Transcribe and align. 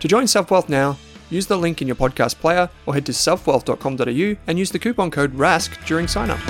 To 0.00 0.08
join 0.08 0.24
SelfWealth 0.24 0.70
now, 0.70 0.98
use 1.28 1.46
the 1.46 1.58
link 1.58 1.82
in 1.82 1.86
your 1.86 1.96
podcast 1.96 2.40
player 2.40 2.70
or 2.86 2.94
head 2.94 3.06
to 3.06 3.12
selfwealth.com.au 3.12 4.36
and 4.46 4.58
use 4.58 4.70
the 4.70 4.78
coupon 4.78 5.10
code 5.10 5.34
RASK 5.34 5.84
during 5.86 6.08
sign 6.08 6.30
up. 6.30 6.40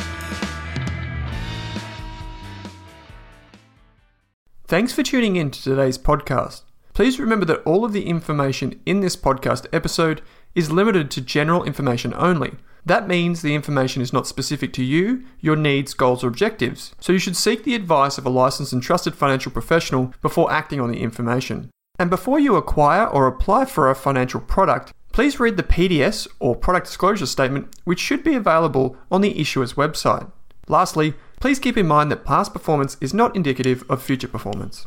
Thanks 4.68 4.92
for 4.92 5.02
tuning 5.02 5.34
in 5.34 5.50
to 5.50 5.60
today's 5.60 5.98
podcast. 5.98 6.62
Please 6.94 7.18
remember 7.18 7.44
that 7.46 7.62
all 7.64 7.84
of 7.84 7.92
the 7.92 8.06
information 8.06 8.80
in 8.86 9.00
this 9.00 9.16
podcast 9.16 9.66
episode 9.72 10.22
is 10.54 10.70
limited 10.70 11.10
to 11.10 11.20
general 11.20 11.64
information 11.64 12.14
only. 12.16 12.52
That 12.86 13.08
means 13.08 13.42
the 13.42 13.56
information 13.56 14.00
is 14.00 14.12
not 14.12 14.28
specific 14.28 14.72
to 14.74 14.84
you, 14.84 15.24
your 15.40 15.56
needs, 15.56 15.92
goals, 15.92 16.22
or 16.22 16.28
objectives, 16.28 16.94
so 17.00 17.12
you 17.12 17.18
should 17.18 17.36
seek 17.36 17.64
the 17.64 17.74
advice 17.74 18.16
of 18.16 18.24
a 18.24 18.30
licensed 18.30 18.72
and 18.72 18.82
trusted 18.82 19.16
financial 19.16 19.50
professional 19.50 20.14
before 20.22 20.52
acting 20.52 20.80
on 20.80 20.90
the 20.90 21.00
information. 21.00 21.70
And 22.00 22.08
before 22.08 22.40
you 22.40 22.56
acquire 22.56 23.06
or 23.06 23.26
apply 23.26 23.66
for 23.66 23.90
a 23.90 23.94
financial 23.94 24.40
product, 24.40 24.94
please 25.12 25.38
read 25.38 25.58
the 25.58 25.62
PDS 25.62 26.26
or 26.38 26.56
product 26.56 26.86
disclosure 26.86 27.26
statement, 27.26 27.76
which 27.84 28.00
should 28.00 28.24
be 28.24 28.34
available 28.34 28.96
on 29.10 29.20
the 29.20 29.38
issuer's 29.38 29.74
website. 29.74 30.32
Lastly, 30.66 31.12
please 31.40 31.58
keep 31.58 31.76
in 31.76 31.86
mind 31.86 32.10
that 32.10 32.24
past 32.24 32.54
performance 32.54 32.96
is 33.02 33.12
not 33.12 33.36
indicative 33.36 33.84
of 33.90 34.02
future 34.02 34.28
performance. 34.28 34.86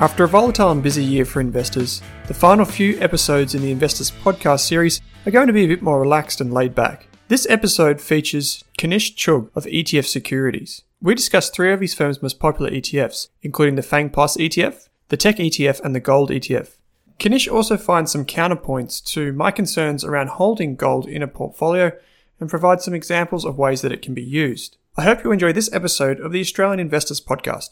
After 0.00 0.24
a 0.24 0.28
volatile 0.28 0.72
and 0.72 0.82
busy 0.82 1.04
year 1.04 1.24
for 1.24 1.40
investors, 1.40 2.02
the 2.26 2.34
final 2.34 2.64
few 2.64 2.98
episodes 3.00 3.54
in 3.54 3.62
the 3.62 3.70
Investors 3.70 4.10
podcast 4.10 4.66
series 4.66 5.00
are 5.24 5.30
going 5.30 5.46
to 5.46 5.52
be 5.52 5.62
a 5.62 5.68
bit 5.68 5.82
more 5.82 6.00
relaxed 6.00 6.40
and 6.40 6.52
laid 6.52 6.74
back. 6.74 7.06
This 7.26 7.46
episode 7.48 8.02
features 8.02 8.64
Kanish 8.78 9.14
Chugh 9.16 9.48
of 9.54 9.64
ETF 9.64 10.04
Securities. 10.04 10.82
We 11.00 11.14
discuss 11.14 11.48
three 11.48 11.72
of 11.72 11.80
his 11.80 11.94
firm's 11.94 12.20
most 12.20 12.38
popular 12.38 12.70
ETFs, 12.70 13.28
including 13.40 13.76
the 13.76 13.82
FANG 13.82 14.10
Plus 14.10 14.36
ETF, 14.36 14.88
the 15.08 15.16
Tech 15.16 15.36
ETF, 15.36 15.80
and 15.80 15.94
the 15.94 16.00
Gold 16.00 16.28
ETF. 16.28 16.76
Kanish 17.18 17.50
also 17.50 17.78
finds 17.78 18.12
some 18.12 18.26
counterpoints 18.26 19.02
to 19.12 19.32
my 19.32 19.50
concerns 19.50 20.04
around 20.04 20.30
holding 20.30 20.76
gold 20.76 21.06
in 21.06 21.22
a 21.22 21.26
portfolio 21.26 21.92
and 22.40 22.50
provides 22.50 22.84
some 22.84 22.92
examples 22.92 23.46
of 23.46 23.56
ways 23.56 23.80
that 23.80 23.92
it 23.92 24.02
can 24.02 24.12
be 24.12 24.22
used. 24.22 24.76
I 24.94 25.04
hope 25.04 25.24
you 25.24 25.32
enjoy 25.32 25.54
this 25.54 25.72
episode 25.72 26.20
of 26.20 26.30
the 26.30 26.40
Australian 26.40 26.78
Investors 26.78 27.22
Podcast. 27.22 27.70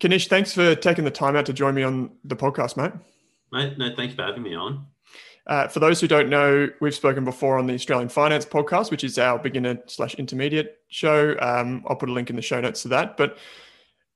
Kanish, 0.00 0.28
thanks 0.28 0.54
for 0.54 0.74
taking 0.74 1.04
the 1.04 1.10
time 1.10 1.36
out 1.36 1.44
to 1.44 1.52
join 1.52 1.74
me 1.74 1.82
on 1.82 2.12
the 2.24 2.36
podcast, 2.36 2.78
mate. 2.78 2.92
Mate, 3.52 3.76
no, 3.76 3.94
thanks 3.94 4.14
for 4.14 4.22
having 4.22 4.42
me 4.42 4.54
on. 4.54 4.86
Uh, 5.46 5.66
for 5.66 5.80
those 5.80 6.00
who 6.00 6.06
don't 6.06 6.28
know, 6.28 6.68
we've 6.80 6.94
spoken 6.94 7.24
before 7.24 7.58
on 7.58 7.66
the 7.66 7.74
Australian 7.74 8.08
Finance 8.08 8.44
podcast, 8.44 8.90
which 8.90 9.02
is 9.02 9.18
our 9.18 9.38
beginner 9.38 9.78
slash 9.86 10.14
intermediate 10.14 10.78
show. 10.88 11.36
Um, 11.40 11.84
I'll 11.88 11.96
put 11.96 12.08
a 12.08 12.12
link 12.12 12.30
in 12.30 12.36
the 12.36 12.42
show 12.42 12.60
notes 12.60 12.82
to 12.82 12.88
that. 12.88 13.16
But 13.16 13.38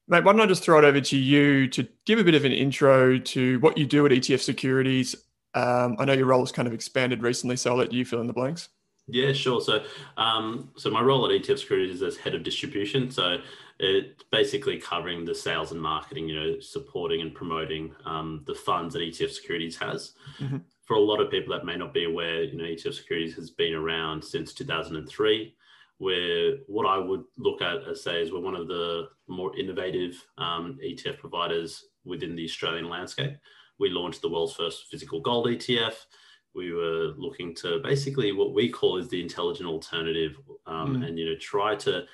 mate, 0.07 0.23
why 0.23 0.33
don't 0.33 0.41
I 0.41 0.47
just 0.47 0.63
throw 0.63 0.79
it 0.79 0.85
over 0.85 1.01
to 1.01 1.17
you 1.17 1.69
to 1.69 1.87
give 2.05 2.19
a 2.19 2.25
bit 2.25 2.37
of 2.37 2.45
an 2.45 2.53
intro 2.53 3.19
to 3.19 3.59
what 3.59 3.77
you 3.77 3.87
do 3.87 4.07
at 4.07 4.13
ETF 4.13 4.41
Securities? 4.41 5.17
Um, 5.55 5.97
I 5.99 6.05
know 6.05 6.13
your 6.13 6.27
role 6.27 6.41
has 6.41 6.53
kind 6.53 6.69
of 6.69 6.75
expanded 6.75 7.23
recently, 7.23 7.57
so 7.57 7.71
I'll 7.73 7.77
let 7.77 7.93
you 7.93 8.05
fill 8.05 8.21
in 8.21 8.27
the 8.29 8.33
blanks. 8.33 8.69
Yeah, 9.09 9.33
sure. 9.33 9.61
So, 9.61 9.85
um, 10.17 10.71
so 10.77 10.91
my 10.91 11.01
role 11.01 11.25
at 11.27 11.43
ETF 11.43 11.59
Securities 11.59 11.97
is 11.97 12.03
as 12.03 12.17
head 12.17 12.35
of 12.35 12.43
distribution. 12.43 13.11
So, 13.11 13.39
it's 13.79 14.23
basically 14.33 14.79
covering 14.79 15.25
the 15.25 15.35
sales 15.35 15.71
and 15.71 15.81
marketing, 15.81 16.29
you 16.29 16.35
know, 16.35 16.61
supporting 16.61 17.21
and 17.21 17.35
promoting 17.35 17.95
um, 18.05 18.43
the 18.47 18.55
funds 18.55 18.95
that 18.95 19.01
ETF 19.01 19.31
Securities 19.31 19.77
has. 19.77 20.13
Mm-hmm. 20.41 20.59
For 20.87 20.95
a 20.95 21.01
lot 21.01 21.21
of 21.21 21.31
people 21.31 21.53
that 21.55 21.65
may 21.65 21.77
not 21.77 21.93
be 21.93 22.05
aware, 22.05 22.45
you 22.45 22.57
know, 22.57 22.65
ETF 22.65 22.95
Securities 22.95 23.35
has 23.35 23.51
been 23.51 23.75
around 23.75 24.23
since 24.23 24.53
2003. 24.55 25.55
Where 25.99 26.57
what 26.67 26.87
I 26.87 26.99
would 26.99 27.25
look 27.39 27.63
at 27.63 27.89
as 27.89 28.05
say 28.05 28.21
is 28.21 28.31
we're 28.31 28.41
one 28.41 28.55
of 28.55 28.69
the 28.69 29.09
more 29.29 29.57
innovative 29.59 30.23
um, 30.37 30.79
ETF 30.85 31.19
providers 31.19 31.87
within 32.05 32.37
the 32.37 32.45
Australian 32.45 32.91
landscape. 32.91 33.37
We 33.79 33.89
launched 33.89 34.21
the 34.21 34.29
world's 34.29 34.55
first 34.55 34.87
physical 34.91 35.21
gold 35.21 35.47
ETF 35.47 35.95
we 36.57 36.73
were 36.73 37.13
looking 37.19 37.55
to 37.55 37.81
basically 37.85 38.33
what 38.33 38.55
we 38.55 38.69
call 38.69 38.97
is 38.97 39.09
the 39.09 39.21
intelligent 39.21 39.69
alternative 39.69 40.37
um, 40.67 40.97
mm. 40.97 41.07
and 41.07 41.19
you 41.19 41.27
know 41.27 41.37
try 41.39 41.77
to 41.77 42.05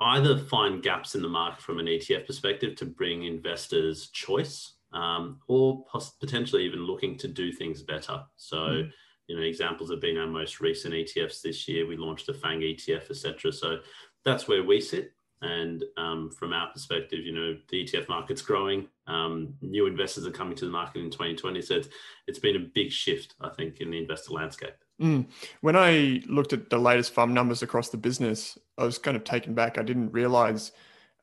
either 0.00 0.38
find 0.38 0.82
gaps 0.82 1.16
in 1.16 1.22
the 1.22 1.28
market 1.28 1.60
from 1.60 1.80
an 1.80 1.86
ETF 1.86 2.26
perspective 2.26 2.76
to 2.76 2.86
bring 2.86 3.24
investors 3.24 4.10
choice, 4.10 4.74
um, 4.92 5.40
or 5.48 5.84
potentially 6.20 6.64
even 6.64 6.80
looking 6.80 7.16
to 7.18 7.28
do 7.28 7.52
things 7.52 7.82
better. 7.82 8.22
So, 8.36 8.56
mm. 8.56 8.90
you 9.26 9.36
know, 9.36 9.42
examples 9.42 9.90
have 9.90 10.00
been 10.00 10.18
our 10.18 10.26
most 10.26 10.60
recent 10.60 10.94
ETFs 10.94 11.42
this 11.42 11.68
year. 11.68 11.86
We 11.86 11.96
launched 11.96 12.28
a 12.28 12.34
FANG 12.34 12.60
ETF, 12.60 13.10
etc. 13.10 13.52
So 13.52 13.78
that's 14.24 14.48
where 14.48 14.64
we 14.64 14.80
sit. 14.80 15.12
And 15.40 15.84
um, 15.96 16.30
from 16.30 16.52
our 16.52 16.68
perspective, 16.72 17.20
you 17.20 17.32
know, 17.32 17.56
the 17.68 17.84
ETF 17.84 18.08
market's 18.08 18.42
growing. 18.42 18.88
Um, 19.06 19.54
new 19.60 19.86
investors 19.86 20.26
are 20.26 20.32
coming 20.32 20.56
to 20.56 20.64
the 20.64 20.70
market 20.70 21.00
in 21.00 21.10
2020. 21.10 21.62
So 21.62 21.76
it's, 21.76 21.88
it's 22.26 22.40
been 22.40 22.56
a 22.56 22.70
big 22.74 22.90
shift, 22.90 23.34
I 23.40 23.50
think, 23.50 23.80
in 23.80 23.90
the 23.90 23.98
investor 23.98 24.32
landscape. 24.32 24.74
Mm. 25.00 25.28
When 25.60 25.76
I 25.76 26.22
looked 26.26 26.52
at 26.52 26.70
the 26.70 26.78
latest 26.78 27.14
FUM 27.14 27.32
numbers 27.32 27.62
across 27.62 27.90
the 27.90 27.96
business, 27.96 28.58
I 28.78 28.84
was 28.84 28.98
kind 28.98 29.16
of 29.16 29.22
taken 29.22 29.54
back. 29.54 29.78
I 29.78 29.82
didn't 29.82 30.10
realize 30.10 30.72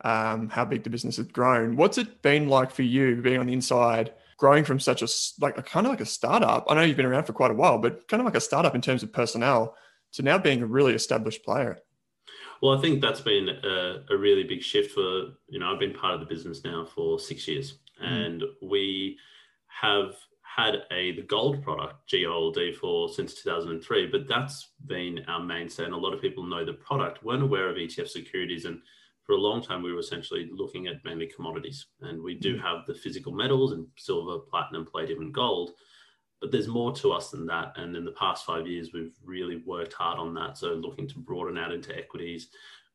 um, 0.05 0.49
how 0.49 0.63
big 0.63 0.83
the 0.83 0.89
business 0.89 1.17
has 1.17 1.25
grown. 1.25 1.75
What's 1.75 1.97
it 1.97 2.21
been 2.21 2.47
like 2.47 2.69
for 2.69 2.83
you 2.83 3.21
being 3.21 3.39
on 3.39 3.47
the 3.47 3.53
inside, 3.53 4.13
growing 4.37 4.63
from 4.63 4.79
such 4.79 5.01
a 5.01 5.07
like 5.41 5.57
a 5.57 5.63
kind 5.63 5.87
of 5.87 5.91
like 5.91 5.99
a 5.99 6.05
startup? 6.05 6.65
I 6.69 6.75
know 6.75 6.81
you've 6.81 6.95
been 6.95 7.07
around 7.07 7.23
for 7.23 7.33
quite 7.33 7.49
a 7.49 7.55
while, 7.55 7.79
but 7.79 8.07
kind 8.07 8.21
of 8.21 8.25
like 8.25 8.35
a 8.35 8.41
startup 8.41 8.75
in 8.75 8.81
terms 8.81 9.01
of 9.01 9.11
personnel 9.11 9.75
to 10.13 10.21
now 10.21 10.37
being 10.37 10.61
a 10.61 10.67
really 10.67 10.93
established 10.93 11.43
player. 11.43 11.79
Well, 12.61 12.77
I 12.77 12.81
think 12.81 13.01
that's 13.01 13.19
been 13.19 13.49
a, 13.49 14.03
a 14.11 14.17
really 14.17 14.43
big 14.43 14.61
shift 14.61 14.91
for 14.91 15.33
you 15.49 15.59
know 15.59 15.73
I've 15.73 15.79
been 15.79 15.93
part 15.93 16.13
of 16.13 16.19
the 16.19 16.27
business 16.27 16.63
now 16.63 16.85
for 16.85 17.19
six 17.19 17.47
years, 17.47 17.79
mm. 17.99 18.07
and 18.07 18.43
we 18.61 19.17
have 19.81 20.15
had 20.43 20.83
a 20.91 21.13
the 21.15 21.23
gold 21.23 21.63
product 21.63 22.11
GOLD 22.11 22.59
for 22.79 23.09
since 23.09 23.33
2003, 23.33 24.05
but 24.07 24.27
that's 24.27 24.69
been 24.85 25.25
our 25.27 25.39
mainstay, 25.39 25.85
and 25.85 25.95
a 25.95 25.97
lot 25.97 26.13
of 26.13 26.21
people 26.21 26.43
know 26.43 26.63
the 26.63 26.73
product, 26.73 27.23
weren't 27.23 27.41
aware 27.41 27.71
of 27.71 27.77
ETF 27.77 28.07
securities, 28.07 28.65
and 28.65 28.81
for 29.25 29.33
a 29.33 29.37
long 29.37 29.61
time 29.61 29.81
we 29.81 29.91
were 29.91 29.99
essentially 29.99 30.49
looking 30.51 30.87
at 30.87 31.03
mainly 31.03 31.29
commodities, 31.35 31.87
and 32.01 32.21
we 32.21 32.35
do 32.35 32.57
mm. 32.57 32.61
have 32.61 32.85
the 32.85 32.93
physical 32.93 33.31
metals 33.31 33.71
and 33.71 33.87
silver, 33.97 34.39
platinum, 34.49 34.85
palladium, 34.85 35.21
and 35.21 35.33
gold, 35.33 35.71
but 36.41 36.51
there's 36.51 36.67
more 36.67 36.93
to 36.93 37.11
us 37.11 37.31
than 37.31 37.45
that. 37.47 37.73
And 37.75 37.95
in 37.95 38.05
the 38.05 38.11
past 38.11 38.45
five 38.45 38.67
years, 38.67 38.91
we've 38.93 39.15
really 39.23 39.63
worked 39.65 39.93
hard 39.93 40.19
on 40.19 40.33
that. 40.35 40.57
So 40.57 40.73
looking 40.73 41.07
to 41.07 41.19
broaden 41.19 41.57
out 41.57 41.71
into 41.71 41.95
equities, 41.97 42.49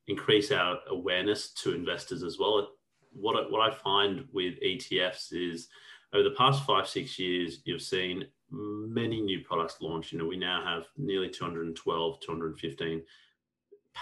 increase 0.07 0.53
our 0.53 0.79
awareness 0.89 1.53
to 1.55 1.75
investors 1.75 2.23
as 2.23 2.39
well. 2.39 2.69
What 3.13 3.37
I, 3.37 3.49
what 3.51 3.61
I 3.61 3.75
find 3.75 4.25
with 4.33 4.55
ETFs 4.65 5.33
is 5.33 5.69
over 6.13 6.23
the 6.23 6.35
past 6.37 6.65
five, 6.65 6.89
six 6.89 7.19
years, 7.19 7.61
you've 7.65 7.83
seen 7.83 8.27
many 8.51 9.21
new 9.21 9.41
products 9.41 9.79
launch. 9.81 10.13
You 10.13 10.19
know, 10.19 10.27
we 10.27 10.37
now 10.37 10.63
have 10.65 10.85
nearly 10.97 11.29
212, 11.29 12.21
215 12.21 13.03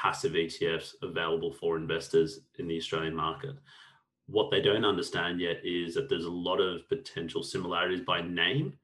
passive 0.00 0.32
ETFs 0.32 0.94
available 1.02 1.52
for 1.52 1.76
investors 1.76 2.40
in 2.58 2.68
the 2.68 2.76
Australian 2.76 3.14
market. 3.14 3.56
What 4.26 4.50
they 4.50 4.60
don't 4.60 4.84
understand 4.84 5.40
yet 5.40 5.56
is 5.64 5.94
that 5.94 6.08
there's 6.08 6.26
a 6.26 6.30
lot 6.30 6.60
of 6.60 6.88
potential 6.88 7.42
similarities 7.42 8.02
by 8.06 8.20
name, 8.20 8.74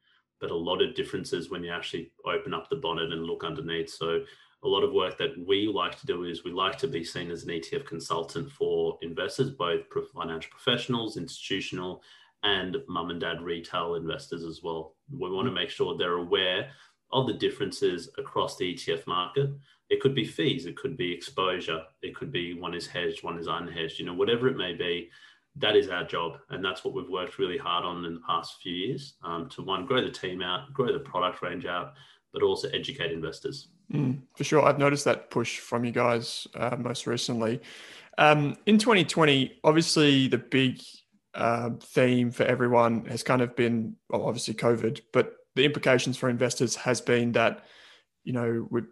but 0.41 0.51
a 0.51 0.57
lot 0.57 0.83
of 0.83 0.95
differences 0.95 1.51
when 1.51 1.63
you 1.63 1.71
actually 1.71 2.11
open 2.25 2.53
up 2.53 2.69
the 2.69 2.77
bonnet 2.77 3.13
and 3.13 3.25
look 3.25 3.45
underneath. 3.45 3.91
So 3.91 4.25
a 4.65 4.69
lot 4.69 4.83
of 4.83 4.93
work 4.93 5.17
that 5.19 5.35
we 5.47 5.69
like 5.69 5.99
to 6.01 6.07
do 6.07 6.25
is 6.25 6.43
we 6.43 6.51
like 6.51 6.79
to 6.79 6.89
be 6.89 7.05
seen 7.05 7.31
as 7.31 7.45
an 7.45 7.51
ETF 7.51 7.87
consultant 7.87 8.51
for 8.51 8.99
investors, 9.03 9.51
both 9.51 9.83
financial 10.15 10.51
professionals, 10.51 11.17
institutional, 11.17 12.03
and 12.43 12.79
mum 12.89 13.11
and 13.11 13.21
dad 13.21 13.41
retail 13.41 13.95
investors 13.95 14.43
as 14.43 14.63
well. 14.63 14.97
We 15.11 15.31
want 15.31 15.47
to 15.47 15.53
make 15.53 15.71
sure 15.71 15.97
they're 15.97 16.15
aware 16.15 16.71
of 17.13 17.27
the 17.27 17.35
differences 17.35 18.09
across 18.19 18.57
the 18.57 18.75
ETF 18.75 19.07
market. 19.07 19.51
It 19.95 20.01
could 20.01 20.17
be 20.17 20.25
fees, 20.25 20.67
it 20.67 20.77
could 20.77 20.97
be 20.97 21.13
exposure, 21.13 21.85
it 22.03 22.17
could 22.17 22.33
be 22.33 22.53
one 22.53 22.75
is 22.75 22.85
hedged, 22.85 23.23
one 23.23 23.39
is 23.39 23.47
unhedged, 23.47 24.01
you 24.01 24.05
know, 24.05 24.13
whatever 24.13 24.49
it 24.49 24.57
may 24.57 24.75
be. 24.75 25.09
That 25.55 25.77
is 25.77 25.89
our 25.89 26.03
job, 26.03 26.39
and 26.51 26.65
that's 26.65 26.85
what 26.85 26.95
we've 26.95 27.09
worked 27.09 27.39
really 27.39 27.57
hard 27.57 27.85
on 27.85 28.05
in 28.05 28.15
the 28.15 28.21
past 28.27 28.61
few 28.61 28.75
years 28.75 29.15
um, 29.23 29.49
to 29.51 29.63
one 29.63 29.87
grow 29.87 30.03
the 30.03 30.11
team 30.11 30.43
out, 30.43 30.73
grow 30.73 30.93
the 30.93 30.99
product 30.99 31.43
range 31.43 31.65
out, 31.65 31.93
but 32.33 32.43
also 32.43 32.69
educate 32.71 33.13
investors. 33.13 33.69
Mm, 33.93 34.23
for 34.37 34.43
sure, 34.43 34.65
I've 34.65 34.81
noticed 34.81 35.05
that 35.05 35.31
push 35.31 35.61
from 35.61 35.85
you 35.85 35.93
guys 35.93 36.49
uh, 36.57 36.75
most 36.77 37.07
recently. 37.07 37.61
Um, 38.19 38.57
in 38.67 38.79
2020, 38.79 39.61
obviously 39.63 40.27
the 40.27 40.39
big 40.39 40.83
uh, 41.35 41.71
theme 41.81 42.33
for 42.33 42.43
everyone 42.43 43.05
has 43.05 43.23
kind 43.23 43.43
of 43.43 43.55
been 43.55 43.95
well, 44.11 44.27
obviously 44.27 44.55
COVID, 44.55 45.03
but 45.13 45.37
the 45.55 45.65
implications 45.65 46.17
for 46.17 46.29
investors 46.29 46.75
has 46.75 47.01
been 47.01 47.31
that 47.33 47.65
you 48.25 48.33
know 48.33 48.67
we 48.73 48.83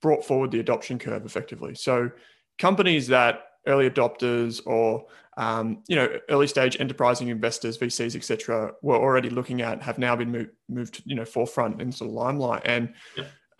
brought 0.00 0.24
forward 0.24 0.50
the 0.50 0.60
adoption 0.60 0.98
curve 0.98 1.24
effectively. 1.24 1.74
So 1.74 2.10
companies 2.58 3.08
that 3.08 3.44
early 3.66 3.88
adopters 3.88 4.60
or 4.66 5.06
um, 5.36 5.82
you 5.86 5.94
know 5.94 6.08
early 6.30 6.46
stage 6.46 6.76
enterprising 6.80 7.28
investors, 7.28 7.78
VCs, 7.78 8.16
etc., 8.16 8.72
were 8.82 8.96
already 8.96 9.30
looking 9.30 9.62
at 9.62 9.82
have 9.82 9.98
now 9.98 10.16
been 10.16 10.32
moved, 10.32 10.50
moved 10.68 10.94
to 10.94 11.02
you 11.06 11.14
know 11.14 11.24
forefront 11.24 11.80
in 11.80 11.92
sort 11.92 12.10
of 12.10 12.14
limelight. 12.14 12.62
And 12.64 12.94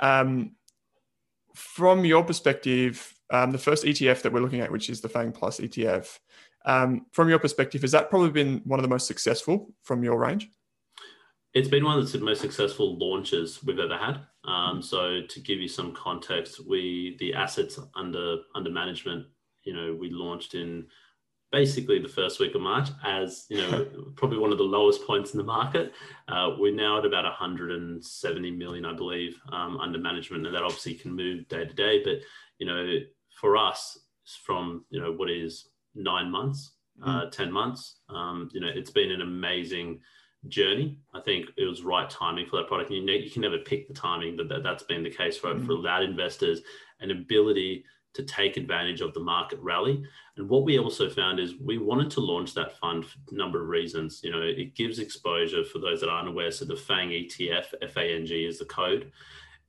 um, 0.00 0.52
from 1.54 2.04
your 2.04 2.24
perspective, 2.24 3.14
um, 3.30 3.52
the 3.52 3.58
first 3.58 3.84
ETF 3.84 4.22
that 4.22 4.32
we're 4.32 4.40
looking 4.40 4.60
at, 4.60 4.72
which 4.72 4.90
is 4.90 5.00
the 5.00 5.08
Fang 5.08 5.32
Plus 5.32 5.60
ETF, 5.60 6.18
um, 6.64 7.06
from 7.12 7.28
your 7.28 7.38
perspective, 7.38 7.82
has 7.82 7.92
that 7.92 8.10
probably 8.10 8.30
been 8.30 8.60
one 8.64 8.78
of 8.78 8.82
the 8.82 8.88
most 8.88 9.06
successful 9.06 9.72
from 9.84 10.02
your 10.02 10.18
range? 10.18 10.48
It's 11.54 11.68
been 11.68 11.84
one 11.84 11.98
of 11.98 12.10
the 12.10 12.18
most 12.18 12.40
successful 12.40 12.98
launches 12.98 13.62
we've 13.64 13.78
ever 13.78 13.96
had. 13.96 14.20
Um, 14.44 14.82
so 14.82 15.22
to 15.22 15.40
give 15.40 15.58
you 15.58 15.68
some 15.68 15.94
context, 15.94 16.66
we 16.66 17.16
the 17.18 17.34
assets 17.34 17.78
under 17.94 18.38
under 18.54 18.70
management, 18.70 19.26
you 19.64 19.74
know, 19.74 19.96
we 19.98 20.10
launched 20.10 20.54
in 20.54 20.86
basically 21.50 21.98
the 21.98 22.08
first 22.08 22.40
week 22.40 22.54
of 22.54 22.60
March 22.60 22.90
as 23.04 23.46
you 23.48 23.56
know 23.56 23.86
probably 24.16 24.38
one 24.38 24.52
of 24.52 24.58
the 24.58 24.64
lowest 24.64 25.06
points 25.06 25.32
in 25.32 25.38
the 25.38 25.44
market. 25.44 25.92
Uh, 26.28 26.50
we're 26.58 26.74
now 26.74 26.98
at 26.98 27.06
about 27.06 27.24
170 27.24 28.50
million, 28.50 28.84
I 28.84 28.92
believe, 28.92 29.40
um, 29.50 29.78
under 29.78 29.98
management, 29.98 30.46
and 30.46 30.54
that 30.54 30.62
obviously 30.62 30.94
can 30.94 31.14
move 31.14 31.48
day 31.48 31.64
to 31.64 31.74
day. 31.74 32.02
But 32.04 32.20
you 32.58 32.66
know, 32.66 32.98
for 33.40 33.56
us, 33.56 33.98
from 34.44 34.84
you 34.90 35.00
know 35.00 35.12
what 35.12 35.30
is 35.30 35.68
nine 35.94 36.30
months, 36.30 36.72
mm. 37.00 37.26
uh, 37.26 37.30
10 37.30 37.50
months. 37.50 37.96
Um, 38.08 38.48
you 38.52 38.60
know, 38.60 38.70
it's 38.72 38.90
been 38.90 39.10
an 39.10 39.22
amazing 39.22 40.00
journey. 40.46 40.98
I 41.14 41.20
think 41.20 41.46
it 41.56 41.64
was 41.64 41.82
right 41.82 42.08
timing 42.08 42.46
for 42.46 42.56
that 42.56 42.68
product. 42.68 42.90
And 42.90 42.98
you, 42.98 43.04
know, 43.04 43.12
you 43.12 43.30
can 43.30 43.42
never 43.42 43.58
pick 43.58 43.88
the 43.88 43.94
timing, 43.94 44.36
but 44.36 44.48
that, 44.48 44.62
that's 44.62 44.84
been 44.84 45.02
the 45.02 45.10
case 45.10 45.36
for, 45.36 45.54
mm. 45.54 45.66
for 45.66 45.82
that 45.82 46.02
investors, 46.02 46.60
an 47.00 47.10
ability 47.10 47.84
to 48.14 48.22
take 48.22 48.56
advantage 48.56 49.00
of 49.00 49.14
the 49.14 49.20
market 49.20 49.58
rally. 49.60 50.02
And 50.36 50.48
what 50.48 50.64
we 50.64 50.78
also 50.78 51.10
found 51.10 51.38
is 51.38 51.54
we 51.60 51.78
wanted 51.78 52.10
to 52.12 52.20
launch 52.20 52.54
that 52.54 52.78
fund 52.78 53.04
for 53.04 53.18
a 53.30 53.34
number 53.34 53.62
of 53.62 53.68
reasons. 53.68 54.20
You 54.22 54.30
know, 54.30 54.42
it 54.42 54.74
gives 54.74 54.98
exposure 54.98 55.64
for 55.64 55.78
those 55.78 56.00
that 56.00 56.08
aren't 56.08 56.28
aware. 56.28 56.50
So 56.50 56.64
the 56.64 56.76
FANG 56.76 57.10
ETF, 57.10 57.74
F-A-N-G 57.82 58.34
is 58.44 58.58
the 58.58 58.64
code. 58.64 59.12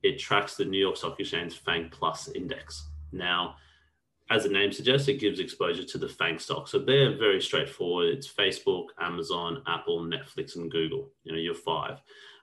It 0.02 0.18
tracks 0.18 0.56
the 0.56 0.64
New 0.64 0.78
York 0.78 0.96
Stock 0.96 1.20
Exchange 1.20 1.58
FANG 1.58 1.90
Plus 1.90 2.28
index. 2.28 2.88
Now, 3.12 3.56
as 4.30 4.44
the 4.44 4.48
name 4.48 4.72
suggests, 4.72 5.08
it 5.08 5.18
gives 5.18 5.40
exposure 5.40 5.84
to 5.84 5.98
the 5.98 6.08
FANG 6.08 6.38
stock. 6.38 6.68
So 6.68 6.78
they're 6.78 7.18
very 7.18 7.42
straightforward. 7.42 8.08
It's 8.10 8.32
Facebook, 8.32 8.86
Amazon, 9.00 9.62
Apple, 9.66 10.00
Netflix, 10.02 10.54
and 10.54 10.70
Google. 10.70 11.10
You 11.24 11.32
know, 11.32 11.38
you're 11.38 11.54
five. 11.54 12.00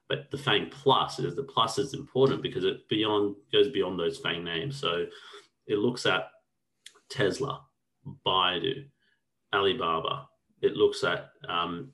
But 0.09 0.29
the 0.29 0.37
FANG 0.37 0.69
Plus 0.69 1.19
is 1.19 1.35
the 1.35 1.43
plus 1.43 1.77
is 1.77 1.93
important 1.93 2.41
because 2.41 2.63
it 2.63 2.87
beyond 2.89 3.35
goes 3.51 3.69
beyond 3.69 3.99
those 3.99 4.17
FANG 4.17 4.43
names. 4.43 4.79
So 4.79 5.05
it 5.65 5.77
looks 5.77 6.05
at 6.05 6.29
Tesla, 7.09 7.61
Baidu, 8.25 8.85
Alibaba. 9.53 10.27
It 10.61 10.75
looks 10.75 11.03
at 11.03 11.29
um, 11.47 11.91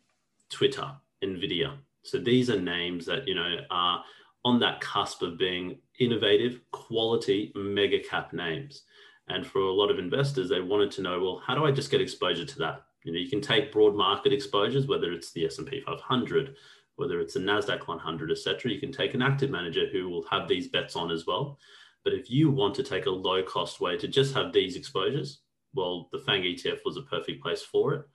Twitter, 0.50 0.92
Nvidia. 1.24 1.78
So 2.04 2.18
these 2.20 2.50
are 2.50 2.60
names 2.60 3.06
that 3.06 3.28
you 3.28 3.36
know 3.36 3.58
are 3.70 4.04
on 4.46 4.60
that 4.60 4.82
cusp 4.82 5.22
of 5.22 5.38
being 5.38 5.80
innovative, 6.00 6.60
quality, 6.72 7.52
mega 7.56 8.00
cap 8.00 8.34
names. 8.34 8.84
And 9.30 9.46
for 9.46 9.60
a 9.60 9.74
lot 9.74 9.90
of 9.90 10.00
investors, 10.00 10.50
they 10.50 10.60
wanted 10.60 10.92
to 10.92 11.02
know, 11.02 11.20
well, 11.20 11.42
how 11.46 11.56
do 11.56 11.66
I 11.66 11.72
just 11.72 11.92
get 11.92 12.02
exposure 12.02 12.46
to 12.46 12.60
that? 12.60 12.84
You 13.04 13.14
know, 13.14 13.20
you 13.20 13.30
can 13.30 13.42
take 13.42 13.72
broad 13.72 13.96
market 13.96 14.34
exposures, 14.34 14.88
whether 14.88 15.12
it's 15.12 15.32
the 15.32 15.46
S&P 15.46 15.82
500, 15.82 16.56
whether 16.96 17.20
it's 17.20 17.34
the 17.34 17.40
Nasdaq 17.40 17.88
100, 17.88 18.32
etc. 18.32 18.72
You 18.72 18.80
can 18.80 18.92
take 18.92 19.14
an 19.14 19.22
active 19.22 19.50
manager 19.50 19.88
who 19.92 20.10
will 20.10 20.26
have 20.30 20.48
these 20.48 20.68
bets 20.68 20.96
on 20.96 21.12
as 21.12 21.26
well. 21.26 21.58
But 22.04 22.14
if 22.14 22.30
you 22.30 22.52
want 22.52 22.76
to 22.76 22.84
take 22.84 23.06
a 23.06 23.12
low 23.12 23.44
cost 23.44 23.80
way 23.80 23.98
to 23.98 24.08
just 24.08 24.34
have 24.36 24.52
these 24.52 24.76
exposures, 24.76 25.40
well, 25.74 26.10
the 26.12 26.20
FANG 26.20 26.44
ETF 26.44 26.80
was 26.86 26.98
a 26.98 27.02
perfect 27.02 27.42
place 27.42 27.62
for 27.62 27.94
it. 27.94 28.06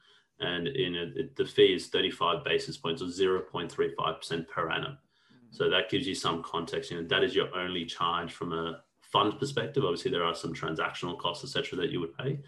And 0.41 0.69
in 0.69 0.95
it, 0.95 1.37
the 1.37 1.45
fee 1.45 1.75
is 1.75 1.89
35 1.89 2.45
basis 2.45 2.77
points 2.77 3.03
or 3.03 3.07
0.35% 3.07 4.49
per 4.49 4.71
annum. 4.71 4.93
Mm-hmm. 4.93 5.47
So 5.51 5.69
that 5.69 5.91
gives 5.91 6.07
you 6.07 6.15
some 6.15 6.43
context. 6.43 6.91
You 6.91 7.01
know, 7.01 7.09
that 7.09 7.25
is 7.25 7.35
your 7.35 7.55
only 7.57 7.85
charge 7.85 8.33
from 8.33 8.53
a 8.53 8.83
fund 9.13 9.39
perspective. 9.39 9.85
Obviously, 9.85 10.11
there 10.11 10.25
are 10.25 10.35
some 10.35 10.55
transactional 10.55 11.19
costs, 11.19 11.45
etc., 11.45 11.79
that 11.79 11.91
you 11.91 12.01
would 12.01 12.17
pay, 12.17 12.39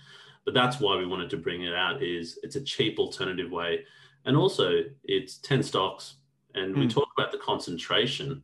but 0.45 0.55
that's 0.55 0.81
why 0.81 0.97
we 0.97 1.07
wanted 1.07 1.31
to 1.31 1.37
bring 1.37 1.63
it 1.63 1.75
out. 1.75 2.03
Is 2.03 2.39
it's 2.43 2.57
a 2.57 2.61
cheap 2.61 2.99
alternative 2.99 3.51
way, 3.51 3.85
and 4.25 4.37
also 4.37 4.83
it's 5.05 5.39
ten 5.39 5.63
stocks, 5.63 6.17
and 6.55 6.75
mm. 6.75 6.79
we 6.79 6.85
hmm. 6.85 6.91
talk 6.91 7.09
about 7.17 7.33
the 7.33 7.39
concentration. 7.39 8.43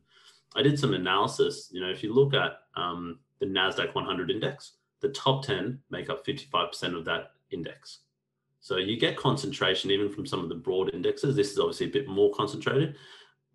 I 0.55 0.61
did 0.61 0.79
some 0.79 0.93
analysis. 0.93 1.69
You 1.71 1.81
know, 1.81 1.89
if 1.89 2.01
you 2.01 2.13
look 2.13 2.33
at 2.33 2.61
um, 2.75 3.19
the 3.39 3.45
Nasdaq 3.45 3.93
100 3.93 4.31
index, 4.31 4.73
the 5.01 5.09
top 5.09 5.45
10 5.45 5.79
make 5.89 6.09
up 6.09 6.25
55% 6.25 6.97
of 6.97 7.05
that 7.05 7.31
index. 7.51 7.99
So 8.59 8.77
you 8.77 8.99
get 8.99 9.17
concentration 9.17 9.91
even 9.91 10.09
from 10.09 10.25
some 10.25 10.41
of 10.41 10.49
the 10.49 10.55
broad 10.55 10.93
indexes. 10.93 11.35
This 11.35 11.51
is 11.51 11.59
obviously 11.59 11.87
a 11.87 11.91
bit 11.91 12.07
more 12.07 12.33
concentrated, 12.33 12.95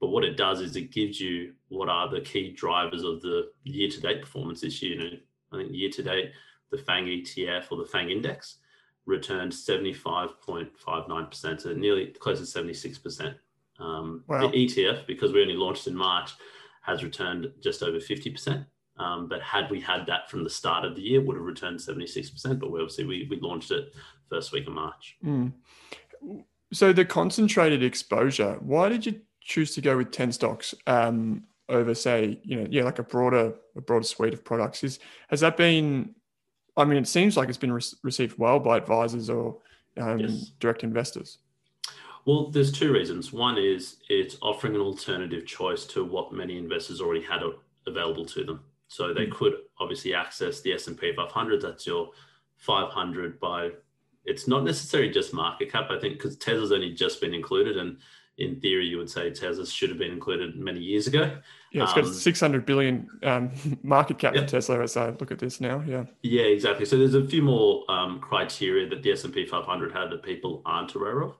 but 0.03 0.09
what 0.09 0.25
it 0.25 0.37
does 0.37 0.61
is 0.61 0.75
it 0.75 0.91
gives 0.91 1.21
you 1.21 1.53
what 1.69 1.89
are 1.89 2.11
the 2.11 2.21
key 2.21 2.51
drivers 2.51 3.05
of 3.05 3.23
the 3.23 3.53
year 3.63 3.89
to 3.89 4.01
date 4.01 4.21
performance 4.21 4.61
this 4.61 4.83
year. 4.83 4.99
Know, 4.99 5.11
I 5.53 5.59
think 5.59 5.71
year 5.73 5.91
to 5.91 6.03
date, 6.03 6.33
the 6.73 6.79
FANG 6.79 7.07
ETF 7.07 7.67
or 7.71 7.79
the 7.79 7.87
FANG 7.87 8.11
index 8.11 8.59
returned 9.07 9.53
75.59%, 9.53 11.61
so 11.61 11.73
nearly 11.75 12.07
close 12.19 12.41
to 12.41 12.47
76%. 12.63 13.37
Um, 13.79 14.25
wow. 14.27 14.41
The 14.41 14.49
ETF, 14.49 15.07
because 15.07 15.33
we 15.33 15.41
only 15.41 15.55
launched 15.55 15.87
in 15.87 15.95
March, 15.95 16.33
has 16.81 17.05
returned 17.05 17.53
just 17.63 17.85
over 17.85 17.99
50%. 17.99 18.67
Um, 18.97 19.29
but 19.29 19.41
had 19.41 19.71
we 19.71 19.81
had 19.81 20.05
that 20.07 20.29
from 20.29 20.43
the 20.43 20.51
start 20.51 20.85
of 20.85 20.97
the 20.97 21.03
year, 21.03 21.21
would 21.21 21.37
have 21.37 21.47
returned 21.47 21.79
76%. 21.79 22.59
But 22.59 22.73
we 22.73 22.81
obviously 22.81 23.05
we, 23.05 23.29
we 23.31 23.39
launched 23.39 23.71
it 23.71 23.95
first 24.29 24.51
week 24.51 24.67
of 24.67 24.73
March. 24.73 25.17
Mm. 25.25 25.53
So 26.73 26.93
the 26.93 27.05
concentrated 27.05 27.85
exposure, 27.85 28.59
why 28.61 28.89
did 28.89 29.07
you 29.07 29.21
choose 29.45 29.75
to 29.75 29.81
go 29.81 29.97
with 29.97 30.11
10 30.11 30.33
stocks 30.33 30.75
um, 30.87 31.45
over 31.69 31.95
say, 31.95 32.39
you 32.43 32.57
know, 32.57 32.67
yeah, 32.71 32.85
like 32.85 32.99
a 32.99 33.03
broader, 33.03 33.55
a 33.77 33.81
broader 33.81 34.05
suite 34.05 34.35
of 34.35 34.45
products? 34.45 34.85
Is, 34.85 34.99
has 35.29 35.41
that 35.41 35.57
been, 35.57 36.15
I 36.77 36.85
mean, 36.85 36.99
it 36.99 37.09
seems 37.09 37.37
like 37.37 37.49
it's 37.49 37.59
been 37.59 37.73
re- 37.73 37.83
received 38.03 38.39
well 38.39 38.59
by 38.59 38.77
advisors 38.77 39.31
or 39.31 39.59
um, 40.01 40.19
yes. 40.19 40.53
direct 40.61 40.85
investors. 40.85 41.39
Well, 42.25 42.51
there's 42.51 42.71
two 42.71 42.93
reasons. 42.93 43.33
One 43.33 43.59
is 43.59 43.97
it's 44.09 44.37
offering 44.43 44.75
an 44.75 44.81
alternative 44.81 45.45
choice 45.45 45.85
to 45.87 46.05
what 46.05 46.33
many 46.33 46.57
investors 46.57 47.01
already 47.01 47.23
had 47.23 47.43
available 47.87 48.25
to 48.27 48.45
them. 48.45 48.61
So 48.89 49.13
they 49.13 49.27
mm. 49.27 49.33
could 49.33 49.55
obviously 49.81 50.15
access 50.15 50.61
the 50.61 50.73
S&P 50.75 51.15
500. 51.15 51.63
That's 51.63 51.87
your 51.87 52.11
500 52.59 53.41
by. 53.41 53.71
It's 54.25 54.47
not 54.47 54.65
necessarily 54.65 55.11
just 55.11 55.35
market 55.35 55.73
cap. 55.73 55.91
I 55.91 55.99
think 55.99 56.15
because 56.15 56.37
Tesla's 56.37 56.71
only 56.71 56.93
just 56.93 57.21
been 57.21 57.35
included, 57.35 57.77
and 57.77 57.99
in 58.39 58.61
theory, 58.61 58.87
you 58.87 58.99
would 58.99 59.11
say 59.11 59.31
Tesla 59.31 59.67
should 59.67 59.91
have 59.91 59.99
been 59.99 60.11
included 60.11 60.57
many 60.57 60.81
years 60.81 61.07
ago. 61.07 61.37
Yeah, 61.71 61.85
it's 61.85 61.93
got 61.93 62.05
um, 62.05 62.13
600 62.13 62.65
billion 62.65 63.09
um, 63.23 63.51
market 63.83 64.19
cap 64.19 64.35
yep. 64.35 64.47
Tesla 64.47 64.81
as 64.83 64.97
I 64.97 65.11
look 65.11 65.31
at 65.31 65.39
this 65.39 65.61
now. 65.61 65.83
Yeah. 65.87 66.05
Yeah, 66.23 66.43
exactly. 66.43 66.87
So 66.87 66.97
there's 66.97 67.15
a 67.15 67.25
few 67.25 67.43
more 67.43 67.85
um, 67.91 68.21
criteria 68.21 68.89
that 68.89 69.03
the 69.03 69.13
S&P 69.13 69.47
500 69.47 69.93
had 69.93 70.11
that 70.11 70.23
people 70.23 70.63
aren't 70.65 70.95
aware 70.95 71.23
of, 71.23 71.37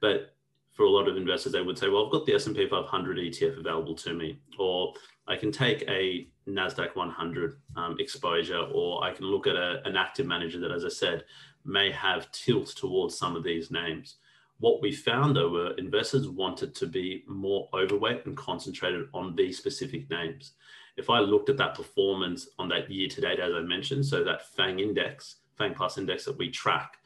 but 0.00 0.34
for 0.72 0.84
a 0.84 0.90
lot 0.90 1.08
of 1.08 1.16
investors, 1.16 1.52
they 1.52 1.62
would 1.62 1.78
say, 1.78 1.88
"Well, 1.88 2.04
I've 2.04 2.12
got 2.12 2.26
the 2.26 2.34
S&P 2.34 2.68
500 2.68 3.16
ETF 3.16 3.58
available 3.58 3.94
to 3.94 4.12
me, 4.12 4.38
or 4.58 4.92
I 5.26 5.34
can 5.34 5.50
take 5.50 5.82
a 5.88 6.28
Nasdaq 6.46 6.94
100 6.94 7.56
um, 7.76 7.96
exposure, 7.98 8.60
or 8.72 9.02
I 9.02 9.12
can 9.12 9.24
look 9.24 9.46
at 9.46 9.56
a, 9.56 9.80
an 9.86 9.96
active 9.96 10.26
manager 10.26 10.60
that, 10.60 10.70
as 10.70 10.84
I 10.84 10.90
said, 10.90 11.24
may 11.64 11.90
have 11.90 12.30
tilt 12.30 12.68
towards 12.76 13.18
some 13.18 13.36
of 13.36 13.42
these 13.42 13.70
names. 13.70 14.16
What 14.58 14.80
we 14.80 14.92
found 14.92 15.36
though 15.36 15.50
were 15.50 15.74
investors 15.74 16.28
wanted 16.28 16.74
to 16.76 16.86
be 16.86 17.24
more 17.26 17.68
overweight 17.74 18.24
and 18.26 18.36
concentrated 18.36 19.08
on 19.12 19.36
these 19.36 19.58
specific 19.58 20.08
names. 20.10 20.52
If 20.96 21.10
I 21.10 21.18
looked 21.18 21.50
at 21.50 21.58
that 21.58 21.74
performance 21.74 22.48
on 22.58 22.68
that 22.70 22.90
year 22.90 23.08
to 23.08 23.20
date, 23.20 23.38
as 23.38 23.52
I 23.54 23.60
mentioned, 23.60 24.06
so 24.06 24.24
that 24.24 24.48
FANG 24.54 24.80
index, 24.80 25.36
FANG 25.56 25.74
Plus 25.74 25.98
index 25.98 26.24
that 26.24 26.38
we 26.38 26.50
track, 26.50 26.96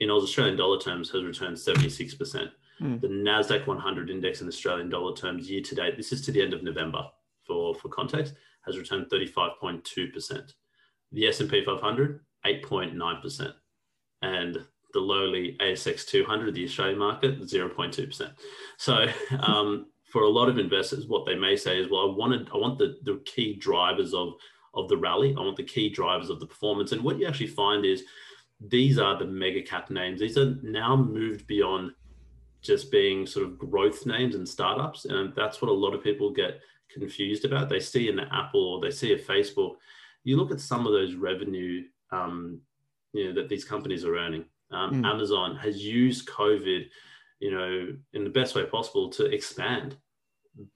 in 0.00 0.10
Australian 0.10 0.56
dollar 0.56 0.78
terms 0.78 1.10
has 1.10 1.24
returned 1.24 1.56
76%. 1.56 2.50
Mm. 2.80 3.00
The 3.00 3.08
Nasdaq 3.08 3.66
100 3.66 4.10
index 4.10 4.40
in 4.40 4.48
Australian 4.48 4.90
dollar 4.90 5.14
terms 5.14 5.48
year 5.48 5.62
to 5.62 5.74
date, 5.74 5.96
this 5.96 6.12
is 6.12 6.20
to 6.22 6.32
the 6.32 6.42
end 6.42 6.52
of 6.52 6.62
November 6.62 7.04
for, 7.46 7.74
for 7.74 7.88
context, 7.88 8.34
has 8.66 8.76
returned 8.76 9.06
35.2%. 9.06 10.52
The 11.12 11.26
S&P 11.26 11.64
500, 11.64 12.20
8.9%. 12.44 13.52
And 14.22 14.58
the 14.92 15.00
lowly 15.00 15.56
ASX 15.60 16.06
200, 16.06 16.54
the 16.54 16.64
Australian 16.64 16.98
market, 16.98 17.40
0.2%. 17.40 18.30
So 18.76 19.06
um, 19.40 19.86
for 20.04 20.22
a 20.22 20.28
lot 20.28 20.48
of 20.48 20.58
investors, 20.58 21.06
what 21.06 21.26
they 21.26 21.34
may 21.34 21.56
say 21.56 21.78
is, 21.78 21.90
well, 21.90 22.10
I 22.10 22.14
wanted, 22.14 22.48
I 22.52 22.58
want 22.58 22.78
the, 22.78 22.96
the 23.04 23.20
key 23.24 23.56
drivers 23.56 24.12
of, 24.14 24.34
of 24.74 24.88
the 24.88 24.96
rally. 24.96 25.34
I 25.36 25.40
want 25.40 25.56
the 25.56 25.64
key 25.64 25.88
drivers 25.88 26.30
of 26.30 26.40
the 26.40 26.46
performance. 26.46 26.92
And 26.92 27.02
what 27.02 27.18
you 27.18 27.26
actually 27.26 27.48
find 27.48 27.84
is 27.84 28.04
these 28.60 28.98
are 28.98 29.18
the 29.18 29.24
mega 29.24 29.62
cap 29.62 29.90
names. 29.90 30.20
These 30.20 30.38
are 30.38 30.56
now 30.62 30.96
moved 30.96 31.46
beyond 31.46 31.92
just 32.60 32.92
being 32.92 33.26
sort 33.26 33.46
of 33.46 33.58
growth 33.58 34.06
names 34.06 34.34
and 34.34 34.48
startups. 34.48 35.04
And 35.06 35.34
that's 35.34 35.60
what 35.60 35.70
a 35.70 35.74
lot 35.74 35.94
of 35.94 36.04
people 36.04 36.30
get 36.30 36.60
confused 36.90 37.44
about. 37.44 37.68
They 37.68 37.80
see 37.80 38.08
an 38.08 38.20
Apple 38.20 38.74
or 38.74 38.80
they 38.80 38.90
see 38.90 39.12
a 39.12 39.18
Facebook. 39.18 39.76
You 40.24 40.36
look 40.36 40.52
at 40.52 40.60
some 40.60 40.86
of 40.86 40.92
those 40.92 41.14
revenue 41.14 41.82
um, 42.12 42.60
you 43.12 43.26
know, 43.26 43.34
that 43.34 43.48
these 43.48 43.64
companies 43.64 44.04
are 44.04 44.16
earning. 44.16 44.44
Um, 44.72 45.02
mm. 45.02 45.06
Amazon 45.06 45.56
has 45.56 45.82
used 45.84 46.28
COVID, 46.28 46.86
you 47.40 47.50
know, 47.50 47.96
in 48.12 48.24
the 48.24 48.30
best 48.30 48.54
way 48.54 48.64
possible 48.64 49.08
to 49.10 49.26
expand. 49.26 49.96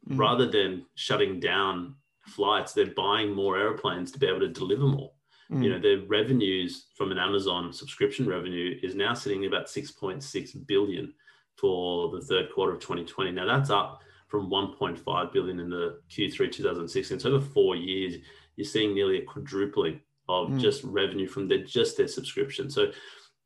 Mm. 0.08 0.18
Rather 0.18 0.50
than 0.50 0.86
shutting 0.94 1.40
down 1.40 1.96
flights, 2.26 2.72
they're 2.72 2.86
buying 2.86 3.34
more 3.34 3.58
airplanes 3.58 4.10
to 4.12 4.18
be 4.18 4.26
able 4.26 4.40
to 4.40 4.48
deliver 4.48 4.86
more. 4.86 5.12
Mm. 5.50 5.64
You 5.64 5.70
know, 5.70 5.78
their 5.78 6.00
revenues 6.06 6.86
from 6.96 7.12
an 7.12 7.18
Amazon 7.18 7.72
subscription 7.72 8.26
revenue 8.26 8.78
is 8.82 8.94
now 8.94 9.14
sitting 9.14 9.44
at 9.44 9.48
about 9.48 9.66
6.6 9.66 10.66
billion 10.66 11.12
for 11.56 12.10
the 12.10 12.20
third 12.20 12.48
quarter 12.54 12.72
of 12.72 12.80
2020. 12.80 13.30
Now 13.32 13.46
that's 13.46 13.70
up 13.70 14.00
from 14.28 14.50
1.5 14.50 15.32
billion 15.32 15.60
in 15.60 15.70
the 15.70 16.00
Q3 16.10 16.50
2016. 16.50 17.20
So 17.20 17.30
over 17.30 17.44
four 17.44 17.76
years, 17.76 18.16
you're 18.56 18.64
seeing 18.64 18.94
nearly 18.94 19.18
a 19.18 19.24
quadrupling 19.24 20.00
of 20.28 20.48
mm. 20.48 20.60
just 20.60 20.82
revenue 20.84 21.26
from 21.26 21.48
their 21.48 21.62
just 21.64 21.96
their 21.96 22.08
subscription. 22.08 22.70
So, 22.70 22.90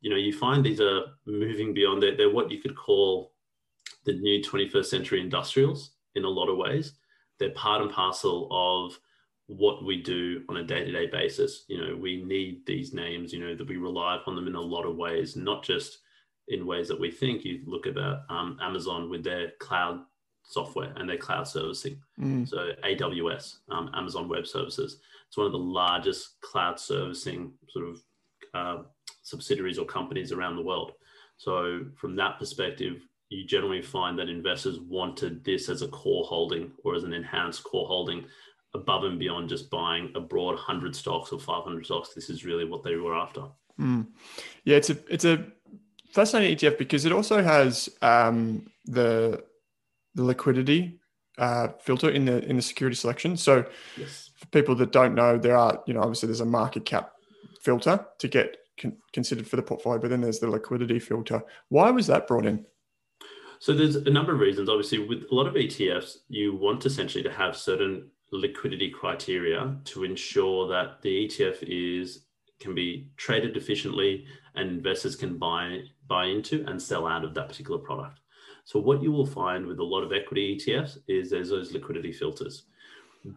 you 0.01 0.09
know, 0.09 0.15
you 0.15 0.33
find 0.33 0.63
these 0.63 0.81
are 0.81 1.03
moving 1.25 1.73
beyond 1.73 2.01
that. 2.03 2.17
They're 2.17 2.29
what 2.29 2.51
you 2.51 2.59
could 2.59 2.75
call 2.75 3.33
the 4.05 4.13
new 4.13 4.41
21st 4.41 4.85
century 4.85 5.21
industrials 5.21 5.91
in 6.15 6.23
a 6.23 6.29
lot 6.29 6.49
of 6.49 6.57
ways. 6.57 6.93
They're 7.39 7.51
part 7.51 7.81
and 7.81 7.91
parcel 7.91 8.47
of 8.51 8.97
what 9.47 9.85
we 9.85 10.01
do 10.01 10.43
on 10.49 10.57
a 10.57 10.63
day-to-day 10.63 11.07
basis. 11.07 11.65
You 11.67 11.81
know, 11.81 11.95
we 11.95 12.23
need 12.23 12.65
these 12.65 12.93
names, 12.93 13.31
you 13.33 13.39
know, 13.39 13.55
that 13.55 13.67
we 13.67 13.77
rely 13.77 14.15
upon 14.15 14.35
them 14.35 14.47
in 14.47 14.55
a 14.55 14.61
lot 14.61 14.85
of 14.85 14.95
ways, 14.95 15.35
not 15.35 15.63
just 15.63 15.99
in 16.47 16.65
ways 16.65 16.87
that 16.87 16.99
we 16.99 17.11
think. 17.11 17.43
You 17.43 17.61
look 17.65 17.85
about 17.85 18.21
um, 18.29 18.57
Amazon 18.61 19.09
with 19.09 19.23
their 19.23 19.51
cloud 19.59 20.01
software 20.43 20.93
and 20.95 21.07
their 21.07 21.17
cloud 21.17 21.47
servicing. 21.47 22.01
Mm. 22.19 22.47
So 22.47 22.71
AWS, 22.83 23.57
um, 23.69 23.91
Amazon 23.93 24.27
Web 24.27 24.47
Services, 24.47 24.99
it's 25.27 25.37
one 25.37 25.45
of 25.45 25.51
the 25.51 25.57
largest 25.59 26.41
cloud 26.41 26.79
servicing 26.79 27.53
sort 27.69 27.87
of 27.87 28.03
uh, 28.53 28.83
subsidiaries 29.21 29.77
or 29.77 29.85
companies 29.85 30.31
around 30.31 30.55
the 30.55 30.63
world. 30.63 30.93
So 31.37 31.85
from 31.95 32.15
that 32.17 32.37
perspective, 32.39 33.01
you 33.29 33.45
generally 33.45 33.81
find 33.81 34.19
that 34.19 34.29
investors 34.29 34.79
wanted 34.79 35.43
this 35.43 35.69
as 35.69 35.81
a 35.81 35.87
core 35.87 36.25
holding 36.25 36.71
or 36.83 36.95
as 36.95 37.03
an 37.03 37.13
enhanced 37.13 37.63
core 37.63 37.87
holding 37.87 38.25
above 38.73 39.03
and 39.03 39.19
beyond 39.19 39.49
just 39.49 39.69
buying 39.69 40.11
a 40.15 40.19
broad 40.19 40.55
100 40.55 40.95
stocks 40.95 41.31
or 41.31 41.39
500 41.39 41.85
stocks. 41.85 42.13
This 42.13 42.29
is 42.29 42.45
really 42.45 42.65
what 42.65 42.83
they 42.83 42.95
were 42.95 43.15
after. 43.15 43.43
Mm. 43.79 44.07
Yeah, 44.65 44.77
it's 44.77 44.89
a 44.89 44.97
it's 45.09 45.25
a 45.25 45.45
fascinating 46.13 46.57
ETF 46.57 46.77
because 46.77 47.05
it 47.05 47.11
also 47.11 47.41
has 47.41 47.89
um, 48.01 48.69
the 48.85 49.43
the 50.13 50.23
liquidity 50.23 50.99
uh, 51.37 51.69
filter 51.79 52.09
in 52.09 52.25
the 52.25 52.43
in 52.45 52.57
the 52.57 52.61
security 52.61 52.95
selection. 52.95 53.37
So 53.37 53.65
yes. 53.97 54.29
for 54.35 54.45
people 54.47 54.75
that 54.75 54.91
don't 54.91 55.15
know, 55.15 55.37
there 55.37 55.57
are 55.57 55.81
you 55.87 55.93
know 55.93 56.01
obviously 56.01 56.27
there's 56.27 56.41
a 56.41 56.45
market 56.45 56.85
cap 56.85 57.13
filter 57.61 58.05
to 58.19 58.27
get 58.27 58.57
con- 58.79 58.97
considered 59.13 59.47
for 59.47 59.55
the 59.55 59.63
portfolio, 59.63 59.99
but 59.99 60.09
then 60.09 60.21
there's 60.21 60.39
the 60.39 60.49
liquidity 60.49 60.99
filter. 60.99 61.41
Why 61.69 61.91
was 61.91 62.07
that 62.07 62.27
brought 62.27 62.45
in? 62.45 62.65
So 63.59 63.73
there's 63.73 63.95
a 63.95 64.09
number 64.09 64.33
of 64.33 64.39
reasons. 64.39 64.69
Obviously, 64.69 65.07
with 65.07 65.23
a 65.31 65.35
lot 65.35 65.47
of 65.47 65.53
ETFs, 65.53 66.17
you 66.29 66.55
want 66.55 66.85
essentially 66.85 67.23
to 67.23 67.31
have 67.31 67.55
certain 67.55 68.09
liquidity 68.31 68.89
criteria 68.89 69.77
to 69.85 70.03
ensure 70.03 70.67
that 70.67 71.01
the 71.01 71.27
ETF 71.27 71.63
is 71.63 72.25
can 72.59 72.73
be 72.73 73.09
traded 73.17 73.57
efficiently 73.57 74.25
and 74.55 74.69
investors 74.69 75.15
can 75.15 75.37
buy 75.37 75.81
buy 76.07 76.25
into 76.25 76.63
and 76.67 76.81
sell 76.81 77.07
out 77.07 77.23
of 77.23 77.33
that 77.33 77.49
particular 77.49 77.79
product. 77.79 78.19
So 78.63 78.79
what 78.79 79.01
you 79.01 79.11
will 79.11 79.25
find 79.25 79.65
with 79.65 79.79
a 79.79 79.83
lot 79.83 80.03
of 80.03 80.13
equity 80.13 80.55
ETFs 80.55 80.97
is 81.07 81.29
there's 81.29 81.49
those 81.49 81.73
liquidity 81.73 82.11
filters. 82.11 82.63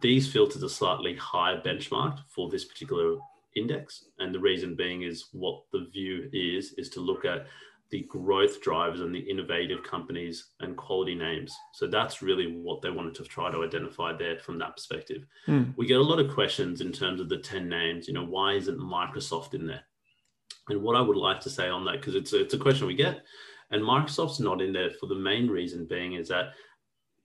These 0.01 0.31
filters 0.31 0.63
are 0.63 0.69
slightly 0.69 1.15
higher 1.15 1.61
benchmarked 1.61 2.21
for 2.27 2.49
this 2.49 2.65
particular 2.65 3.17
index. 3.55 4.05
And 4.19 4.33
the 4.33 4.39
reason 4.39 4.75
being 4.75 5.03
is 5.03 5.25
what 5.31 5.63
the 5.71 5.87
view 5.91 6.29
is, 6.33 6.73
is 6.77 6.89
to 6.91 6.99
look 6.99 7.25
at 7.25 7.47
the 7.91 8.01
growth 8.09 8.61
drivers 8.61 9.01
and 9.01 9.13
the 9.13 9.19
innovative 9.19 9.83
companies 9.83 10.51
and 10.59 10.75
quality 10.75 11.13
names. 11.13 11.55
So 11.73 11.87
that's 11.87 12.21
really 12.21 12.47
what 12.47 12.81
they 12.81 12.89
wanted 12.89 13.15
to 13.15 13.23
try 13.23 13.51
to 13.51 13.63
identify 13.63 14.11
there 14.17 14.39
from 14.39 14.57
that 14.59 14.75
perspective. 14.75 15.23
Mm. 15.47 15.73
We 15.77 15.85
get 15.85 15.99
a 15.99 16.03
lot 16.03 16.19
of 16.19 16.33
questions 16.33 16.81
in 16.81 16.91
terms 16.91 17.21
of 17.21 17.29
the 17.29 17.37
10 17.37 17.69
names, 17.69 18.07
you 18.07 18.13
know, 18.13 18.25
why 18.25 18.53
isn't 18.53 18.79
Microsoft 18.79 19.53
in 19.53 19.67
there? 19.67 19.83
And 20.69 20.81
what 20.81 20.95
I 20.95 21.01
would 21.01 21.17
like 21.17 21.39
to 21.41 21.49
say 21.49 21.69
on 21.69 21.85
that, 21.85 21.97
because 21.97 22.15
it's 22.15 22.33
a, 22.33 22.41
it's 22.41 22.55
a 22.55 22.59
question 22.59 22.87
we 22.87 22.95
get, 22.95 23.23
and 23.71 23.83
Microsoft's 23.83 24.39
not 24.39 24.61
in 24.61 24.73
there 24.73 24.89
for 24.91 25.05
the 25.05 25.15
main 25.15 25.47
reason 25.47 25.85
being 25.85 26.13
is 26.13 26.27
that 26.29 26.53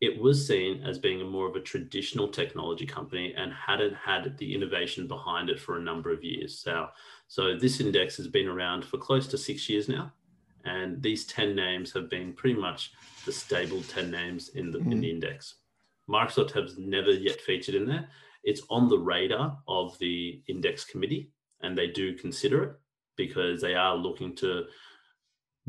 it 0.01 0.19
was 0.19 0.47
seen 0.47 0.83
as 0.83 0.99
being 0.99 1.21
a 1.21 1.25
more 1.25 1.47
of 1.47 1.57
a 1.57 1.61
traditional 1.61 2.29
technology 2.29 2.87
company 2.87 3.35
and 3.37 3.53
hadn't 3.53 3.95
had 3.95 4.37
the 4.39 4.55
innovation 4.55 5.07
behind 5.07 5.51
it 5.51 5.61
for 5.61 5.77
a 5.77 5.83
number 5.83 6.11
of 6.11 6.25
years. 6.25 6.59
So, 6.59 6.89
so 7.29 7.57
this 7.57 7.81
index 7.81 8.17
has 8.17 8.27
been 8.27 8.49
around 8.49 8.85
for 8.85 8.97
close 8.97 9.27
to 9.29 9.39
six 9.39 9.69
years 9.69 9.89
now. 9.89 10.13
And 10.65 11.03
these 11.03 11.27
10 11.27 11.55
names 11.55 11.93
have 11.93 12.09
been 12.09 12.33
pretty 12.33 12.59
much 12.59 12.93
the 13.27 13.33
stable 13.33 13.83
10 13.83 14.11
names 14.11 14.51
in 14.51 14.71
the, 14.71 14.79
mm. 14.79 14.93
in 14.93 15.01
the 15.01 15.11
index. 15.11 15.57
Microsoft 16.09 16.53
has 16.53 16.77
never 16.79 17.11
yet 17.11 17.41
featured 17.41 17.75
in 17.75 17.87
there. 17.87 18.09
It's 18.43 18.63
on 18.71 18.89
the 18.89 18.99
radar 18.99 19.59
of 19.69 19.99
the 19.99 20.43
index 20.49 20.85
committee, 20.85 21.31
and 21.61 21.77
they 21.77 21.89
do 21.89 22.17
consider 22.17 22.63
it 22.65 22.73
because 23.17 23.61
they 23.61 23.75
are 23.75 23.95
looking 23.95 24.35
to 24.37 24.65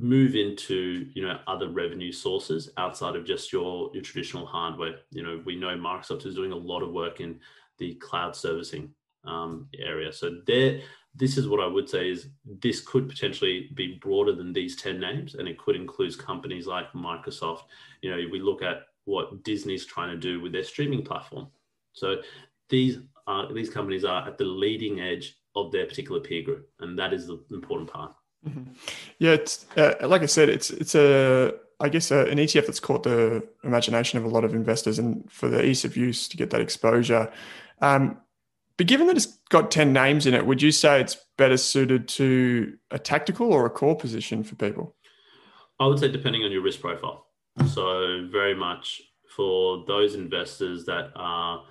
move 0.01 0.35
into 0.35 1.07
you 1.13 1.23
know 1.23 1.37
other 1.47 1.69
revenue 1.69 2.11
sources 2.11 2.69
outside 2.77 3.15
of 3.15 3.25
just 3.25 3.53
your 3.53 3.91
your 3.93 4.03
traditional 4.03 4.45
hardware. 4.45 4.95
You 5.11 5.23
know 5.23 5.41
we 5.45 5.55
know 5.55 5.77
microsoft 5.77 6.25
is 6.25 6.35
doing 6.35 6.51
a 6.51 6.57
lot 6.57 6.81
of 6.81 6.91
work 6.91 7.21
in 7.21 7.39
the 7.77 7.95
cloud 7.95 8.35
servicing 8.35 8.93
um, 9.25 9.67
area. 9.77 10.11
So 10.11 10.41
there 10.47 10.81
this 11.13 11.37
is 11.37 11.45
what 11.45 11.59
i 11.59 11.67
would 11.67 11.89
say 11.89 12.09
is 12.09 12.29
this 12.61 12.79
could 12.79 13.09
potentially 13.09 13.69
be 13.73 13.99
broader 14.01 14.33
than 14.33 14.53
these 14.53 14.77
10 14.77 14.97
names 14.97 15.35
and 15.35 15.45
it 15.45 15.57
could 15.57 15.75
include 15.75 16.17
companies 16.17 16.67
like 16.67 16.91
microsoft. 16.93 17.63
You 18.01 18.11
know 18.11 18.17
we 18.31 18.39
look 18.39 18.61
at 18.61 18.83
what 19.05 19.43
disney's 19.43 19.85
trying 19.85 20.11
to 20.11 20.17
do 20.17 20.41
with 20.41 20.51
their 20.51 20.63
streaming 20.63 21.03
platform. 21.03 21.47
So 21.93 22.17
these 22.69 22.99
are 23.27 23.53
these 23.53 23.69
companies 23.69 24.03
are 24.05 24.27
at 24.27 24.37
the 24.37 24.45
leading 24.45 24.99
edge 24.99 25.37
of 25.55 25.71
their 25.71 25.85
particular 25.85 26.21
peer 26.21 26.41
group 26.41 26.69
and 26.79 26.97
that 26.97 27.13
is 27.13 27.27
the 27.27 27.43
important 27.51 27.91
part 27.91 28.15
Mm-hmm. 28.47 28.71
Yeah, 29.19 29.31
it's 29.31 29.65
uh, 29.77 29.95
like 30.01 30.23
I 30.23 30.27
said, 30.27 30.49
it's 30.49 30.69
it's 30.69 30.95
a 30.95 31.53
I 31.79 31.89
guess 31.89 32.11
a, 32.11 32.25
an 32.25 32.37
ETF 32.37 32.67
that's 32.67 32.79
caught 32.79 33.03
the 33.03 33.47
imagination 33.63 34.17
of 34.17 34.25
a 34.25 34.29
lot 34.29 34.43
of 34.43 34.53
investors, 34.53 34.99
and 34.99 35.29
for 35.31 35.47
the 35.47 35.63
ease 35.63 35.85
of 35.85 35.95
use 35.95 36.27
to 36.29 36.37
get 36.37 36.49
that 36.51 36.61
exposure. 36.61 37.31
Um, 37.81 38.17
but 38.77 38.87
given 38.87 39.07
that 39.07 39.17
it's 39.17 39.37
got 39.49 39.69
ten 39.69 39.93
names 39.93 40.25
in 40.25 40.33
it, 40.33 40.45
would 40.45 40.61
you 40.61 40.71
say 40.71 41.01
it's 41.01 41.17
better 41.37 41.57
suited 41.57 42.07
to 42.09 42.77
a 42.89 42.97
tactical 42.97 43.53
or 43.53 43.65
a 43.65 43.69
core 43.69 43.95
position 43.95 44.43
for 44.43 44.55
people? 44.55 44.95
I 45.79 45.87
would 45.87 45.99
say 45.99 46.07
depending 46.11 46.43
on 46.43 46.51
your 46.51 46.61
risk 46.61 46.81
profile. 46.81 47.25
So 47.67 48.27
very 48.31 48.55
much 48.55 49.01
for 49.35 49.83
those 49.87 50.15
investors 50.15 50.85
that 50.85 51.11
are 51.15 51.63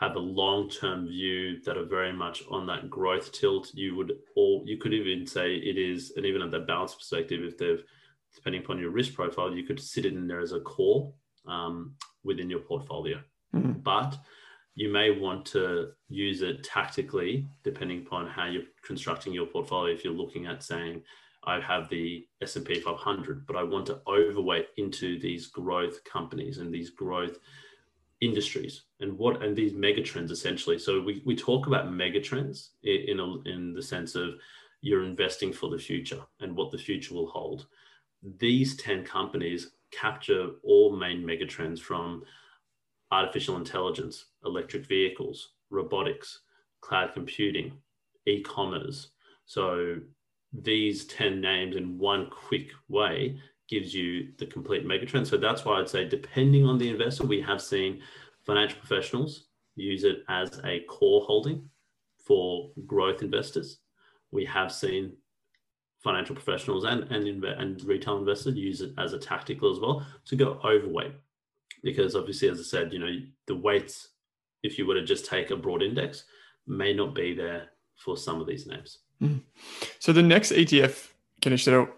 have 0.00 0.16
a 0.16 0.18
long-term 0.18 1.06
view 1.06 1.60
that 1.60 1.76
are 1.76 1.84
very 1.84 2.12
much 2.12 2.42
on 2.50 2.66
that 2.66 2.88
growth 2.88 3.30
tilt. 3.32 3.70
You 3.74 3.94
would 3.96 4.14
or 4.34 4.62
you 4.64 4.78
could 4.78 4.94
even 4.94 5.26
say 5.26 5.56
it 5.56 5.76
is, 5.76 6.14
and 6.16 6.24
even 6.24 6.40
at 6.40 6.50
that 6.52 6.66
balance 6.66 6.94
perspective, 6.94 7.44
if 7.44 7.58
they've 7.58 7.84
depending 8.34 8.62
upon 8.62 8.78
your 8.78 8.90
risk 8.90 9.14
profile, 9.14 9.54
you 9.54 9.64
could 9.64 9.78
sit 9.78 10.06
it 10.06 10.14
in 10.14 10.26
there 10.26 10.40
as 10.40 10.52
a 10.52 10.60
core 10.60 11.12
um, 11.46 11.94
within 12.24 12.48
your 12.48 12.60
portfolio. 12.60 13.18
Mm-hmm. 13.54 13.80
But 13.80 14.16
you 14.74 14.88
may 14.88 15.10
want 15.10 15.44
to 15.46 15.90
use 16.08 16.40
it 16.40 16.64
tactically, 16.64 17.46
depending 17.64 18.06
upon 18.06 18.26
how 18.26 18.46
you're 18.46 18.62
constructing 18.84 19.32
your 19.32 19.46
portfolio. 19.46 19.92
If 19.92 20.04
you're 20.04 20.12
looking 20.14 20.46
at 20.46 20.62
saying, 20.62 21.02
I 21.44 21.60
have 21.60 21.88
the 21.88 22.24
S&P 22.40 22.80
500, 22.80 23.46
but 23.46 23.56
I 23.56 23.62
want 23.64 23.86
to 23.86 24.00
overweight 24.06 24.68
into 24.76 25.18
these 25.18 25.48
growth 25.48 26.02
companies 26.04 26.58
and 26.58 26.72
these 26.72 26.90
growth 26.90 27.38
industries 28.20 28.82
and 29.00 29.16
what 29.16 29.42
and 29.42 29.56
these 29.56 29.72
megatrends 29.72 30.30
essentially. 30.30 30.78
So 30.78 31.00
we, 31.00 31.22
we 31.24 31.34
talk 31.34 31.66
about 31.66 31.90
megatrends 31.90 32.68
in 32.82 33.00
in, 33.08 33.20
a, 33.20 33.48
in 33.48 33.72
the 33.72 33.82
sense 33.82 34.14
of 34.14 34.34
you're 34.82 35.04
investing 35.04 35.52
for 35.52 35.70
the 35.70 35.78
future 35.78 36.20
and 36.40 36.56
what 36.56 36.70
the 36.70 36.78
future 36.78 37.14
will 37.14 37.28
hold. 37.28 37.66
These 38.38 38.76
10 38.76 39.04
companies 39.04 39.72
capture 39.90 40.50
all 40.62 40.96
main 40.96 41.22
megatrends 41.22 41.80
from 41.80 42.22
artificial 43.10 43.56
intelligence, 43.56 44.26
electric 44.44 44.86
vehicles, 44.86 45.52
robotics, 45.70 46.40
cloud 46.80 47.10
computing, 47.12 47.72
e-commerce. 48.26 49.10
So 49.46 49.96
these 50.52 51.04
10 51.06 51.40
names 51.40 51.76
in 51.76 51.98
one 51.98 52.28
quick 52.30 52.70
way 52.88 53.38
gives 53.70 53.94
you 53.94 54.32
the 54.38 54.46
complete 54.46 54.84
megatrend. 54.86 55.26
So 55.26 55.36
that's 55.36 55.64
why 55.64 55.78
I'd 55.78 55.88
say, 55.88 56.04
depending 56.04 56.66
on 56.66 56.76
the 56.76 56.90
investor, 56.90 57.24
we 57.24 57.40
have 57.40 57.62
seen 57.62 58.00
financial 58.44 58.78
professionals 58.80 59.44
use 59.76 60.02
it 60.02 60.24
as 60.28 60.60
a 60.64 60.80
core 60.88 61.22
holding 61.22 61.68
for 62.26 62.70
growth 62.86 63.22
investors. 63.22 63.78
We 64.32 64.44
have 64.46 64.72
seen 64.72 65.12
financial 66.00 66.34
professionals 66.34 66.84
and, 66.84 67.04
and, 67.12 67.44
and 67.44 67.82
retail 67.84 68.18
investors 68.18 68.56
use 68.56 68.80
it 68.80 68.92
as 68.98 69.12
a 69.12 69.18
tactical 69.18 69.70
as 69.70 69.78
well 69.78 70.04
to 70.26 70.36
go 70.36 70.60
overweight. 70.64 71.12
Because 71.82 72.16
obviously, 72.16 72.48
as 72.48 72.58
I 72.58 72.64
said, 72.64 72.92
you 72.92 72.98
know, 72.98 73.14
the 73.46 73.54
weights, 73.54 74.08
if 74.62 74.78
you 74.78 74.86
were 74.86 74.94
to 74.94 75.04
just 75.04 75.26
take 75.26 75.50
a 75.50 75.56
broad 75.56 75.82
index, 75.82 76.24
may 76.66 76.92
not 76.92 77.14
be 77.14 77.34
there 77.34 77.68
for 77.96 78.16
some 78.16 78.40
of 78.40 78.46
these 78.46 78.66
names. 78.66 78.98
Mm. 79.22 79.42
So 79.98 80.12
the 80.12 80.22
next 80.22 80.52
ETF, 80.52 81.08
Ganesh, 81.40 81.66
that 81.66 81.88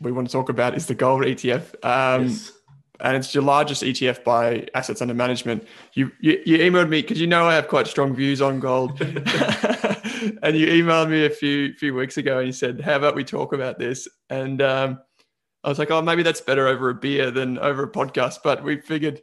we 0.00 0.12
want 0.12 0.28
to 0.28 0.32
talk 0.32 0.48
about 0.48 0.76
is 0.76 0.86
the 0.86 0.94
gold 0.94 1.22
ETF. 1.22 1.74
Um, 1.84 2.28
yes. 2.28 2.52
And 3.00 3.14
it's 3.14 3.34
your 3.34 3.44
largest 3.44 3.82
ETF 3.82 4.24
by 4.24 4.66
assets 4.74 5.02
under 5.02 5.12
management. 5.12 5.68
You 5.92 6.10
you, 6.20 6.40
you 6.46 6.58
emailed 6.58 6.88
me 6.88 7.02
because 7.02 7.20
you 7.20 7.26
know 7.26 7.44
I 7.44 7.54
have 7.54 7.68
quite 7.68 7.86
strong 7.86 8.14
views 8.14 8.40
on 8.40 8.58
gold, 8.58 8.98
and 9.00 10.56
you 10.56 10.66
emailed 10.66 11.10
me 11.10 11.26
a 11.26 11.30
few 11.30 11.74
few 11.74 11.94
weeks 11.94 12.16
ago 12.16 12.38
and 12.38 12.46
you 12.46 12.52
said, 12.52 12.80
"How 12.80 12.96
about 12.96 13.14
we 13.14 13.22
talk 13.22 13.52
about 13.52 13.78
this?" 13.78 14.08
And 14.30 14.62
um, 14.62 14.98
I 15.62 15.68
was 15.68 15.78
like, 15.78 15.90
"Oh, 15.90 16.00
maybe 16.00 16.22
that's 16.22 16.40
better 16.40 16.66
over 16.68 16.88
a 16.88 16.94
beer 16.94 17.30
than 17.30 17.58
over 17.58 17.82
a 17.82 17.92
podcast." 17.92 18.38
But 18.42 18.64
we 18.64 18.80
figured 18.80 19.20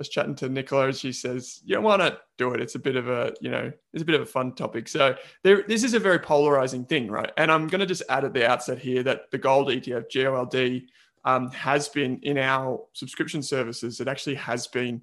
was 0.00 0.08
chatting 0.08 0.34
to 0.34 0.48
Nicola 0.48 0.86
and 0.86 0.96
she 0.96 1.12
says, 1.12 1.60
yeah, 1.62 1.76
why 1.76 1.94
not 1.96 2.22
do 2.38 2.52
it? 2.54 2.60
It's 2.62 2.74
a 2.74 2.78
bit 2.78 2.96
of 2.96 3.10
a, 3.10 3.34
you 3.42 3.50
know, 3.50 3.70
it's 3.92 4.02
a 4.02 4.06
bit 4.06 4.14
of 4.14 4.22
a 4.22 4.26
fun 4.26 4.54
topic. 4.54 4.88
So 4.88 5.14
there, 5.42 5.62
this 5.68 5.84
is 5.84 5.92
a 5.92 5.98
very 5.98 6.18
polarizing 6.18 6.86
thing, 6.86 7.10
right? 7.10 7.30
And 7.36 7.52
I'm 7.52 7.68
going 7.68 7.80
to 7.80 7.86
just 7.86 8.02
add 8.08 8.24
at 8.24 8.32
the 8.32 8.48
outset 8.48 8.78
here 8.78 9.02
that 9.02 9.30
the 9.30 9.36
gold 9.36 9.68
ETF, 9.68 10.10
GOLD, 10.10 10.82
um, 11.26 11.50
has 11.50 11.88
been 11.88 12.18
in 12.22 12.38
our 12.38 12.82
subscription 12.94 13.42
services. 13.42 14.00
It 14.00 14.08
actually 14.08 14.36
has 14.36 14.66
been 14.66 15.02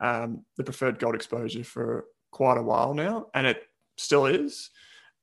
um, 0.00 0.44
the 0.56 0.64
preferred 0.64 0.98
gold 0.98 1.14
exposure 1.14 1.62
for 1.62 2.06
quite 2.32 2.58
a 2.58 2.62
while 2.62 2.92
now, 2.92 3.28
and 3.34 3.46
it 3.46 3.62
still 3.96 4.26
is. 4.26 4.70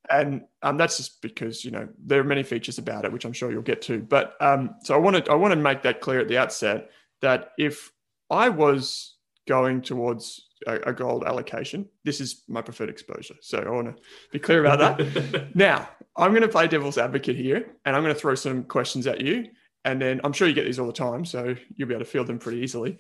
And 0.09 0.43
um, 0.63 0.77
that's 0.77 0.95
just 0.95 1.21
because 1.21 1.65
you 1.65 1.71
know 1.71 1.89
there 1.99 2.21
are 2.21 2.23
many 2.23 2.43
features 2.43 2.77
about 2.77 3.03
it, 3.03 3.11
which 3.11 3.25
I'm 3.25 3.33
sure 3.33 3.51
you'll 3.51 3.61
get 3.61 3.81
to. 3.83 3.99
But 3.99 4.35
um, 4.39 4.75
so 4.83 4.95
I 4.95 4.97
want 4.97 5.25
to 5.25 5.31
I 5.31 5.35
want 5.35 5.51
to 5.51 5.57
make 5.57 5.81
that 5.83 5.99
clear 5.99 6.21
at 6.21 6.29
the 6.29 6.37
outset 6.37 6.91
that 7.19 7.51
if 7.57 7.91
I 8.31 8.49
was 8.49 9.17
going 9.47 9.81
towards 9.81 10.47
a, 10.65 10.75
a, 10.89 10.93
gold 10.93 11.25
allocation. 11.25 11.89
This 12.05 12.21
is 12.21 12.43
my 12.47 12.61
preferred 12.61 12.89
exposure. 12.89 13.35
So 13.41 13.59
I 13.59 13.69
want 13.69 13.95
to 13.95 14.01
be 14.31 14.39
clear 14.39 14.63
about 14.63 14.97
that. 14.97 15.49
now, 15.55 15.89
I'm 16.15 16.31
going 16.31 16.43
to 16.43 16.47
play 16.47 16.67
devil's 16.67 16.97
advocate 16.97 17.35
here 17.35 17.75
and 17.83 17.95
I'm 17.95 18.03
going 18.03 18.13
to 18.13 18.19
throw 18.19 18.35
some 18.35 18.63
questions 18.63 19.05
at 19.07 19.19
you. 19.19 19.47
And 19.83 20.01
then 20.01 20.21
I'm 20.23 20.31
sure 20.31 20.47
you 20.47 20.53
get 20.53 20.65
these 20.65 20.79
all 20.79 20.87
the 20.87 20.93
time. 20.93 21.25
So 21.25 21.55
you'll 21.75 21.87
be 21.87 21.93
able 21.93 22.05
to 22.05 22.09
field 22.09 22.27
them 22.27 22.39
pretty 22.39 22.59
easily. 22.59 22.99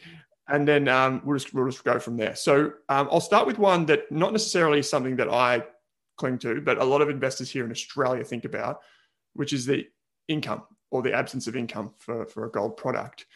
And 0.49 0.67
then 0.67 0.87
um, 0.89 1.21
we'll, 1.23 1.37
just, 1.37 1.53
we'll 1.53 1.69
just 1.69 1.83
go 1.83 1.99
from 1.99 2.17
there. 2.17 2.35
So 2.35 2.73
um, 2.89 3.07
I'll 3.11 3.21
start 3.21 3.47
with 3.47 3.57
one 3.57 3.85
that 3.85 4.11
not 4.11 4.33
necessarily 4.33 4.81
something 4.81 5.15
that 5.15 5.29
I 5.29 5.63
cling 6.17 6.39
to, 6.39 6.59
but 6.59 6.79
a 6.79 6.83
lot 6.83 7.01
of 7.01 7.09
investors 7.09 7.49
here 7.49 7.63
in 7.63 7.71
Australia 7.71 8.23
think 8.23 8.43
about, 8.43 8.81
which 9.33 9.53
is 9.53 9.65
the 9.65 9.87
income 10.27 10.63
or 10.89 11.01
the 11.01 11.13
absence 11.13 11.47
of 11.47 11.55
income 11.55 11.93
for, 11.99 12.25
for 12.25 12.45
a 12.45 12.51
gold 12.51 12.75
product 12.75 13.27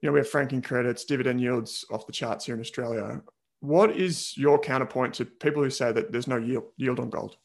you 0.00 0.08
know, 0.08 0.12
we 0.12 0.20
have 0.20 0.28
franking 0.28 0.62
credits, 0.62 1.04
dividend 1.04 1.40
yields 1.40 1.84
off 1.90 2.06
the 2.06 2.12
charts 2.12 2.46
here 2.46 2.54
in 2.54 2.60
Australia. 2.60 3.20
What 3.60 3.90
is 3.96 4.36
your 4.36 4.58
counterpoint 4.58 5.14
to 5.14 5.24
people 5.24 5.62
who 5.62 5.70
say 5.70 5.92
that 5.92 6.12
there's 6.12 6.26
no 6.26 6.38
yield, 6.38 6.64
yield 6.76 7.00
on 7.00 7.10
gold? 7.10 7.36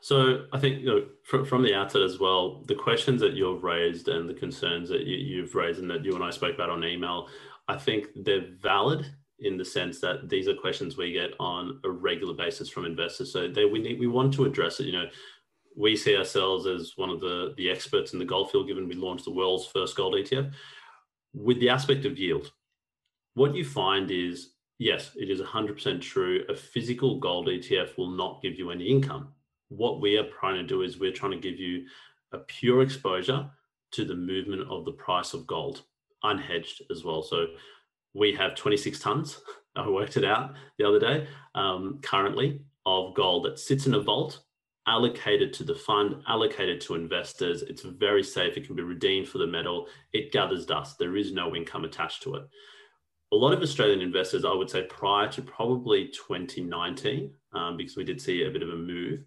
So 0.00 0.44
I 0.52 0.58
think 0.60 0.80
you 0.80 0.86
know, 0.86 1.06
from, 1.24 1.44
from 1.44 1.62
the 1.62 1.74
outset 1.74 2.02
as 2.02 2.20
well, 2.20 2.62
the 2.66 2.74
questions 2.74 3.20
that 3.22 3.32
you've 3.32 3.64
raised 3.64 4.08
and 4.08 4.28
the 4.28 4.34
concerns 4.34 4.88
that 4.90 5.06
you, 5.06 5.40
have 5.40 5.54
raised 5.54 5.80
and 5.80 5.90
that 5.90 6.04
you 6.04 6.14
and 6.14 6.22
I 6.22 6.30
spoke 6.30 6.54
about 6.54 6.70
on 6.70 6.84
email, 6.84 7.28
I 7.68 7.76
think 7.76 8.08
they're 8.14 8.50
valid 8.60 9.06
in 9.40 9.56
the 9.56 9.64
sense 9.64 10.00
that 10.00 10.28
these 10.28 10.46
are 10.46 10.54
questions 10.54 10.96
we 10.96 11.12
get 11.12 11.30
on 11.40 11.80
a 11.84 11.90
regular 11.90 12.34
basis 12.34 12.68
from 12.68 12.84
investors. 12.84 13.32
So 13.32 13.48
they, 13.48 13.64
we 13.64 13.80
need 13.80 13.98
we 13.98 14.06
want 14.06 14.34
to 14.34 14.44
address 14.44 14.78
it. 14.78 14.86
You 14.86 14.92
know, 14.92 15.06
we 15.74 15.96
see 15.96 16.16
ourselves 16.16 16.66
as 16.66 16.92
one 16.96 17.10
of 17.10 17.20
the 17.20 17.54
the 17.56 17.70
experts 17.70 18.12
in 18.12 18.18
the 18.18 18.24
gold 18.24 18.50
field, 18.50 18.68
given 18.68 18.86
we 18.86 18.94
launched 18.94 19.24
the 19.24 19.32
world's 19.32 19.66
first 19.66 19.96
gold 19.96 20.14
ETF 20.14 20.52
with 21.34 21.60
the 21.60 21.68
aspect 21.68 22.04
of 22.04 22.18
yield, 22.18 22.52
what 23.34 23.54
you 23.54 23.64
find 23.64 24.10
is 24.10 24.50
yes, 24.78 25.10
it 25.16 25.30
is 25.30 25.40
100% 25.40 26.00
true. 26.00 26.44
A 26.48 26.54
physical 26.54 27.18
gold 27.18 27.48
ETF 27.48 27.96
will 27.96 28.10
not 28.10 28.42
give 28.42 28.58
you 28.58 28.70
any 28.70 28.84
income. 28.84 29.28
What 29.68 30.00
we 30.00 30.16
are 30.16 30.28
trying 30.38 30.56
to 30.56 30.62
do 30.62 30.82
is 30.82 30.98
we're 30.98 31.12
trying 31.12 31.32
to 31.32 31.38
give 31.38 31.58
you 31.58 31.86
a 32.32 32.38
pure 32.38 32.82
exposure 32.82 33.48
to 33.92 34.04
the 34.04 34.14
movement 34.14 34.68
of 34.68 34.84
the 34.84 34.92
price 34.92 35.34
of 35.34 35.46
gold, 35.46 35.82
unhedged 36.24 36.82
as 36.90 37.04
well. 37.04 37.22
So 37.22 37.46
we 38.12 38.34
have 38.34 38.54
26 38.54 38.98
tons. 38.98 39.40
I 39.76 39.88
worked 39.88 40.16
it 40.16 40.24
out 40.24 40.54
the 40.78 40.86
other 40.86 41.00
day. 41.00 41.26
Um, 41.54 41.98
currently, 42.02 42.60
of 42.86 43.14
gold 43.14 43.44
that 43.46 43.58
sits 43.58 43.86
in 43.86 43.94
a 43.94 44.00
vault 44.00 44.40
allocated 44.86 45.52
to 45.54 45.64
the 45.64 45.74
fund, 45.74 46.16
allocated 46.28 46.80
to 46.82 46.94
investors. 46.94 47.62
It's 47.62 47.82
very 47.82 48.22
safe. 48.22 48.56
It 48.56 48.66
can 48.66 48.76
be 48.76 48.82
redeemed 48.82 49.28
for 49.28 49.38
the 49.38 49.46
metal. 49.46 49.86
It 50.12 50.32
gathers 50.32 50.66
dust. 50.66 50.98
There 50.98 51.16
is 51.16 51.32
no 51.32 51.56
income 51.56 51.84
attached 51.84 52.22
to 52.24 52.36
it. 52.36 52.42
A 53.32 53.36
lot 53.36 53.52
of 53.52 53.62
Australian 53.62 54.00
investors, 54.00 54.44
I 54.44 54.52
would 54.52 54.70
say, 54.70 54.82
prior 54.84 55.28
to 55.32 55.42
probably 55.42 56.08
2019, 56.08 57.32
um, 57.54 57.76
because 57.76 57.96
we 57.96 58.04
did 58.04 58.20
see 58.20 58.44
a 58.44 58.50
bit 58.50 58.62
of 58.62 58.68
a 58.68 58.76
move, 58.76 59.24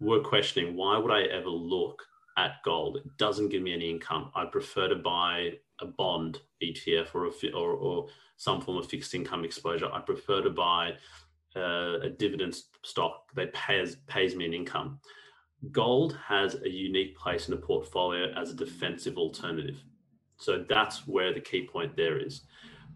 were 0.00 0.20
questioning 0.20 0.76
why 0.76 0.98
would 0.98 1.12
I 1.12 1.22
ever 1.22 1.48
look 1.48 2.02
at 2.36 2.62
gold? 2.64 2.98
It 2.98 3.04
doesn't 3.16 3.48
give 3.48 3.62
me 3.62 3.72
any 3.72 3.90
income. 3.90 4.30
I 4.34 4.44
prefer 4.44 4.88
to 4.88 4.96
buy 4.96 5.52
a 5.80 5.86
bond 5.86 6.40
ETF 6.62 7.14
or 7.14 7.26
a, 7.26 7.52
or, 7.54 7.70
or 7.70 8.06
some 8.36 8.60
form 8.60 8.78
of 8.78 8.88
fixed 8.88 9.14
income 9.14 9.44
exposure. 9.44 9.90
I 9.90 10.00
prefer 10.00 10.42
to 10.42 10.50
buy 10.50 10.92
uh, 11.56 12.00
a 12.02 12.10
dividend 12.10 12.56
stock 12.82 13.24
that 13.34 13.52
pays 13.54 13.96
pays 14.06 14.36
me 14.36 14.46
an 14.46 14.54
income. 14.54 15.00
gold 15.72 16.16
has 16.26 16.56
a 16.56 16.68
unique 16.68 17.16
place 17.16 17.48
in 17.48 17.54
a 17.54 17.56
portfolio 17.56 18.32
as 18.36 18.50
a 18.50 18.54
defensive 18.54 19.16
alternative. 19.16 19.82
So 20.38 20.64
that's 20.68 21.06
where 21.06 21.32
the 21.32 21.40
key 21.40 21.66
point 21.66 21.96
there 21.96 22.18
is. 22.18 22.42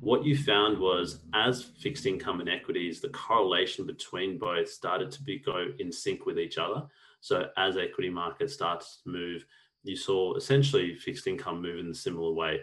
What 0.00 0.24
you 0.24 0.36
found 0.36 0.78
was 0.78 1.20
as 1.34 1.62
fixed 1.62 2.06
income 2.06 2.40
and 2.40 2.48
equities, 2.48 3.00
the 3.00 3.08
correlation 3.10 3.86
between 3.86 4.38
both 4.38 4.68
started 4.68 5.10
to 5.12 5.22
be 5.22 5.38
go 5.38 5.68
in 5.78 5.90
sync 5.92 6.26
with 6.26 6.38
each 6.38 6.58
other. 6.58 6.84
So 7.20 7.46
as 7.56 7.76
equity 7.76 8.10
markets 8.10 8.54
started 8.54 8.86
to 9.04 9.10
move, 9.10 9.44
you 9.82 9.96
saw 9.96 10.34
essentially 10.36 10.94
fixed 10.94 11.26
income 11.26 11.60
move 11.62 11.78
in 11.78 11.90
a 11.90 11.94
similar 11.94 12.32
way. 12.32 12.60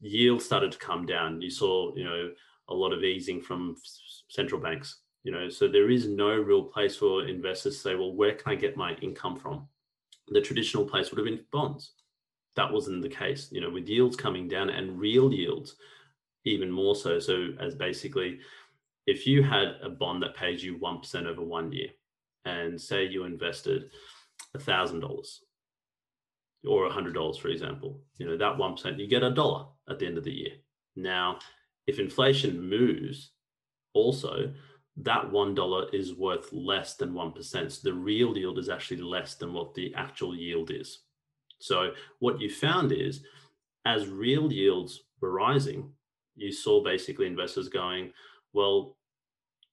Yield 0.00 0.42
started 0.42 0.72
to 0.72 0.78
come 0.78 1.06
down. 1.06 1.42
You 1.42 1.50
saw, 1.50 1.94
you 1.96 2.04
know, 2.04 2.30
a 2.68 2.74
lot 2.74 2.92
of 2.92 3.02
easing 3.02 3.40
from 3.40 3.76
central 4.28 4.60
banks 4.60 5.00
you 5.28 5.34
know 5.34 5.50
so 5.50 5.68
there 5.68 5.90
is 5.90 6.08
no 6.08 6.30
real 6.30 6.62
place 6.62 6.96
for 6.96 7.28
investors 7.28 7.74
to 7.74 7.80
say 7.80 7.94
well 7.94 8.14
where 8.14 8.32
can 8.32 8.50
i 8.50 8.54
get 8.54 8.78
my 8.78 8.94
income 9.02 9.36
from? 9.36 9.68
The 10.28 10.40
traditional 10.40 10.86
place 10.86 11.10
would 11.10 11.18
have 11.18 11.26
been 11.26 11.44
bonds. 11.52 11.92
That 12.56 12.72
wasn't 12.72 13.02
the 13.02 13.10
case 13.10 13.48
you 13.52 13.60
know 13.60 13.68
with 13.68 13.90
yields 13.90 14.16
coming 14.16 14.48
down 14.48 14.70
and 14.70 14.98
real 14.98 15.30
yields 15.30 15.76
even 16.46 16.70
more 16.70 16.96
so. 16.96 17.18
So 17.18 17.48
as 17.60 17.74
basically 17.74 18.38
if 19.06 19.26
you 19.26 19.42
had 19.42 19.74
a 19.82 19.90
bond 19.90 20.22
that 20.22 20.34
pays 20.34 20.64
you 20.64 20.78
1% 20.78 21.26
over 21.26 21.42
one 21.42 21.72
year 21.72 21.88
and 22.46 22.80
say 22.80 23.04
you 23.04 23.24
invested 23.24 23.90
$1000 24.56 25.38
or 26.66 26.88
$100 26.88 27.38
for 27.38 27.48
example 27.48 28.00
you 28.16 28.24
know 28.24 28.38
that 28.38 28.56
1% 28.56 28.98
you 28.98 29.06
get 29.06 29.22
a 29.22 29.30
dollar 29.30 29.66
at 29.90 29.98
the 29.98 30.06
end 30.06 30.16
of 30.16 30.24
the 30.24 30.32
year. 30.32 30.54
Now 30.96 31.38
if 31.86 31.98
inflation 31.98 32.66
moves 32.66 33.32
also 33.92 34.54
that 35.02 35.30
$1 35.30 35.94
is 35.94 36.14
worth 36.14 36.52
less 36.52 36.94
than 36.94 37.12
1%. 37.12 37.72
So 37.72 37.80
the 37.82 37.94
real 37.94 38.36
yield 38.36 38.58
is 38.58 38.68
actually 38.68 38.98
less 38.98 39.34
than 39.36 39.52
what 39.52 39.74
the 39.74 39.94
actual 39.94 40.34
yield 40.34 40.70
is. 40.70 41.00
So 41.60 41.92
what 42.18 42.40
you 42.40 42.50
found 42.50 42.92
is 42.92 43.22
as 43.84 44.08
real 44.08 44.52
yields 44.52 45.00
were 45.20 45.32
rising, 45.32 45.92
you 46.34 46.52
saw 46.52 46.82
basically 46.82 47.26
investors 47.26 47.68
going, 47.68 48.12
well, 48.52 48.96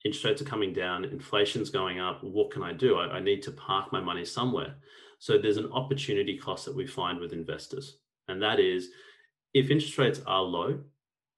interest 0.03 0.25
rates 0.25 0.41
are 0.41 0.45
coming 0.45 0.73
down, 0.73 1.05
inflation's 1.05 1.69
going 1.69 1.99
up. 1.99 2.23
What 2.23 2.51
can 2.51 2.63
I 2.63 2.73
do? 2.73 2.97
I, 2.97 3.17
I 3.17 3.19
need 3.19 3.41
to 3.43 3.51
park 3.51 3.91
my 3.91 3.99
money 3.99 4.25
somewhere. 4.25 4.75
So 5.19 5.37
there's 5.37 5.57
an 5.57 5.71
opportunity 5.71 6.37
cost 6.37 6.65
that 6.65 6.75
we 6.75 6.85
find 6.85 7.19
with 7.19 7.33
investors. 7.33 7.97
And 8.27 8.41
that 8.41 8.59
is 8.59 8.89
if 9.53 9.69
interest 9.69 9.97
rates 9.97 10.21
are 10.27 10.41
low, 10.41 10.79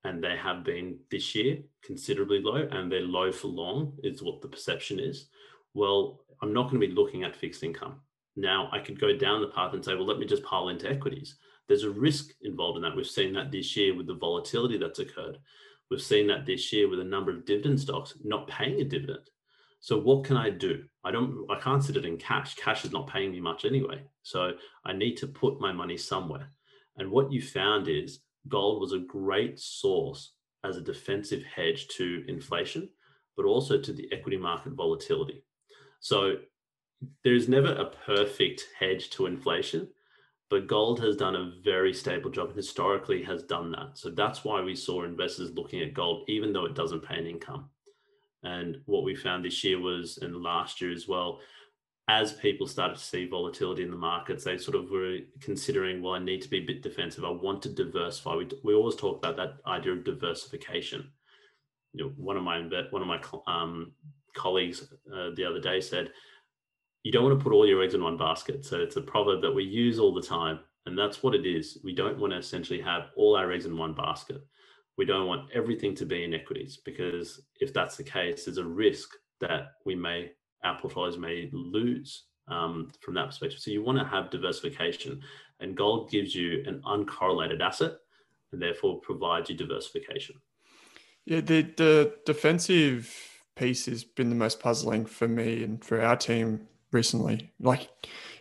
and 0.07 0.23
they 0.23 0.37
have 0.37 0.63
been 0.63 0.97
this 1.11 1.35
year 1.35 1.57
considerably 1.83 2.39
low 2.41 2.65
and 2.71 2.89
they're 2.89 3.01
low 3.01 3.29
for 3.29 3.49
long 3.49 3.91
is 4.03 4.23
what 4.23 4.41
the 4.41 4.47
perception 4.47 4.99
is. 4.99 5.27
Well 5.73 6.21
i'm 6.41 6.53
not 6.53 6.69
going 6.69 6.79
to 6.79 6.87
be 6.87 6.93
looking 6.93 7.23
at 7.23 7.35
fixed 7.35 7.63
income. 7.63 7.99
Now 8.37 8.69
i 8.71 8.79
could 8.79 8.99
go 9.01 9.15
down 9.17 9.41
the 9.41 9.47
path 9.47 9.73
and 9.73 9.83
say 9.83 9.95
well 9.95 10.05
let 10.05 10.19
me 10.19 10.25
just 10.25 10.43
pile 10.43 10.69
into 10.69 10.89
equities. 10.89 11.35
There's 11.67 11.83
a 11.83 11.89
risk 11.89 12.29
involved 12.41 12.77
in 12.77 12.83
that. 12.83 12.95
We've 12.95 13.05
seen 13.05 13.33
that 13.33 13.51
this 13.51 13.75
year 13.75 13.95
with 13.95 14.07
the 14.07 14.15
volatility 14.15 14.77
that's 14.77 14.99
occurred. 14.99 15.37
We've 15.91 16.01
seen 16.01 16.27
that 16.27 16.45
this 16.45 16.71
year 16.71 16.89
with 16.89 17.01
a 17.01 17.11
number 17.15 17.31
of 17.31 17.45
dividend 17.45 17.79
stocks 17.81 18.13
not 18.23 18.47
paying 18.47 18.79
a 18.79 18.85
dividend. 18.85 19.29
So 19.81 19.99
what 19.99 20.23
can 20.23 20.37
i 20.37 20.49
do? 20.49 20.85
I 21.03 21.11
don't 21.11 21.45
i 21.49 21.59
can't 21.59 21.83
sit 21.83 21.97
it 21.97 22.05
in 22.05 22.17
cash. 22.17 22.55
Cash 22.55 22.85
is 22.85 22.93
not 22.93 23.07
paying 23.07 23.31
me 23.31 23.41
much 23.41 23.65
anyway. 23.65 24.03
So 24.23 24.53
i 24.85 24.93
need 24.93 25.17
to 25.17 25.27
put 25.27 25.59
my 25.59 25.73
money 25.73 25.97
somewhere. 25.97 26.47
And 26.95 27.11
what 27.11 27.31
you 27.31 27.41
found 27.41 27.89
is 27.89 28.19
gold 28.49 28.81
was 28.81 28.93
a 28.93 28.99
great 28.99 29.59
source 29.59 30.33
as 30.63 30.77
a 30.77 30.81
defensive 30.81 31.43
hedge 31.43 31.87
to 31.89 32.23
inflation, 32.27 32.89
but 33.35 33.45
also 33.45 33.79
to 33.79 33.93
the 33.93 34.11
equity 34.11 34.37
market 34.37 34.73
volatility. 34.73 35.43
So 35.99 36.37
there's 37.23 37.47
never 37.47 37.73
a 37.73 37.91
perfect 38.05 38.67
hedge 38.79 39.09
to 39.11 39.27
inflation, 39.27 39.87
but 40.49 40.67
gold 40.67 40.99
has 41.01 41.15
done 41.15 41.35
a 41.35 41.51
very 41.63 41.93
stable 41.93 42.31
job 42.31 42.47
and 42.47 42.55
historically 42.55 43.23
has 43.23 43.43
done 43.43 43.71
that. 43.71 43.97
So 43.97 44.09
that's 44.09 44.43
why 44.43 44.61
we 44.61 44.75
saw 44.75 45.03
investors 45.03 45.51
looking 45.51 45.81
at 45.81 45.93
gold, 45.93 46.23
even 46.27 46.53
though 46.53 46.65
it 46.65 46.75
doesn't 46.75 47.05
pay 47.05 47.17
an 47.17 47.27
income. 47.27 47.69
And 48.43 48.77
what 48.85 49.03
we 49.03 49.15
found 49.15 49.43
this 49.43 49.63
year 49.63 49.79
was, 49.79 50.19
and 50.21 50.41
last 50.41 50.81
year 50.81 50.91
as 50.91 51.07
well, 51.07 51.39
as 52.09 52.33
people 52.33 52.67
started 52.67 52.97
to 52.97 53.03
see 53.03 53.27
volatility 53.27 53.83
in 53.83 53.91
the 53.91 53.97
markets, 53.97 54.43
they 54.43 54.57
sort 54.57 54.77
of 54.77 54.89
were 54.89 55.17
considering, 55.41 56.01
well, 56.01 56.13
I 56.13 56.19
need 56.19 56.41
to 56.41 56.49
be 56.49 56.59
a 56.59 56.65
bit 56.65 56.81
defensive. 56.81 57.25
I 57.25 57.29
want 57.29 57.61
to 57.63 57.69
diversify. 57.69 58.35
We, 58.35 58.49
we 58.63 58.73
always 58.73 58.95
talk 58.95 59.17
about 59.17 59.35
that 59.37 59.57
idea 59.69 59.91
of 59.91 60.05
diversification. 60.05 61.11
You 61.93 62.05
know, 62.05 62.13
one 62.15 62.37
of 62.37 62.43
my 62.43 62.61
one 62.91 63.01
of 63.01 63.07
my 63.07 63.19
um, 63.47 63.91
colleagues 64.35 64.83
uh, 65.13 65.31
the 65.35 65.43
other 65.43 65.59
day 65.59 65.81
said, 65.81 66.11
"You 67.03 67.11
don't 67.11 67.25
want 67.25 67.37
to 67.37 67.43
put 67.43 67.53
all 67.53 67.67
your 67.67 67.83
eggs 67.83 67.93
in 67.93 68.03
one 68.03 68.17
basket." 68.17 68.65
So 68.65 68.77
it's 68.77 68.95
a 68.95 69.01
proverb 69.01 69.41
that 69.41 69.53
we 69.53 69.63
use 69.63 69.99
all 69.99 70.13
the 70.13 70.21
time, 70.21 70.59
and 70.85 70.97
that's 70.97 71.23
what 71.23 71.35
it 71.35 71.45
is. 71.45 71.77
We 71.83 71.93
don't 71.93 72.19
want 72.19 72.31
to 72.31 72.39
essentially 72.39 72.79
have 72.81 73.09
all 73.17 73.35
our 73.35 73.51
eggs 73.51 73.65
in 73.65 73.77
one 73.77 73.93
basket. 73.93 74.41
We 74.97 75.05
don't 75.05 75.27
want 75.27 75.51
everything 75.53 75.93
to 75.95 76.05
be 76.05 76.23
in 76.23 76.33
equities 76.33 76.79
because 76.83 77.41
if 77.59 77.73
that's 77.73 77.97
the 77.97 78.03
case, 78.03 78.45
there's 78.45 78.57
a 78.57 78.65
risk 78.65 79.09
that 79.41 79.73
we 79.85 79.93
may 79.93 80.31
our 80.63 80.79
portfolios 80.79 81.17
may 81.17 81.49
lose 81.51 82.23
um, 82.47 82.91
from 83.01 83.15
that 83.15 83.27
perspective. 83.27 83.59
So 83.59 83.71
you 83.71 83.83
want 83.83 83.97
to 83.99 84.05
have 84.05 84.29
diversification, 84.29 85.21
and 85.59 85.75
gold 85.75 86.09
gives 86.11 86.33
you 86.35 86.63
an 86.65 86.81
uncorrelated 86.85 87.61
asset, 87.61 87.93
and 88.51 88.61
therefore 88.61 88.99
provides 89.01 89.49
you 89.49 89.55
diversification. 89.55 90.35
Yeah, 91.25 91.41
the 91.41 91.61
the 91.75 92.13
defensive 92.25 93.13
piece 93.55 93.85
has 93.87 94.03
been 94.03 94.29
the 94.29 94.35
most 94.35 94.59
puzzling 94.59 95.05
for 95.05 95.27
me 95.27 95.63
and 95.63 95.83
for 95.83 96.01
our 96.01 96.15
team 96.15 96.67
recently. 96.91 97.51
Like, 97.59 97.89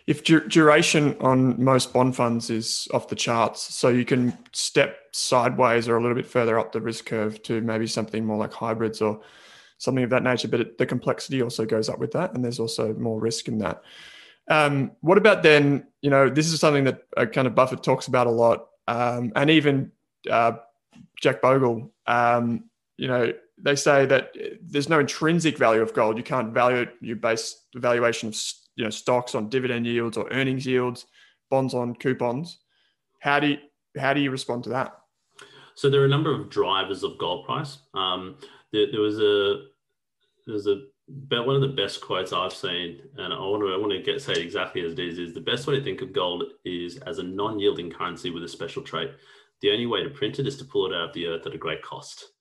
if 0.05 0.23
duration 0.23 1.17
on 1.19 1.61
most 1.61 1.91
bond 1.91 2.15
funds 2.15 2.49
is 2.49 2.87
off 2.93 3.09
the 3.09 3.15
charts, 3.15 3.75
so 3.75 3.89
you 3.89 4.05
can 4.05 4.37
step 4.53 4.97
sideways 5.11 5.89
or 5.89 5.97
a 5.97 6.01
little 6.01 6.15
bit 6.15 6.25
further 6.25 6.57
up 6.57 6.71
the 6.71 6.79
risk 6.79 7.07
curve 7.07 7.43
to 7.43 7.59
maybe 7.61 7.87
something 7.87 8.23
more 8.23 8.37
like 8.37 8.53
hybrids 8.53 9.01
or 9.01 9.19
something 9.77 10.03
of 10.03 10.09
that 10.09 10.23
nature. 10.23 10.47
But 10.47 10.61
it, 10.61 10.77
the 10.77 10.85
complexity 10.85 11.41
also 11.41 11.65
goes 11.65 11.89
up 11.89 11.99
with 11.99 12.11
that, 12.11 12.33
and 12.33 12.43
there's 12.43 12.59
also 12.59 12.93
more 12.93 13.19
risk 13.19 13.47
in 13.47 13.59
that. 13.59 13.81
Um, 14.49 14.91
what 15.01 15.17
about 15.17 15.43
then? 15.43 15.87
You 16.01 16.09
know, 16.09 16.29
this 16.29 16.51
is 16.51 16.59
something 16.59 16.85
that 16.85 17.03
uh, 17.15 17.25
kind 17.25 17.47
of 17.47 17.55
Buffett 17.55 17.83
talks 17.83 18.07
about 18.07 18.27
a 18.27 18.31
lot, 18.31 18.67
um, 18.87 19.31
and 19.35 19.49
even 19.49 19.91
uh, 20.29 20.53
Jack 21.21 21.41
Bogle. 21.41 21.91
Um, 22.05 22.65
you 22.97 23.07
know, 23.07 23.33
they 23.57 23.75
say 23.75 24.05
that 24.05 24.35
there's 24.61 24.89
no 24.89 24.99
intrinsic 24.99 25.57
value 25.57 25.81
of 25.81 25.93
gold. 25.93 26.17
You 26.17 26.23
can't 26.23 26.53
value 26.53 26.77
it. 26.77 26.93
You 27.01 27.15
base 27.15 27.65
the 27.73 27.79
valuation 27.79 28.29
of 28.29 28.37
you 28.75 28.83
know 28.83 28.89
stocks 28.89 29.35
on 29.35 29.49
dividend 29.49 29.85
yields 29.85 30.17
or 30.17 30.29
earnings 30.31 30.65
yields, 30.65 31.05
bonds 31.49 31.73
on 31.73 31.95
coupons. 31.95 32.59
How 33.19 33.39
do 33.39 33.47
you 33.47 33.57
how 33.97 34.13
do 34.13 34.21
you 34.21 34.31
respond 34.31 34.63
to 34.65 34.69
that? 34.69 34.97
So 35.75 35.89
there 35.89 36.01
are 36.01 36.05
a 36.05 36.09
number 36.09 36.33
of 36.33 36.49
drivers 36.49 37.03
of 37.03 37.17
gold 37.19 37.45
price. 37.45 37.79
Um, 37.93 38.37
there, 38.71 38.91
there 38.91 39.01
was 39.01 39.19
a 39.19 39.65
there's 40.45 40.67
a 40.67 40.81
one 41.29 41.55
of 41.55 41.61
the 41.61 41.67
best 41.69 42.01
quotes 42.01 42.33
I've 42.33 42.53
seen, 42.53 42.99
and 43.17 43.33
I 43.33 43.39
want 43.39 43.63
to 43.63 43.73
I 43.73 43.77
want 43.77 43.91
to 43.93 44.01
get 44.01 44.21
say 44.21 44.33
exactly 44.33 44.81
as 44.85 44.93
it 44.93 44.99
is. 44.99 45.19
Is 45.19 45.33
the 45.33 45.41
best 45.41 45.67
way 45.67 45.75
to 45.75 45.83
think 45.83 46.01
of 46.01 46.13
gold 46.13 46.43
is 46.65 46.97
as 46.99 47.19
a 47.19 47.23
non-yielding 47.23 47.91
currency 47.91 48.29
with 48.29 48.43
a 48.43 48.47
special 48.47 48.81
trait. 48.81 49.11
The 49.61 49.71
only 49.71 49.85
way 49.85 50.03
to 50.03 50.09
print 50.09 50.39
it 50.39 50.47
is 50.47 50.57
to 50.57 50.65
pull 50.65 50.85
it 50.85 50.95
out 50.95 51.09
of 51.09 51.13
the 51.13 51.27
earth 51.27 51.47
at 51.47 51.55
a 51.55 51.57
great 51.57 51.81
cost, 51.81 52.31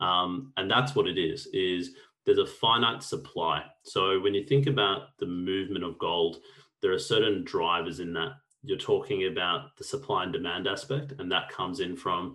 um, 0.00 0.52
and 0.56 0.70
that's 0.70 0.94
what 0.94 1.06
it 1.06 1.18
is. 1.18 1.46
Is 1.52 1.90
there's 2.24 2.38
a 2.38 2.46
finite 2.46 3.02
supply. 3.02 3.64
So 3.84 4.18
when 4.20 4.34
you 4.34 4.44
think 4.44 4.66
about 4.66 5.16
the 5.18 5.26
movement 5.26 5.84
of 5.84 5.98
gold, 5.98 6.38
there 6.82 6.92
are 6.92 6.98
certain 6.98 7.44
drivers 7.44 8.00
in 8.00 8.12
that. 8.14 8.32
You're 8.62 8.78
talking 8.78 9.28
about 9.30 9.76
the 9.76 9.84
supply 9.84 10.24
and 10.24 10.32
demand 10.32 10.66
aspect, 10.66 11.12
and 11.18 11.30
that 11.30 11.50
comes 11.50 11.80
in 11.80 11.96
from 11.96 12.34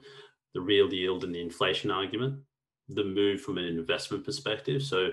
the 0.53 0.61
real 0.61 0.93
yield 0.93 1.23
and 1.23 1.33
the 1.33 1.41
inflation 1.41 1.91
argument 1.91 2.39
the 2.95 3.03
move 3.03 3.41
from 3.41 3.57
an 3.57 3.65
investment 3.65 4.23
perspective. 4.23 4.83
So 4.83 5.09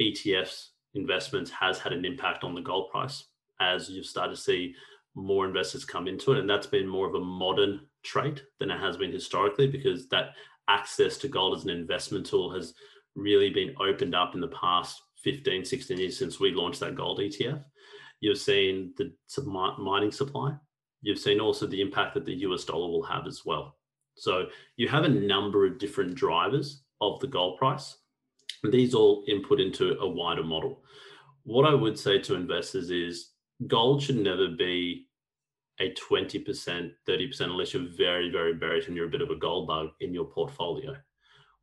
ETFs 0.00 0.68
investments 0.94 1.50
has 1.50 1.78
had 1.78 1.92
an 1.92 2.04
impact 2.04 2.44
on 2.44 2.54
the 2.54 2.60
gold 2.60 2.90
price 2.90 3.24
as 3.60 3.88
you've 3.88 4.06
started 4.06 4.36
to 4.36 4.40
see 4.40 4.74
more 5.14 5.46
investors 5.46 5.84
come 5.84 6.06
into 6.06 6.32
it. 6.32 6.38
And 6.38 6.48
that's 6.48 6.66
been 6.66 6.86
more 6.86 7.06
of 7.08 7.14
a 7.14 7.20
modern 7.20 7.80
trait 8.02 8.42
than 8.58 8.70
it 8.70 8.80
has 8.80 8.96
been 8.96 9.12
historically 9.12 9.66
because 9.66 10.08
that 10.08 10.30
access 10.68 11.16
to 11.18 11.28
gold 11.28 11.56
as 11.56 11.64
an 11.64 11.70
investment 11.70 12.26
tool 12.26 12.52
has 12.54 12.74
really 13.16 13.50
been 13.50 13.74
opened 13.80 14.14
up 14.14 14.34
in 14.34 14.40
the 14.40 14.48
past 14.48 15.02
15, 15.24 15.64
16 15.64 15.98
years 15.98 16.18
since 16.18 16.38
we 16.38 16.52
launched 16.52 16.80
that 16.80 16.94
gold 16.94 17.18
ETF. 17.18 17.64
You've 18.20 18.38
seen 18.38 18.94
the 18.96 19.12
mining 19.78 20.12
supply. 20.12 20.54
You've 21.02 21.18
seen 21.18 21.40
also 21.40 21.66
the 21.66 21.80
impact 21.80 22.14
that 22.14 22.24
the 22.24 22.34
US 22.34 22.64
dollar 22.64 22.88
will 22.88 23.02
have 23.04 23.26
as 23.26 23.44
well. 23.44 23.76
So 24.14 24.46
you 24.76 24.88
have 24.88 25.04
a 25.04 25.08
number 25.08 25.66
of 25.66 25.78
different 25.78 26.14
drivers 26.14 26.82
of 27.00 27.20
the 27.20 27.26
gold 27.26 27.58
price. 27.58 27.96
These 28.64 28.94
all 28.94 29.24
input 29.28 29.60
into 29.60 29.98
a 30.00 30.08
wider 30.08 30.42
model. 30.42 30.82
What 31.44 31.66
I 31.66 31.74
would 31.74 31.98
say 31.98 32.18
to 32.20 32.34
investors 32.34 32.90
is 32.90 33.30
gold 33.66 34.02
should 34.02 34.18
never 34.18 34.48
be 34.48 35.06
a 35.80 35.94
20%, 35.94 36.90
30%, 37.08 37.40
unless 37.40 37.72
you're 37.72 37.86
very, 37.96 38.30
very 38.30 38.54
bearish 38.54 38.88
and 38.88 38.96
you're 38.96 39.06
a 39.06 39.10
bit 39.10 39.22
of 39.22 39.30
a 39.30 39.36
gold 39.36 39.68
bug 39.68 39.90
in 40.00 40.12
your 40.12 40.24
portfolio. 40.24 40.96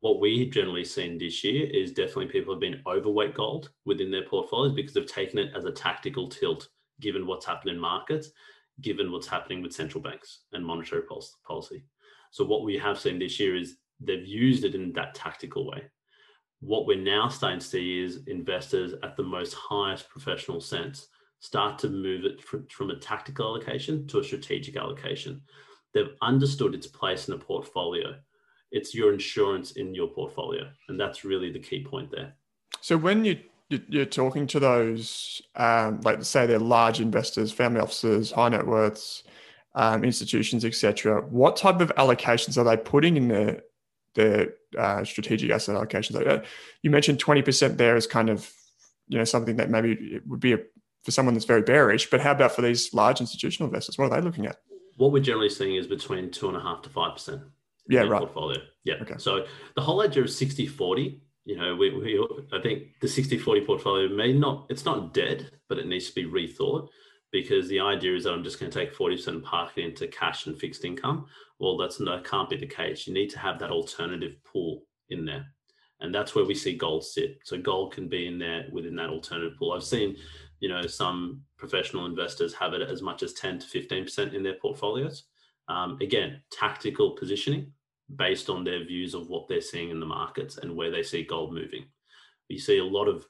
What 0.00 0.20
we 0.20 0.48
generally 0.48 0.84
seen 0.84 1.18
this 1.18 1.44
year 1.44 1.68
is 1.70 1.92
definitely 1.92 2.26
people 2.26 2.54
have 2.54 2.60
been 2.60 2.82
overweight 2.86 3.34
gold 3.34 3.70
within 3.84 4.10
their 4.10 4.24
portfolios 4.24 4.74
because 4.74 4.94
they've 4.94 5.06
taken 5.06 5.38
it 5.38 5.50
as 5.54 5.64
a 5.64 5.72
tactical 5.72 6.28
tilt 6.28 6.68
given 7.00 7.26
what's 7.26 7.44
happened 7.44 7.72
in 7.72 7.78
markets, 7.78 8.30
given 8.80 9.12
what's 9.12 9.26
happening 9.26 9.62
with 9.62 9.72
central 9.72 10.02
banks 10.02 10.44
and 10.52 10.64
monetary 10.64 11.02
policy. 11.46 11.84
So 12.30 12.44
what 12.44 12.64
we 12.64 12.78
have 12.78 12.98
seen 12.98 13.18
this 13.18 13.38
year 13.38 13.56
is 13.56 13.76
they've 14.00 14.26
used 14.26 14.64
it 14.64 14.74
in 14.74 14.92
that 14.92 15.14
tactical 15.14 15.66
way. 15.66 15.82
What 16.60 16.86
we're 16.86 17.02
now 17.02 17.28
starting 17.28 17.60
to 17.60 17.66
see 17.66 18.02
is 18.02 18.20
investors 18.26 18.94
at 19.02 19.16
the 19.16 19.22
most 19.22 19.54
highest 19.54 20.08
professional 20.08 20.60
sense 20.60 21.08
start 21.40 21.78
to 21.78 21.88
move 21.88 22.24
it 22.24 22.42
from 22.72 22.90
a 22.90 22.96
tactical 22.96 23.46
allocation 23.46 24.06
to 24.08 24.20
a 24.20 24.24
strategic 24.24 24.76
allocation. 24.76 25.42
They've 25.92 26.14
understood 26.22 26.74
its 26.74 26.86
place 26.86 27.28
in 27.28 27.34
a 27.34 27.38
portfolio. 27.38 28.16
It's 28.72 28.94
your 28.94 29.12
insurance 29.12 29.72
in 29.72 29.94
your 29.94 30.08
portfolio. 30.08 30.68
And 30.88 30.98
that's 30.98 31.24
really 31.24 31.52
the 31.52 31.60
key 31.60 31.84
point 31.84 32.10
there. 32.10 32.34
So 32.80 32.96
when 32.96 33.24
you 33.24 33.38
you're 33.68 34.04
talking 34.04 34.46
to 34.46 34.60
those, 34.60 35.42
um, 35.56 36.00
like 36.02 36.22
say 36.22 36.46
they're 36.46 36.58
large 36.58 37.00
investors, 37.00 37.50
family 37.52 37.80
offices, 37.80 38.30
high 38.30 38.48
net 38.48 38.64
worths, 38.64 39.24
um, 39.74 40.04
institutions, 40.04 40.64
etc. 40.64 41.22
What 41.22 41.56
type 41.56 41.80
of 41.80 41.92
allocations 41.96 42.56
are 42.58 42.64
they 42.64 42.76
putting 42.76 43.16
in 43.16 43.28
their 43.28 43.62
their 44.16 44.54
uh, 44.76 45.04
strategic 45.04 45.50
asset 45.50 45.76
allocations? 45.76 46.26
Uh, 46.26 46.42
you 46.82 46.90
mentioned 46.90 47.20
twenty 47.20 47.42
percent 47.42 47.78
there 47.78 47.96
is 47.96 48.06
kind 48.06 48.28
of 48.28 48.52
you 49.06 49.18
know 49.18 49.24
something 49.24 49.56
that 49.56 49.70
maybe 49.70 49.92
it 49.92 50.26
would 50.26 50.40
be 50.40 50.54
a, 50.54 50.58
for 51.04 51.12
someone 51.12 51.34
that's 51.34 51.46
very 51.46 51.62
bearish. 51.62 52.10
But 52.10 52.20
how 52.20 52.32
about 52.32 52.52
for 52.52 52.62
these 52.62 52.92
large 52.92 53.20
institutional 53.20 53.68
investors? 53.68 53.96
What 53.96 54.10
are 54.10 54.20
they 54.20 54.24
looking 54.24 54.46
at? 54.46 54.56
What 54.96 55.12
we're 55.12 55.22
generally 55.22 55.50
seeing 55.50 55.76
is 55.76 55.86
between 55.86 56.32
two 56.32 56.48
and 56.48 56.56
a 56.56 56.60
half 56.60 56.82
to 56.82 56.90
five 56.90 57.14
percent. 57.14 57.42
Yeah, 57.88 58.00
right. 58.00 58.18
Portfolio. 58.18 58.58
Yeah. 58.82 58.94
Okay. 59.02 59.14
So 59.18 59.46
the 59.76 59.82
whole 59.82 60.00
idea 60.00 60.24
of 60.24 60.30
60 60.30 60.66
40 60.66 61.20
you 61.46 61.56
know, 61.56 61.76
we, 61.76 61.90
we 61.90 62.28
I 62.52 62.60
think 62.60 62.88
the 63.00 63.06
60-40 63.06 63.64
portfolio 63.64 64.08
may 64.08 64.32
not, 64.32 64.66
it's 64.68 64.84
not 64.84 65.14
dead, 65.14 65.52
but 65.68 65.78
it 65.78 65.86
needs 65.86 66.10
to 66.10 66.14
be 66.14 66.24
rethought 66.24 66.88
because 67.32 67.68
the 67.68 67.80
idea 67.80 68.14
is 68.14 68.24
that 68.24 68.32
I'm 68.32 68.44
just 68.44 68.60
going 68.60 68.70
to 68.70 68.78
take 68.78 68.94
40% 68.94 69.28
and 69.28 69.42
park 69.44 69.72
it 69.76 69.84
into 69.84 70.06
cash 70.08 70.46
and 70.46 70.58
fixed 70.58 70.84
income. 70.84 71.26
Well, 71.58 71.76
that's 71.76 71.98
that 71.98 72.24
can't 72.24 72.48
be 72.48 72.56
the 72.56 72.66
case. 72.66 73.06
You 73.06 73.14
need 73.14 73.30
to 73.30 73.38
have 73.38 73.58
that 73.58 73.70
alternative 73.70 74.36
pool 74.44 74.84
in 75.10 75.24
there. 75.24 75.46
And 76.00 76.14
that's 76.14 76.34
where 76.34 76.44
we 76.44 76.54
see 76.54 76.76
gold 76.76 77.04
sit. 77.04 77.38
So 77.44 77.58
gold 77.58 77.94
can 77.94 78.08
be 78.08 78.26
in 78.26 78.38
there 78.38 78.66
within 78.70 78.96
that 78.96 79.10
alternative 79.10 79.58
pool. 79.58 79.72
I've 79.72 79.82
seen, 79.82 80.16
you 80.60 80.68
know, 80.68 80.86
some 80.86 81.42
professional 81.56 82.06
investors 82.06 82.52
have 82.54 82.74
it 82.74 82.82
as 82.82 83.02
much 83.02 83.22
as 83.22 83.32
10 83.32 83.60
to 83.60 83.66
15% 83.66 84.34
in 84.34 84.42
their 84.42 84.54
portfolios. 84.60 85.24
Um, 85.68 85.98
again, 86.00 86.42
tactical 86.50 87.12
positioning 87.12 87.72
based 88.14 88.48
on 88.50 88.62
their 88.62 88.84
views 88.84 89.14
of 89.14 89.28
what 89.28 89.48
they're 89.48 89.60
seeing 89.60 89.90
in 89.90 89.98
the 89.98 90.06
markets 90.06 90.58
and 90.58 90.76
where 90.76 90.90
they 90.90 91.02
see 91.02 91.24
gold 91.24 91.52
moving. 91.52 91.86
We 92.48 92.58
see 92.58 92.78
a 92.78 92.84
lot 92.84 93.08
of, 93.08 93.26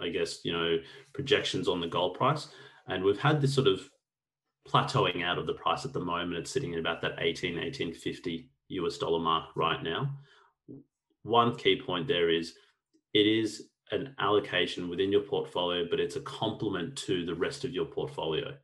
I 0.00 0.10
guess, 0.10 0.44
you 0.44 0.52
know, 0.52 0.78
projections 1.14 1.68
on 1.68 1.80
the 1.80 1.88
gold 1.88 2.14
price. 2.14 2.48
And 2.88 3.04
we've 3.04 3.18
had 3.18 3.40
this 3.40 3.54
sort 3.54 3.68
of 3.68 3.80
plateauing 4.68 5.24
out 5.24 5.38
of 5.38 5.46
the 5.46 5.54
price 5.54 5.84
at 5.84 5.92
the 5.92 6.00
moment. 6.00 6.38
It's 6.38 6.50
sitting 6.50 6.74
at 6.74 6.80
about 6.80 7.00
that 7.02 7.16
18, 7.18 7.54
1850 7.54 8.50
US 8.68 8.98
dollar 8.98 9.20
mark 9.20 9.50
right 9.56 9.82
now. 9.82 10.10
One 11.22 11.56
key 11.56 11.80
point 11.80 12.08
there 12.08 12.30
is 12.30 12.54
it 13.14 13.26
is 13.26 13.68
an 13.90 14.14
allocation 14.18 14.88
within 14.88 15.12
your 15.12 15.22
portfolio, 15.22 15.86
but 15.88 16.00
it's 16.00 16.16
a 16.16 16.20
complement 16.20 16.96
to 16.96 17.26
the 17.26 17.34
rest 17.34 17.64
of 17.64 17.72
your 17.72 17.84
portfolio 17.84 18.54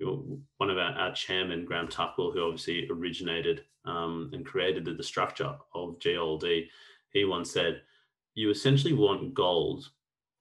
one 0.00 0.70
of 0.70 0.78
our, 0.78 0.92
our 0.92 1.14
chairman, 1.14 1.64
Graham 1.64 1.88
Tuckwell, 1.88 2.32
who 2.32 2.44
obviously 2.44 2.88
originated 2.90 3.64
um, 3.84 4.30
and 4.32 4.44
created 4.44 4.84
the, 4.84 4.92
the 4.92 5.02
structure 5.02 5.54
of 5.74 5.98
GLD, 5.98 6.66
he 7.10 7.24
once 7.24 7.52
said, 7.52 7.82
you 8.34 8.50
essentially 8.50 8.92
want 8.92 9.32
gold 9.34 9.88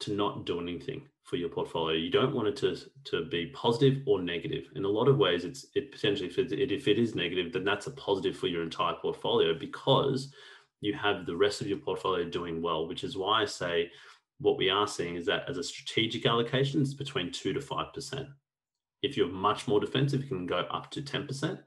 to 0.01 0.13
not 0.13 0.45
do 0.45 0.59
anything 0.59 1.07
for 1.25 1.37
your 1.37 1.49
portfolio. 1.49 1.97
You 1.97 2.11
don't 2.11 2.35
want 2.35 2.47
it 2.47 2.55
to, 2.57 2.77
to 3.05 3.25
be 3.25 3.47
positive 3.47 4.03
or 4.05 4.21
negative. 4.21 4.65
In 4.75 4.85
a 4.85 4.89
lot 4.89 5.07
of 5.07 5.17
ways, 5.17 5.43
it's 5.43 5.65
it 5.73 5.91
potentially 5.91 6.29
if 6.29 6.37
it, 6.37 6.51
if 6.53 6.87
it 6.87 6.99
is 6.99 7.15
negative, 7.15 7.51
then 7.51 7.65
that's 7.65 7.87
a 7.87 7.91
positive 7.91 8.37
for 8.37 8.47
your 8.47 8.63
entire 8.63 8.93
portfolio 8.93 9.57
because 9.57 10.31
you 10.81 10.93
have 10.93 11.25
the 11.25 11.35
rest 11.35 11.61
of 11.61 11.67
your 11.67 11.79
portfolio 11.79 12.29
doing 12.29 12.61
well, 12.61 12.87
which 12.87 13.03
is 13.03 13.17
why 13.17 13.41
I 13.41 13.45
say 13.45 13.91
what 14.39 14.57
we 14.57 14.69
are 14.69 14.87
seeing 14.87 15.15
is 15.15 15.25
that 15.25 15.49
as 15.49 15.57
a 15.57 15.63
strategic 15.63 16.25
allocation, 16.25 16.81
it's 16.81 16.93
between 16.93 17.31
two 17.31 17.53
to 17.53 17.61
five 17.61 17.91
percent. 17.91 18.27
If 19.01 19.17
you're 19.17 19.27
much 19.27 19.67
more 19.67 19.79
defensive, 19.79 20.21
you 20.21 20.29
can 20.29 20.45
go 20.45 20.59
up 20.71 20.89
to 20.91 21.01
10%. 21.01 21.59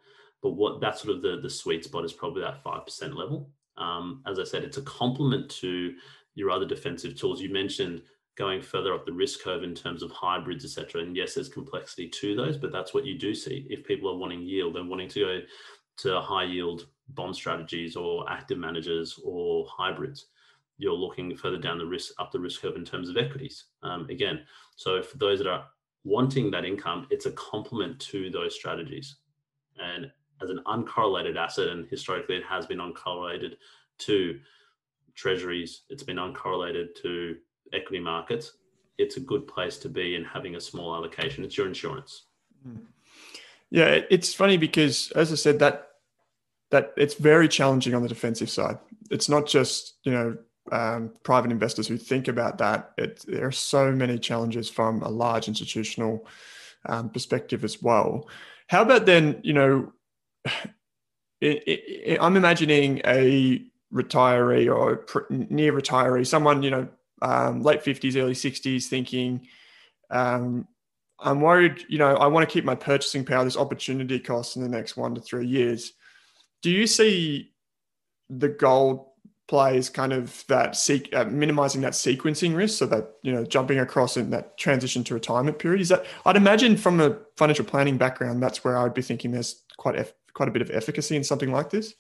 But 0.43 0.51
what 0.51 0.81
that's 0.81 1.03
sort 1.03 1.17
of 1.17 1.23
the, 1.23 1.41
the 1.41 1.51
sweet 1.51 1.85
spot 1.85 2.05
is 2.05 2.13
probably 2.13 2.43
that 2.43 2.65
5% 2.65 3.15
level. 3.15 3.51
Um, 3.77 4.23
as 4.27 4.39
I 4.39 4.45
said, 4.45 4.65
it's 4.65 4.77
a 4.77 4.83
complement 4.83 5.49
to 5.51 5.95
your 6.35 6.51
other 6.51 6.67
defensive 6.67 7.17
tools. 7.17 7.41
You 7.41 7.53
mentioned 7.53 8.03
going 8.39 8.63
further 8.63 8.95
up 8.95 9.05
the 9.05 9.13
risk 9.13 9.43
curve 9.43 9.65
in 9.65 9.75
terms 9.75 10.03
of 10.03 10.13
hybrids, 10.13 10.65
etc. 10.65 11.03
And 11.03 11.17
yes, 11.17 11.35
there's 11.35 11.49
complexity 11.49 12.09
to 12.09 12.37
those, 12.37 12.57
but 12.57 12.71
that's 12.71 12.95
what 12.95 13.05
you 13.05 13.19
do 13.19 13.35
see. 13.35 13.67
If 13.69 13.85
people 13.85 14.09
are 14.09 14.17
wanting 14.17 14.43
yield 14.43 14.77
and 14.77 14.89
wanting 14.89 15.09
to 15.11 15.21
go 15.21 15.41
to 15.99 16.21
high 16.21 16.45
yield 16.45 16.87
bond 17.09 17.35
strategies 17.35 17.97
or 17.97 18.31
active 18.31 18.57
managers 18.57 19.19
or 19.25 19.67
hybrids, 19.69 20.27
you're 20.77 20.95
looking 20.95 21.37
further 21.37 21.59
down 21.59 21.79
the 21.79 21.85
risk 21.85 22.13
up 22.21 22.31
the 22.31 22.39
risk 22.39 22.63
curve 22.63 22.77
in 22.77 22.85
terms 22.85 23.09
of 23.09 23.17
equities. 23.17 23.65
Um, 23.83 24.07
again, 24.09 24.41
so 24.77 25.03
for 25.03 25.19
those 25.19 25.39
that 25.39 25.49
are 25.49 25.67
wanting 26.05 26.51
that 26.53 26.65
income, 26.65 27.09
it's 27.11 27.27
a 27.27 27.33
complement 27.33 27.99
to 28.01 28.31
those 28.31 28.55
strategies. 28.55 29.17
And 29.79 30.11
as 30.41 30.51
an 30.51 30.61
uncorrelated 30.67 31.37
asset, 31.37 31.69
and 31.69 31.89
historically 31.89 32.37
it 32.37 32.45
has 32.45 32.67
been 32.67 32.79
uncorrelated 32.79 33.55
to 33.99 34.39
treasuries, 35.17 35.83
it's 35.89 36.05
been 36.05 36.17
uncorrelated 36.17 36.95
to 37.03 37.37
equity 37.73 38.01
markets. 38.01 38.53
It's 38.99 39.17
a 39.17 39.21
good 39.21 39.47
place 39.47 39.79
to 39.79 39.89
be 39.89 40.15
in 40.15 40.25
having 40.25 40.57
a 40.57 40.61
small 40.61 40.95
allocation. 40.95 41.45
It's 41.45 41.57
your 41.57 41.69
insurance. 41.69 42.25
Hmm. 42.63 42.79
Yeah, 43.71 44.01
it's 44.11 44.35
funny 44.35 44.57
because, 44.57 45.13
as 45.13 45.31
I 45.31 45.37
said, 45.37 45.59
that 45.61 45.85
that 46.71 46.93
it's 46.97 47.15
very 47.15 47.49
challenging 47.49 47.95
on 47.95 48.03
the 48.03 48.09
defensive 48.09 48.51
side. 48.51 48.79
It's 49.11 49.29
not 49.29 49.47
just 49.47 49.99
you 50.05 50.13
know 50.13 50.39
um, 50.73 51.13
private 51.23 51.51
investors 51.51 51.89
who 51.89 51.97
think 51.97 52.29
about 52.29 52.59
that, 52.59 52.93
it, 52.99 53.25
there 53.27 53.47
are 53.47 53.53
so 53.53 53.93
many 53.93 54.19
challenges 54.19 54.69
from 54.69 55.03
a 55.03 55.09
large 55.09 55.49
institutional 55.49 56.27
um, 56.87 57.11
perspective 57.11 57.65
as 57.65 57.83
well. 57.83 58.29
How 58.69 58.83
about 58.83 59.07
then, 59.07 59.41
you 59.43 59.53
know, 59.53 59.93
it, 61.41 61.63
it, 61.67 62.19
I'm 62.21 62.37
imagining 62.37 63.01
a 63.05 63.63
retiree 63.93 64.75
or 64.75 65.07
near 65.31 65.73
retiree, 65.73 66.27
someone, 66.27 66.63
you 66.63 66.71
know, 66.71 66.89
um, 67.23 67.63
late 67.63 67.83
50s, 67.83 68.17
early 68.17 68.35
60s, 68.35 68.87
thinking, 68.87 69.47
um, 70.11 70.67
I'm 71.21 71.41
worried, 71.41 71.85
you 71.89 71.99
know, 71.99 72.17
I 72.17 72.27
want 72.29 72.49
to 72.49 72.53
keep 72.53 72.65
my 72.65 72.75
purchasing 72.75 73.25
power, 73.25 73.45
this 73.45 73.57
opportunity 73.57 74.21
cost 74.21 74.57
in 74.57 74.63
the 74.63 74.69
next 74.69 74.97
one 74.97 75.15
to 75.15 75.21
three 75.21 75.47
years. 75.47 75.93
Do 76.63 76.71
you 76.71 76.87
see 76.87 77.53
the 78.31 78.49
gold 78.49 79.09
plays 79.49 79.89
kind 79.89 80.13
of 80.13 80.45
that 80.49 80.77
seek 80.77 81.13
uh, 81.15 81.25
minimizing 81.25 81.81
that 81.81 81.95
sequencing 81.95 82.55
risk? 82.55 82.79
So 82.79 82.87
that 82.87 83.15
you 83.23 83.33
know 83.33 83.45
jumping 83.45 83.81
across 83.81 84.17
in 84.17 84.31
that 84.31 84.57
transition 84.59 85.03
to 85.05 85.15
retirement 85.15 85.59
period? 85.59 85.81
Is 85.81 85.89
that 85.89 86.05
i'd 86.27 86.37
imagine 86.37 86.77
from 86.77 87.01
a 87.01 87.19
financial 87.37 87.65
planning 87.65 87.97
background 87.97 88.43
that's 88.43 88.63
where 88.63 88.77
i 88.77 88.83
would 88.83 88.95
be 88.95 89.03
thinking 89.03 89.33
there's 89.33 89.65
quite 89.79 90.13
quite 90.35 90.49
a 90.49 90.53
bit 90.53 90.63
of 90.63 90.71
efficacy 90.71 91.17
in 91.17 91.25
something 91.25 91.51
like 91.51 91.71
this. 91.71 91.95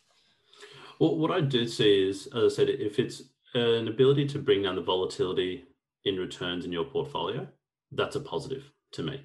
Well 1.00 1.16
what 1.16 1.30
i 1.30 1.40
do 1.40 1.66
see 1.66 2.08
is 2.08 2.28
as 2.28 2.52
i 2.52 2.56
said 2.56 2.68
if 2.68 2.98
it's 2.98 3.22
an 3.54 3.88
ability 3.88 4.26
to 4.26 4.38
bring 4.38 4.62
down 4.62 4.76
the 4.76 4.82
volatility 4.82 5.64
in 6.04 6.16
returns 6.16 6.64
in 6.64 6.72
your 6.72 6.84
portfolio 6.84 7.46
that's 7.92 8.16
a 8.16 8.20
positive 8.20 8.70
to 8.92 9.02
me 9.02 9.22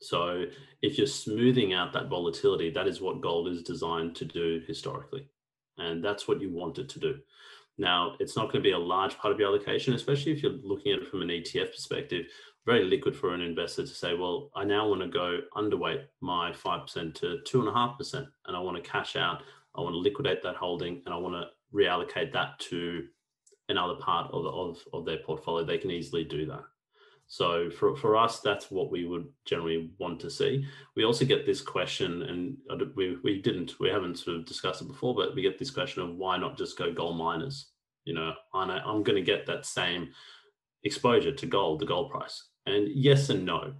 so 0.00 0.44
if 0.82 0.96
you're 0.96 1.06
smoothing 1.06 1.72
out 1.72 1.92
that 1.92 2.08
volatility 2.08 2.70
that 2.70 2.86
is 2.86 3.00
what 3.00 3.20
gold 3.20 3.48
is 3.48 3.62
designed 3.62 4.14
to 4.16 4.24
do 4.24 4.62
historically 4.66 5.28
and 5.80 6.04
that's 6.04 6.28
what 6.28 6.40
you 6.40 6.50
want 6.50 6.78
it 6.78 6.88
to 6.90 6.98
do. 6.98 7.18
Now, 7.78 8.14
it's 8.20 8.36
not 8.36 8.52
going 8.52 8.62
to 8.62 8.68
be 8.68 8.72
a 8.72 8.78
large 8.78 9.16
part 9.18 9.32
of 9.32 9.40
your 9.40 9.48
allocation, 9.48 9.94
especially 9.94 10.32
if 10.32 10.42
you're 10.42 10.58
looking 10.62 10.92
at 10.92 11.00
it 11.00 11.08
from 11.08 11.22
an 11.22 11.28
ETF 11.28 11.72
perspective. 11.72 12.26
Very 12.66 12.84
liquid 12.84 13.16
for 13.16 13.32
an 13.32 13.40
investor 13.40 13.82
to 13.82 13.88
say, 13.88 14.14
well, 14.14 14.50
I 14.54 14.64
now 14.64 14.86
want 14.88 15.00
to 15.00 15.08
go 15.08 15.38
underweight 15.56 16.04
my 16.20 16.52
5% 16.52 17.14
to 17.14 17.38
2.5%, 17.46 18.26
and 18.46 18.56
I 18.56 18.60
want 18.60 18.76
to 18.76 18.90
cash 18.90 19.16
out. 19.16 19.42
I 19.74 19.80
want 19.80 19.94
to 19.94 19.98
liquidate 19.98 20.42
that 20.42 20.56
holding, 20.56 21.00
and 21.06 21.14
I 21.14 21.16
want 21.16 21.34
to 21.34 21.46
reallocate 21.74 22.32
that 22.34 22.58
to 22.58 23.06
another 23.70 23.94
part 23.94 24.30
of, 24.32 24.46
of, 24.46 24.78
of 24.92 25.04
their 25.04 25.18
portfolio. 25.18 25.64
They 25.64 25.78
can 25.78 25.90
easily 25.90 26.24
do 26.24 26.46
that. 26.46 26.64
So 27.32 27.70
for, 27.70 27.94
for 27.94 28.16
us, 28.16 28.40
that's 28.40 28.72
what 28.72 28.90
we 28.90 29.06
would 29.06 29.28
generally 29.44 29.92
want 29.98 30.18
to 30.20 30.30
see. 30.30 30.66
We 30.96 31.04
also 31.04 31.24
get 31.24 31.46
this 31.46 31.60
question, 31.62 32.22
and 32.22 32.56
we, 32.96 33.18
we 33.22 33.40
didn't, 33.40 33.78
we 33.78 33.88
haven't 33.88 34.18
sort 34.18 34.36
of 34.36 34.46
discussed 34.46 34.82
it 34.82 34.88
before, 34.88 35.14
but 35.14 35.36
we 35.36 35.42
get 35.42 35.56
this 35.56 35.70
question 35.70 36.02
of 36.02 36.16
why 36.16 36.36
not 36.38 36.58
just 36.58 36.76
go 36.76 36.92
gold 36.92 37.16
miners? 37.16 37.70
You 38.04 38.14
know, 38.14 38.32
I'm, 38.52 38.70
I'm 38.70 39.04
going 39.04 39.14
to 39.14 39.22
get 39.22 39.46
that 39.46 39.64
same 39.64 40.08
exposure 40.82 41.30
to 41.30 41.46
gold, 41.46 41.78
the 41.78 41.86
gold 41.86 42.10
price. 42.10 42.48
And 42.66 42.88
yes 42.92 43.30
and 43.30 43.46
no. 43.46 43.74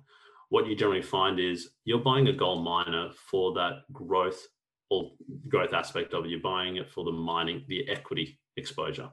What 0.50 0.68
you 0.68 0.76
generally 0.76 1.02
find 1.02 1.40
is 1.40 1.70
you're 1.84 1.98
buying 1.98 2.28
a 2.28 2.32
gold 2.32 2.64
miner 2.64 3.10
for 3.30 3.52
that 3.54 3.82
growth 3.92 4.46
or 4.90 5.10
growth 5.48 5.72
aspect 5.72 6.14
of 6.14 6.24
it. 6.24 6.30
You're 6.30 6.38
buying 6.38 6.76
it 6.76 6.88
for 6.88 7.02
the 7.02 7.10
mining, 7.10 7.64
the 7.66 7.88
equity 7.88 8.38
exposure 8.56 9.10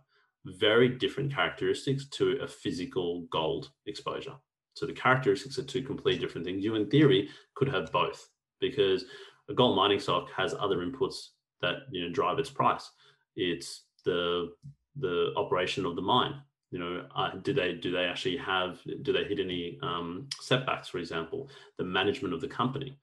very 0.57 0.89
different 0.89 1.33
characteristics 1.33 2.07
to 2.09 2.39
a 2.41 2.47
physical 2.47 3.27
gold 3.31 3.71
exposure. 3.85 4.35
So 4.73 4.85
the 4.85 4.93
characteristics 4.93 5.57
are 5.57 5.63
two 5.63 5.81
completely 5.81 6.19
different 6.19 6.45
things. 6.45 6.63
You, 6.63 6.75
in 6.75 6.89
theory, 6.89 7.29
could 7.55 7.69
have 7.69 7.91
both 7.91 8.29
because 8.59 9.05
a 9.49 9.53
gold 9.53 9.75
mining 9.75 9.99
stock 9.99 10.29
has 10.35 10.53
other 10.53 10.77
inputs 10.77 11.29
that 11.61 11.77
you 11.91 12.03
know 12.03 12.13
drive 12.13 12.39
its 12.39 12.49
price. 12.49 12.89
It's 13.35 13.85
the 14.05 14.51
the 14.95 15.33
operation 15.35 15.85
of 15.85 15.95
the 15.95 16.01
mine. 16.01 16.41
You 16.71 16.79
know, 16.79 17.05
uh, 17.15 17.31
do 17.43 17.53
they 17.53 17.73
do 17.73 17.91
they 17.91 18.05
actually 18.05 18.37
have 18.37 18.79
do 19.01 19.13
they 19.13 19.23
hit 19.23 19.39
any 19.39 19.79
um, 19.81 20.27
setbacks, 20.39 20.89
for 20.89 20.99
example? 20.99 21.49
The 21.77 21.83
management 21.83 22.33
of 22.33 22.41
the 22.41 22.47
company. 22.47 22.97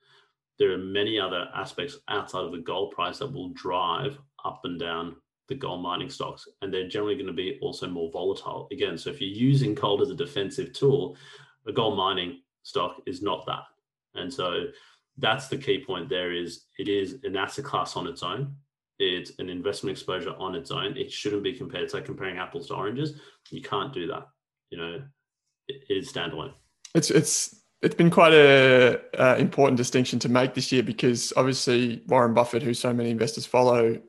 There 0.59 0.72
are 0.72 0.78
many 0.78 1.18
other 1.18 1.48
aspects 1.54 1.98
outside 2.09 2.44
of 2.44 2.52
the 2.52 2.59
gold 2.59 2.92
price 2.92 3.18
that 3.18 3.33
will 3.33 3.48
drive 3.50 4.18
up 4.44 4.61
and 4.62 4.78
down 4.78 5.16
the 5.48 5.54
gold 5.54 5.83
mining 5.83 6.11
stocks, 6.11 6.48
and 6.62 6.72
they're 6.72 6.88
generally 6.88 7.14
going 7.14 7.26
to 7.26 7.33
be 7.33 7.59
also 7.61 7.87
more 7.87 8.11
volatile. 8.11 8.68
Again, 8.72 8.96
so 8.96 9.11
if 9.11 9.20
you're 9.20 9.30
using 9.30 9.74
gold 9.74 10.02
as 10.02 10.11
a 10.11 10.14
defensive 10.14 10.72
tool, 10.72 11.16
a 11.66 11.72
gold 11.72 11.96
mining 11.96 12.40
stock 12.62 12.96
is 13.07 13.22
not 13.22 13.44
that, 13.46 13.64
and 14.14 14.33
so 14.33 14.64
that's 15.18 15.48
the 15.48 15.57
key 15.57 15.85
point. 15.85 16.09
There 16.09 16.33
is 16.33 16.66
it 16.78 16.88
is 16.88 17.18
an 17.24 17.37
asset 17.37 17.64
class 17.64 17.96
on 17.96 18.07
its 18.07 18.22
own. 18.22 18.54
It's 18.98 19.33
an 19.38 19.48
investment 19.48 19.96
exposure 19.96 20.35
on 20.38 20.54
its 20.54 20.70
own. 20.70 20.96
It 20.96 21.11
shouldn't 21.11 21.42
be 21.42 21.52
compared. 21.52 21.85
It's 21.85 21.94
like 21.94 22.04
comparing 22.04 22.38
apples 22.38 22.68
to 22.68 22.74
oranges. 22.74 23.20
You 23.50 23.61
can't 23.61 23.92
do 23.92 24.07
that. 24.09 24.28
You 24.70 24.78
know, 24.78 25.02
it, 25.68 25.83
is 25.88 26.12
standalone. 26.12 26.52
It's 26.94 27.11
it's 27.11 27.62
it's 27.83 27.94
been 27.94 28.11
quite 28.11 28.33
a 28.33 29.00
uh, 29.18 29.37
important 29.37 29.76
distinction 29.76 30.18
to 30.20 30.28
make 30.28 30.54
this 30.54 30.72
year 30.72 30.83
because 30.83 31.33
obviously 31.37 32.02
Warren 32.07 32.35
Buffett, 32.35 32.62
who 32.62 32.72
so 32.72 32.92
many 32.92 33.11
investors 33.11 33.46
follow, 33.46 34.00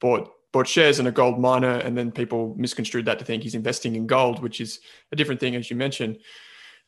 bought 0.00 0.32
bought 0.52 0.66
shares 0.66 0.98
in 0.98 1.06
a 1.06 1.12
gold 1.12 1.38
miner, 1.38 1.74
and 1.78 1.96
then 1.96 2.10
people 2.10 2.54
misconstrued 2.56 3.04
that 3.06 3.18
to 3.18 3.24
think 3.24 3.42
he's 3.42 3.54
investing 3.54 3.96
in 3.96 4.06
gold, 4.06 4.42
which 4.42 4.60
is 4.60 4.80
a 5.12 5.16
different 5.16 5.40
thing, 5.40 5.54
as 5.54 5.70
you 5.70 5.76
mentioned. 5.76 6.18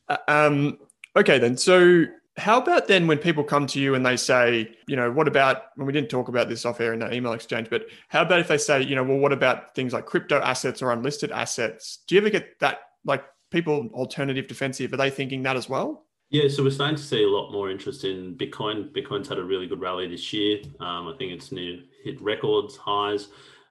Uh, 0.09 0.17
um, 0.29 0.79
okay, 1.17 1.39
then. 1.39 1.57
So, 1.57 2.05
how 2.37 2.59
about 2.59 2.89
then 2.89 3.07
when 3.07 3.19
people 3.19 3.45
come 3.45 3.67
to 3.67 3.81
you 3.81 3.95
and 3.95 4.07
they 4.07 4.17
say, 4.17 4.75
you 4.87 4.97
know, 4.97 5.11
what 5.11 5.29
about 5.29 5.65
when 5.77 5.87
we 5.87 5.93
didn't 5.93 6.09
talk 6.09 6.29
about 6.29 6.49
this 6.49 6.65
off 6.65 6.81
air 6.81 6.95
in 6.95 7.01
that 7.01 7.13
email 7.13 7.33
exchange, 7.33 7.69
but 7.69 7.87
how 8.09 8.23
about 8.23 8.41
if 8.41 8.49
they 8.49 8.57
say, 8.57 8.83
you 8.83 8.95
know, 8.95 9.05
well, 9.05 9.19
what 9.19 9.33
about 9.33 9.75
things 9.75 9.93
like 9.93 10.07
crypto 10.07 10.41
assets 10.41 10.81
or 10.81 10.93
unlisted 10.93 11.33
assets? 11.33 11.99
Do 12.07 12.15
you 12.15 12.21
ever 12.21 12.31
get 12.31 12.59
that, 12.61 12.79
like 13.05 13.25
people 13.51 13.91
alternative 13.93 14.47
defensive? 14.47 14.93
Are 14.93 14.97
they 14.97 15.11
thinking 15.11 15.43
that 15.43 15.57
as 15.57 15.69
well? 15.69 16.07
Yeah, 16.31 16.49
so 16.49 16.63
we're 16.63 16.71
starting 16.71 16.97
to 16.97 17.03
see 17.03 17.25
a 17.25 17.29
lot 17.29 17.51
more 17.51 17.71
interest 17.71 18.05
in 18.05 18.37
Bitcoin. 18.37 18.93
Bitcoin's 18.93 19.29
had 19.29 19.39
a 19.39 19.45
really 19.45 19.67
good 19.67 19.81
rally 19.81 20.07
this 20.07 20.33
year. 20.33 20.63
Um, 20.79 21.09
I 21.09 21.15
think 21.19 21.33
it's 21.33 21.51
near 21.51 21.81
hit 22.03 22.21
records 22.21 22.77
highs, 22.77 23.29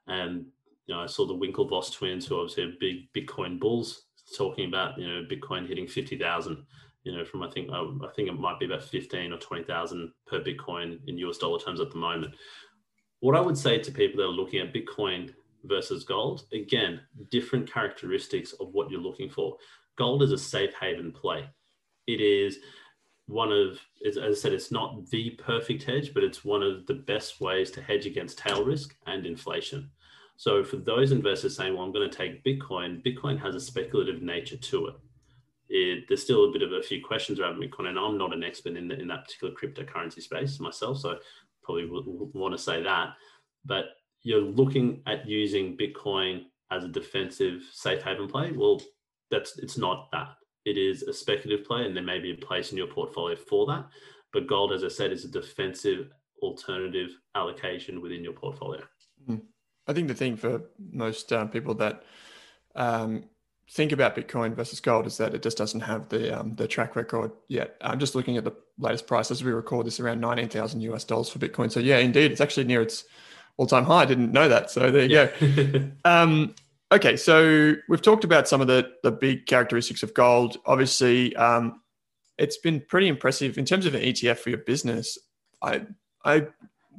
and 0.07 0.45
you 0.85 0.95
know 0.95 1.01
I 1.01 1.05
saw 1.05 1.25
the 1.25 1.33
Winklevoss 1.33 1.93
twins, 1.93 2.25
who 2.25 2.39
obviously 2.39 2.63
are 2.63 2.73
big 2.79 3.11
Bitcoin 3.13 3.59
bulls, 3.59 4.03
talking 4.37 4.67
about 4.67 4.97
you 4.97 5.07
know 5.07 5.25
Bitcoin 5.29 5.67
hitting 5.67 5.87
fifty 5.87 6.17
thousand. 6.17 6.65
You 7.03 7.17
know, 7.17 7.23
from 7.23 7.43
I 7.43 7.49
think 7.49 7.69
I, 7.71 7.79
I 7.79 8.09
think 8.15 8.29
it 8.29 8.33
might 8.33 8.59
be 8.59 8.65
about 8.65 8.83
fifteen 8.83 9.31
or 9.31 9.37
twenty 9.37 9.63
thousand 9.63 10.11
per 10.27 10.41
Bitcoin 10.41 10.99
in 11.07 11.17
US 11.19 11.37
dollar 11.37 11.59
terms 11.59 11.79
at 11.79 11.91
the 11.91 11.97
moment. 11.97 12.33
What 13.21 13.35
I 13.35 13.41
would 13.41 13.57
say 13.57 13.79
to 13.79 13.91
people 13.91 14.17
that 14.17 14.27
are 14.29 14.31
looking 14.31 14.61
at 14.61 14.73
Bitcoin 14.73 15.33
versus 15.65 16.05
gold, 16.05 16.43
again, 16.53 17.01
different 17.31 17.71
characteristics 17.71 18.53
of 18.53 18.69
what 18.71 18.89
you're 18.89 19.01
looking 19.01 19.29
for. 19.29 19.57
Gold 19.97 20.23
is 20.23 20.31
a 20.31 20.37
safe 20.37 20.73
haven 20.79 21.11
play 21.11 21.49
it 22.09 22.21
is 22.21 22.59
one 23.29 23.51
of, 23.51 23.79
as 24.05 24.17
I 24.17 24.33
said, 24.33 24.53
it's 24.53 24.71
not 24.71 25.07
the 25.11 25.29
perfect 25.31 25.83
hedge, 25.83 26.13
but 26.15 26.23
it's 26.23 26.43
one 26.43 26.63
of 26.63 26.87
the 26.87 26.95
best 26.95 27.39
ways 27.39 27.69
to 27.71 27.81
hedge 27.81 28.07
against 28.07 28.39
tail 28.39 28.65
risk 28.65 28.95
and 29.05 29.25
inflation. 29.25 29.91
So 30.35 30.63
for 30.63 30.77
those 30.77 31.11
investors 31.11 31.55
saying, 31.55 31.75
well, 31.75 31.83
I'm 31.83 31.91
going 31.91 32.09
to 32.09 32.17
take 32.17 32.43
Bitcoin, 32.43 33.05
Bitcoin 33.05 33.39
has 33.39 33.53
a 33.53 33.59
speculative 33.59 34.23
nature 34.23 34.57
to 34.57 34.87
it. 34.87 34.95
it 35.69 36.05
there's 36.07 36.23
still 36.23 36.49
a 36.49 36.51
bit 36.51 36.63
of 36.63 36.73
a 36.73 36.81
few 36.81 37.03
questions 37.05 37.39
around 37.39 37.61
Bitcoin, 37.61 37.87
and 37.87 37.99
I'm 37.99 38.17
not 38.17 38.33
an 38.33 38.43
expert 38.43 38.75
in, 38.75 38.87
the, 38.87 38.99
in 38.99 39.07
that 39.09 39.25
particular 39.25 39.53
cryptocurrency 39.53 40.23
space 40.23 40.59
myself, 40.59 40.97
so 40.97 41.19
probably 41.61 41.87
want 41.87 42.55
to 42.55 42.57
say 42.57 42.81
that. 42.81 43.13
But 43.63 43.85
you're 44.23 44.41
looking 44.41 45.03
at 45.05 45.27
using 45.27 45.77
Bitcoin 45.77 46.45
as 46.71 46.83
a 46.83 46.87
defensive 46.87 47.61
safe 47.71 48.01
haven 48.01 48.27
play. 48.27 48.53
Well, 48.53 48.81
that's 49.29 49.59
it's 49.59 49.77
not 49.77 50.09
that 50.11 50.29
it 50.65 50.77
is 50.77 51.03
a 51.03 51.13
speculative 51.13 51.65
play 51.65 51.85
and 51.85 51.95
there 51.95 52.03
may 52.03 52.19
be 52.19 52.31
a 52.31 52.45
place 52.45 52.71
in 52.71 52.77
your 52.77 52.87
portfolio 52.87 53.35
for 53.35 53.65
that. 53.67 53.85
But 54.31 54.47
gold, 54.47 54.73
as 54.73 54.83
I 54.83 54.89
said, 54.89 55.11
is 55.11 55.25
a 55.25 55.29
defensive 55.29 56.11
alternative 56.41 57.09
allocation 57.35 58.01
within 58.01 58.23
your 58.23 58.33
portfolio. 58.33 58.81
Mm. 59.27 59.41
I 59.87 59.93
think 59.93 60.07
the 60.07 60.13
thing 60.13 60.37
for 60.37 60.61
most 60.91 61.33
um, 61.33 61.49
people 61.49 61.73
that 61.75 62.03
um, 62.75 63.23
think 63.71 63.91
about 63.91 64.15
Bitcoin 64.15 64.53
versus 64.55 64.79
gold 64.79 65.07
is 65.07 65.17
that 65.17 65.33
it 65.33 65.41
just 65.41 65.57
doesn't 65.57 65.79
have 65.79 66.09
the 66.09 66.39
um, 66.39 66.55
the 66.55 66.67
track 66.67 66.95
record 66.95 67.31
yet. 67.47 67.75
I'm 67.81 67.99
just 67.99 68.13
looking 68.13 68.37
at 68.37 68.43
the 68.43 68.53
latest 68.77 69.07
price 69.07 69.31
as 69.31 69.43
we 69.43 69.51
record 69.51 69.87
this 69.87 69.99
around 69.99 70.21
19,000 70.21 70.81
US 70.81 71.03
dollars 71.03 71.29
for 71.29 71.39
Bitcoin. 71.39 71.71
So 71.71 71.79
yeah, 71.79 71.97
indeed, 71.97 72.31
it's 72.31 72.41
actually 72.41 72.65
near 72.65 72.81
its 72.81 73.05
all 73.57 73.65
time 73.65 73.85
high. 73.85 74.01
I 74.01 74.05
didn't 74.05 74.31
know 74.31 74.47
that. 74.47 74.69
So 74.69 74.91
there 74.91 75.05
you 75.05 75.15
yeah. 75.15 75.31
go. 75.39 75.91
Okay, 76.91 77.17
so 77.17 77.75
we've 77.87 78.01
talked 78.01 78.23
about 78.23 78.47
some 78.47 78.61
of 78.61 78.67
the 78.67 78.91
the 79.03 79.11
big 79.11 79.45
characteristics 79.45 80.01
of 80.01 80.13
gold. 80.13 80.57
Obviously, 80.65 81.35
um, 81.35 81.81
it's 82.37 82.57
been 82.57 82.81
pretty 82.87 83.07
impressive 83.07 83.57
in 83.57 83.65
terms 83.65 83.85
of 83.85 83.93
an 83.93 84.01
ETF 84.01 84.39
for 84.39 84.49
your 84.49 84.59
business. 84.59 85.17
I 85.61 85.83
I 86.25 86.47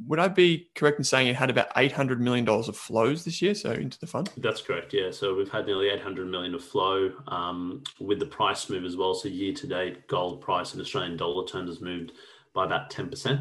would 0.07 0.21
I 0.21 0.29
be 0.29 0.69
correct 0.77 0.99
in 0.99 1.05
saying 1.05 1.27
it 1.27 1.35
had 1.35 1.51
about 1.51 1.69
eight 1.77 1.91
hundred 1.91 2.21
million 2.21 2.45
dollars 2.45 2.69
of 2.69 2.77
flows 2.77 3.25
this 3.25 3.43
year, 3.43 3.55
so 3.55 3.73
into 3.73 3.99
the 3.99 4.07
fund? 4.07 4.31
That's 4.37 4.63
correct. 4.63 4.95
Yeah, 4.95 5.11
so 5.11 5.35
we've 5.35 5.51
had 5.51 5.67
nearly 5.67 5.89
eight 5.89 6.01
hundred 6.01 6.29
million 6.29 6.55
of 6.55 6.63
flow 6.63 7.13
um, 7.27 7.83
with 7.99 8.21
the 8.21 8.27
price 8.27 8.71
move 8.71 8.85
as 8.85 8.97
well. 8.97 9.15
So 9.15 9.29
year 9.29 9.55
to 9.55 9.67
date, 9.67 10.07
gold 10.07 10.41
price 10.41 10.73
in 10.73 10.81
Australian 10.81 11.17
dollar 11.17 11.47
terms 11.47 11.69
has 11.69 11.81
moved 11.81 12.13
by 12.55 12.65
about 12.65 12.91
ten 12.91 13.09
percent, 13.09 13.41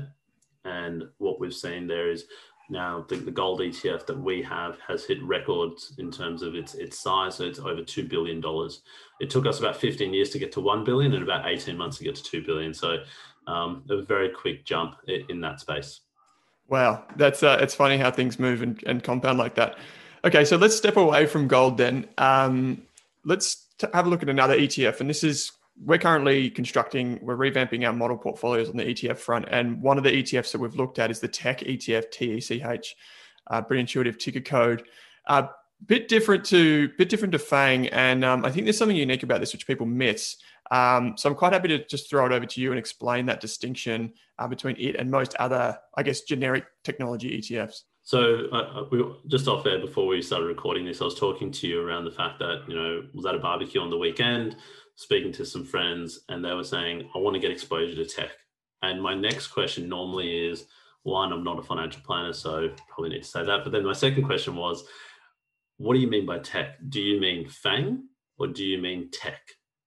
and 0.65 1.03
what 1.19 1.39
we've 1.39 1.53
seen 1.53 1.85
there 1.85 2.09
is 2.09 2.25
now 2.69 3.05
the, 3.10 3.15
the 3.15 3.32
gold 3.32 3.60
ETF 3.60 4.05
that 4.05 4.19
we 4.19 4.41
have 4.43 4.77
has 4.88 5.05
hit 5.05 5.21
records 5.23 5.93
in 5.97 6.12
terms 6.12 6.41
of 6.41 6.55
its 6.55 6.75
its 6.75 6.99
size. 6.99 7.36
So 7.36 7.45
it's 7.45 7.60
over 7.60 7.84
two 7.84 8.08
billion 8.08 8.39
dollars. 8.39 8.82
It 9.19 9.29
took 9.29 9.45
us 9.45 9.60
about 9.60 9.75
15 9.75 10.13
years 10.13 10.29
to 10.32 10.39
get 10.39 10.51
to 10.53 10.62
one 10.62 10.84
billion 10.84 11.13
and 11.13 11.23
about 11.23 11.47
18 11.47 11.77
months 11.77 11.97
to 11.97 12.03
get 12.03 12.15
to 12.15 12.23
two 12.23 12.43
billion. 12.43 12.73
So 12.73 12.97
um, 13.47 13.84
a 13.89 14.01
very 14.01 14.29
quick 14.29 14.65
jump 14.65 14.95
in 15.08 15.41
that 15.41 15.60
space. 15.60 16.01
Wow, 16.67 17.05
that's 17.15 17.41
uh, 17.41 17.58
it's 17.60 17.73
funny 17.73 17.97
how 17.97 18.12
things 18.12 18.38
move 18.39 18.62
and, 18.62 18.82
and 18.86 19.03
compound 19.03 19.39
like 19.39 19.55
that. 19.55 19.77
Okay, 20.23 20.45
so 20.45 20.58
let's 20.58 20.75
step 20.75 20.97
away 20.97 21.25
from 21.25 21.47
gold 21.47 21.77
then. 21.77 22.08
Um, 22.17 22.84
let's 23.25 23.65
t- 23.79 23.88
have 23.93 24.05
a 24.05 24.10
look 24.10 24.21
at 24.21 24.29
another 24.29 24.58
ETF, 24.58 24.99
and 24.99 25.10
this 25.10 25.23
is 25.23 25.51
we're 25.84 25.98
currently 25.98 26.50
constructing, 26.50 27.20
we're 27.22 27.38
revamping 27.38 27.86
our 27.86 27.94
model 27.94 28.18
portfolios 28.18 28.70
on 28.70 28.78
the 28.78 28.86
ETF 28.86 29.18
front. 29.18 29.46
And 29.50 29.82
one 29.82 29.98
of 29.98 30.04
the 30.04 30.12
ETFs 30.12 30.52
that 30.52 30.60
we've 30.60 30.76
looked 30.76 31.00
at 31.00 31.10
is 31.10 31.20
the 31.20 31.28
Tech 31.28 31.60
ETF, 31.60 32.12
TECH, 32.12 32.96
uh, 33.48 33.62
pretty 33.62 33.82
intuitive 33.82 34.18
ticker 34.18 34.42
code. 34.42 34.84
A 35.28 35.32
uh, 35.32 35.48
bit 35.86 36.08
different 36.08 36.44
to 36.46 36.89
bit 36.98 37.10
different 37.10 37.32
to 37.32 37.39
FANG, 37.39 37.88
and 37.89 38.26
um, 38.26 38.44
I 38.44 38.52
think 38.52 38.65
there's 38.65 38.78
something 38.78 38.98
unique 38.98 39.24
about 39.24 39.39
this 39.39 39.54
which 39.54 39.68
people 39.68 39.86
miss. 39.86 40.38
Um, 40.72 41.15
so 41.18 41.30
I'm 41.30 41.36
quite 41.36 41.54
happy 41.54 41.70
to 41.70 41.86
just 41.86 42.10
throw 42.10 42.26
it 42.26 42.32
over 42.32 42.46
to 42.46 42.62
you 42.62 42.72
and 42.72 42.78
explain 42.78 43.26
that 43.28 43.39
distinction 43.39 44.13
uh, 44.38 44.48
between 44.48 44.76
it 44.78 44.98
and 44.98 45.10
most 45.10 45.36
other, 45.36 45.80
I 45.96 46.04
guess, 46.04 46.22
generic 46.22 46.65
technology 46.84 47.39
ETFs. 47.39 47.84
So 48.04 48.48
uh, 48.52 48.56
uh, 48.56 48.86
we 48.92 49.04
just 49.28 49.48
off 49.48 49.63
there 49.63 49.80
before 49.80 50.08
we 50.08 50.22
started 50.22 50.46
recording 50.46 50.86
this, 50.86 51.02
I 51.02 51.06
was 51.06 51.15
talking 51.15 51.52
to 51.52 51.68
you 51.68 51.82
around 51.82 52.06
the 52.06 52.12
fact 52.12 52.39
that 52.39 52.63
you 52.68 52.76
know 52.76 53.04
was 53.13 53.26
at 53.26 53.36
a 53.36 53.39
barbecue 53.39 53.82
on 53.82 53.89
the 53.89 53.98
weekend 53.98 54.58
speaking 54.99 55.31
to 55.31 55.45
some 55.45 55.63
friends 55.63 56.25
and 56.27 56.43
they 56.43 56.53
were 56.53 56.62
saying, 56.62 57.09
I 57.15 57.19
want 57.19 57.33
to 57.33 57.39
get 57.39 57.51
exposure 57.51 57.95
to 57.95 58.05
tech. 58.05 58.31
And 58.81 59.01
my 59.01 59.13
next 59.13 59.47
question 59.47 59.88
normally 59.88 60.49
is 60.49 60.65
one, 61.03 61.31
I'm 61.31 61.41
not 61.41 61.57
a 61.57 61.62
financial 61.62 62.01
planner, 62.01 62.33
so 62.33 62.67
probably 62.89 63.12
need 63.12 63.23
to 63.23 63.29
say 63.29 63.45
that. 63.45 63.63
But 63.63 63.71
then 63.71 63.85
my 63.85 63.93
second 63.93 64.25
question 64.25 64.57
was, 64.57 64.83
what 65.77 65.93
do 65.93 66.01
you 66.01 66.09
mean 66.09 66.25
by 66.25 66.39
tech? 66.39 66.75
Do 66.89 66.99
you 66.99 67.17
mean 67.17 67.47
FANG 67.47 68.09
or 68.39 68.47
do 68.47 68.65
you 68.65 68.77
mean 68.77 69.09
tech, 69.13 69.39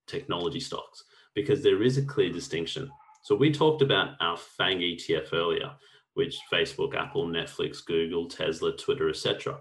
technology 0.06 0.60
stocks? 0.60 1.04
Because 1.34 1.62
there 1.62 1.82
is 1.82 1.98
a 1.98 2.06
clear 2.06 2.32
distinction. 2.32 2.90
So 3.22 3.34
we 3.34 3.52
talked 3.52 3.82
about 3.82 4.14
our 4.20 4.38
FANG 4.38 4.78
ETF 4.78 5.34
earlier, 5.34 5.72
which 6.14 6.40
Facebook, 6.50 6.94
Apple, 6.94 7.26
Netflix, 7.26 7.84
Google, 7.84 8.28
Tesla, 8.28 8.74
Twitter, 8.78 9.10
etc. 9.10 9.58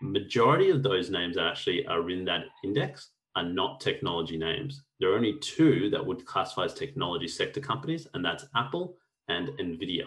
Majority 0.00 0.70
of 0.70 0.84
those 0.84 1.10
names 1.10 1.36
actually 1.36 1.84
are 1.88 2.08
in 2.08 2.24
that 2.26 2.44
index 2.62 3.10
are 3.36 3.44
not 3.44 3.80
technology 3.80 4.38
names. 4.38 4.82
There 4.98 5.12
are 5.12 5.16
only 5.16 5.38
two 5.40 5.90
that 5.90 6.04
would 6.04 6.24
classify 6.24 6.64
as 6.64 6.74
technology 6.74 7.28
sector 7.28 7.60
companies, 7.60 8.08
and 8.14 8.24
that's 8.24 8.46
Apple 8.56 8.96
and 9.28 9.48
Nvidia. 9.58 10.04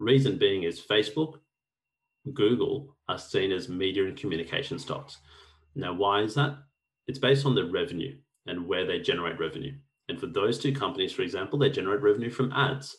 Reason 0.00 0.36
being 0.36 0.64
is 0.64 0.80
Facebook, 0.80 1.38
Google 2.34 2.96
are 3.08 3.18
seen 3.18 3.52
as 3.52 3.68
media 3.68 4.04
and 4.04 4.16
communication 4.16 4.78
stocks. 4.78 5.18
Now, 5.74 5.94
why 5.94 6.22
is 6.22 6.34
that? 6.34 6.58
It's 7.06 7.18
based 7.18 7.46
on 7.46 7.54
the 7.54 7.64
revenue 7.64 8.16
and 8.46 8.66
where 8.66 8.86
they 8.86 8.98
generate 8.98 9.38
revenue. 9.38 9.74
And 10.08 10.18
for 10.18 10.26
those 10.26 10.58
two 10.58 10.72
companies, 10.72 11.12
for 11.12 11.22
example, 11.22 11.58
they 11.58 11.70
generate 11.70 12.02
revenue 12.02 12.30
from 12.30 12.52
ads. 12.52 12.96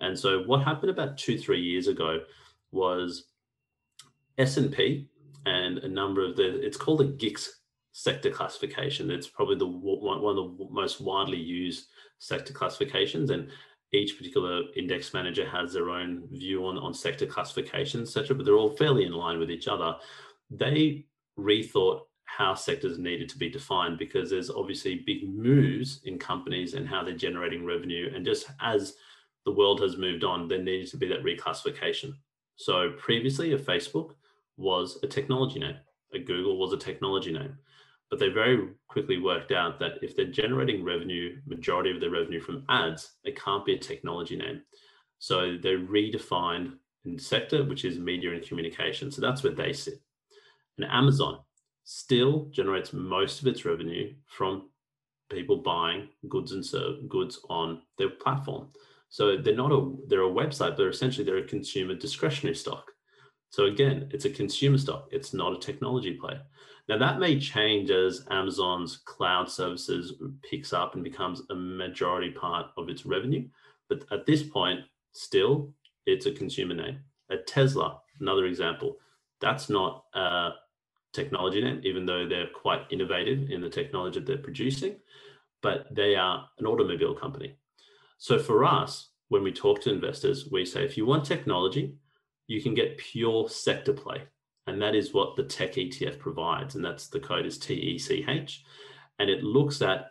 And 0.00 0.16
so 0.18 0.42
what 0.42 0.62
happened 0.62 0.90
about 0.90 1.16
two, 1.18 1.38
three 1.38 1.60
years 1.60 1.88
ago 1.88 2.20
was 2.72 3.24
S&P 4.36 5.08
and 5.46 5.78
a 5.78 5.88
number 5.88 6.24
of 6.24 6.36
the, 6.36 6.64
it's 6.64 6.76
called 6.76 7.00
a 7.00 7.04
GICS 7.04 7.48
sector 7.98 8.30
classification. 8.30 9.10
It's 9.10 9.26
probably 9.26 9.56
the 9.56 9.66
one 9.66 10.38
of 10.38 10.56
the 10.56 10.68
most 10.70 11.00
widely 11.00 11.36
used 11.36 11.88
sector 12.18 12.52
classifications, 12.52 13.30
and 13.30 13.48
each 13.92 14.16
particular 14.16 14.62
index 14.76 15.12
manager 15.12 15.44
has 15.48 15.72
their 15.72 15.90
own 15.90 16.28
view 16.30 16.64
on, 16.64 16.78
on 16.78 16.94
sector 16.94 17.26
classification, 17.26 18.02
etc. 18.02 18.36
But 18.36 18.46
they're 18.46 18.54
all 18.54 18.76
fairly 18.76 19.04
in 19.04 19.10
line 19.10 19.40
with 19.40 19.50
each 19.50 19.66
other. 19.66 19.96
They 20.48 21.06
rethought 21.36 22.02
how 22.24 22.54
sectors 22.54 23.00
needed 23.00 23.28
to 23.30 23.38
be 23.38 23.50
defined 23.50 23.98
because 23.98 24.30
there's 24.30 24.50
obviously 24.50 25.02
big 25.04 25.28
moves 25.28 26.00
in 26.04 26.20
companies 26.20 26.74
and 26.74 26.86
how 26.86 27.02
they're 27.02 27.16
generating 27.16 27.64
revenue. 27.64 28.12
And 28.14 28.24
just 28.24 28.46
as 28.60 28.94
the 29.44 29.52
world 29.52 29.80
has 29.80 29.96
moved 29.96 30.22
on, 30.22 30.46
there 30.46 30.62
needed 30.62 30.88
to 30.90 30.98
be 30.98 31.08
that 31.08 31.24
reclassification. 31.24 32.12
So 32.54 32.92
previously, 32.96 33.54
a 33.54 33.58
Facebook 33.58 34.10
was 34.56 35.00
a 35.02 35.08
technology 35.08 35.58
name, 35.58 35.78
a 36.14 36.20
Google 36.20 36.58
was 36.58 36.72
a 36.72 36.76
technology 36.76 37.32
name. 37.32 37.58
But 38.10 38.18
they 38.18 38.28
very 38.28 38.68
quickly 38.88 39.18
worked 39.18 39.52
out 39.52 39.78
that 39.80 39.98
if 40.02 40.16
they're 40.16 40.26
generating 40.26 40.82
revenue, 40.84 41.36
majority 41.46 41.90
of 41.90 42.00
their 42.00 42.10
revenue 42.10 42.40
from 42.40 42.64
ads, 42.68 43.16
it 43.24 43.42
can't 43.42 43.66
be 43.66 43.74
a 43.74 43.78
technology 43.78 44.36
name. 44.36 44.62
So 45.18 45.56
they 45.62 45.74
redefined 45.74 46.74
in 47.04 47.18
sector, 47.18 47.64
which 47.64 47.84
is 47.84 47.98
media 47.98 48.32
and 48.32 48.42
communication. 48.42 49.10
So 49.10 49.20
that's 49.20 49.42
where 49.42 49.54
they 49.54 49.72
sit. 49.72 50.00
And 50.78 50.86
Amazon 50.90 51.40
still 51.84 52.46
generates 52.50 52.92
most 52.92 53.40
of 53.40 53.46
its 53.46 53.64
revenue 53.64 54.14
from 54.26 54.70
people 55.30 55.56
buying 55.56 56.08
goods 56.28 56.52
and 56.52 56.64
serve 56.64 57.08
goods 57.08 57.40
on 57.50 57.82
their 57.98 58.10
platform. 58.10 58.68
So 59.10 59.36
they're 59.36 59.56
not 59.56 59.72
a 59.72 59.96
they're 60.06 60.22
a 60.22 60.30
website, 60.30 60.76
but 60.76 60.86
essentially 60.86 61.24
they're 61.24 61.38
a 61.38 61.48
consumer 61.48 61.94
discretionary 61.94 62.54
stock. 62.54 62.90
So 63.50 63.64
again, 63.64 64.08
it's 64.12 64.26
a 64.26 64.30
consumer 64.30 64.78
stock. 64.78 65.08
It's 65.10 65.32
not 65.32 65.54
a 65.54 65.58
technology 65.58 66.14
play. 66.14 66.38
Now 66.88 66.96
that 66.98 67.18
may 67.18 67.38
change 67.38 67.90
as 67.90 68.24
Amazon's 68.30 68.96
cloud 68.96 69.50
services 69.50 70.14
picks 70.48 70.72
up 70.72 70.94
and 70.94 71.04
becomes 71.04 71.42
a 71.50 71.54
majority 71.54 72.30
part 72.30 72.68
of 72.78 72.88
its 72.88 73.04
revenue. 73.04 73.46
But 73.88 74.04
at 74.10 74.24
this 74.24 74.42
point, 74.42 74.80
still, 75.12 75.72
it's 76.06 76.26
a 76.26 76.32
consumer 76.32 76.74
name. 76.74 77.00
At 77.30 77.46
Tesla, 77.46 78.00
another 78.20 78.46
example, 78.46 78.96
that's 79.40 79.68
not 79.68 80.04
a 80.14 80.50
technology 81.12 81.60
name, 81.62 81.80
even 81.84 82.06
though 82.06 82.26
they're 82.26 82.48
quite 82.54 82.86
innovative 82.90 83.50
in 83.50 83.60
the 83.60 83.68
technology 83.68 84.20
that 84.20 84.26
they're 84.26 84.38
producing, 84.38 84.96
but 85.62 85.86
they 85.94 86.14
are 86.14 86.48
an 86.58 86.66
automobile 86.66 87.14
company. 87.14 87.56
So 88.16 88.38
for 88.38 88.64
us, 88.64 89.10
when 89.28 89.42
we 89.42 89.52
talk 89.52 89.82
to 89.82 89.92
investors, 89.92 90.48
we 90.50 90.64
say 90.64 90.84
if 90.84 90.96
you 90.96 91.04
want 91.04 91.24
technology, 91.24 91.96
you 92.46 92.62
can 92.62 92.74
get 92.74 92.96
pure 92.96 93.48
sector 93.48 93.92
play. 93.92 94.22
And 94.68 94.80
that 94.82 94.94
is 94.94 95.14
what 95.14 95.36
the 95.36 95.44
tech 95.44 95.74
ETF 95.74 96.18
provides. 96.18 96.74
And 96.74 96.84
that's 96.84 97.08
the 97.08 97.20
code 97.20 97.46
is 97.46 97.58
TECH. 97.58 98.64
And 99.18 99.30
it 99.30 99.42
looks 99.42 99.82
at 99.82 100.10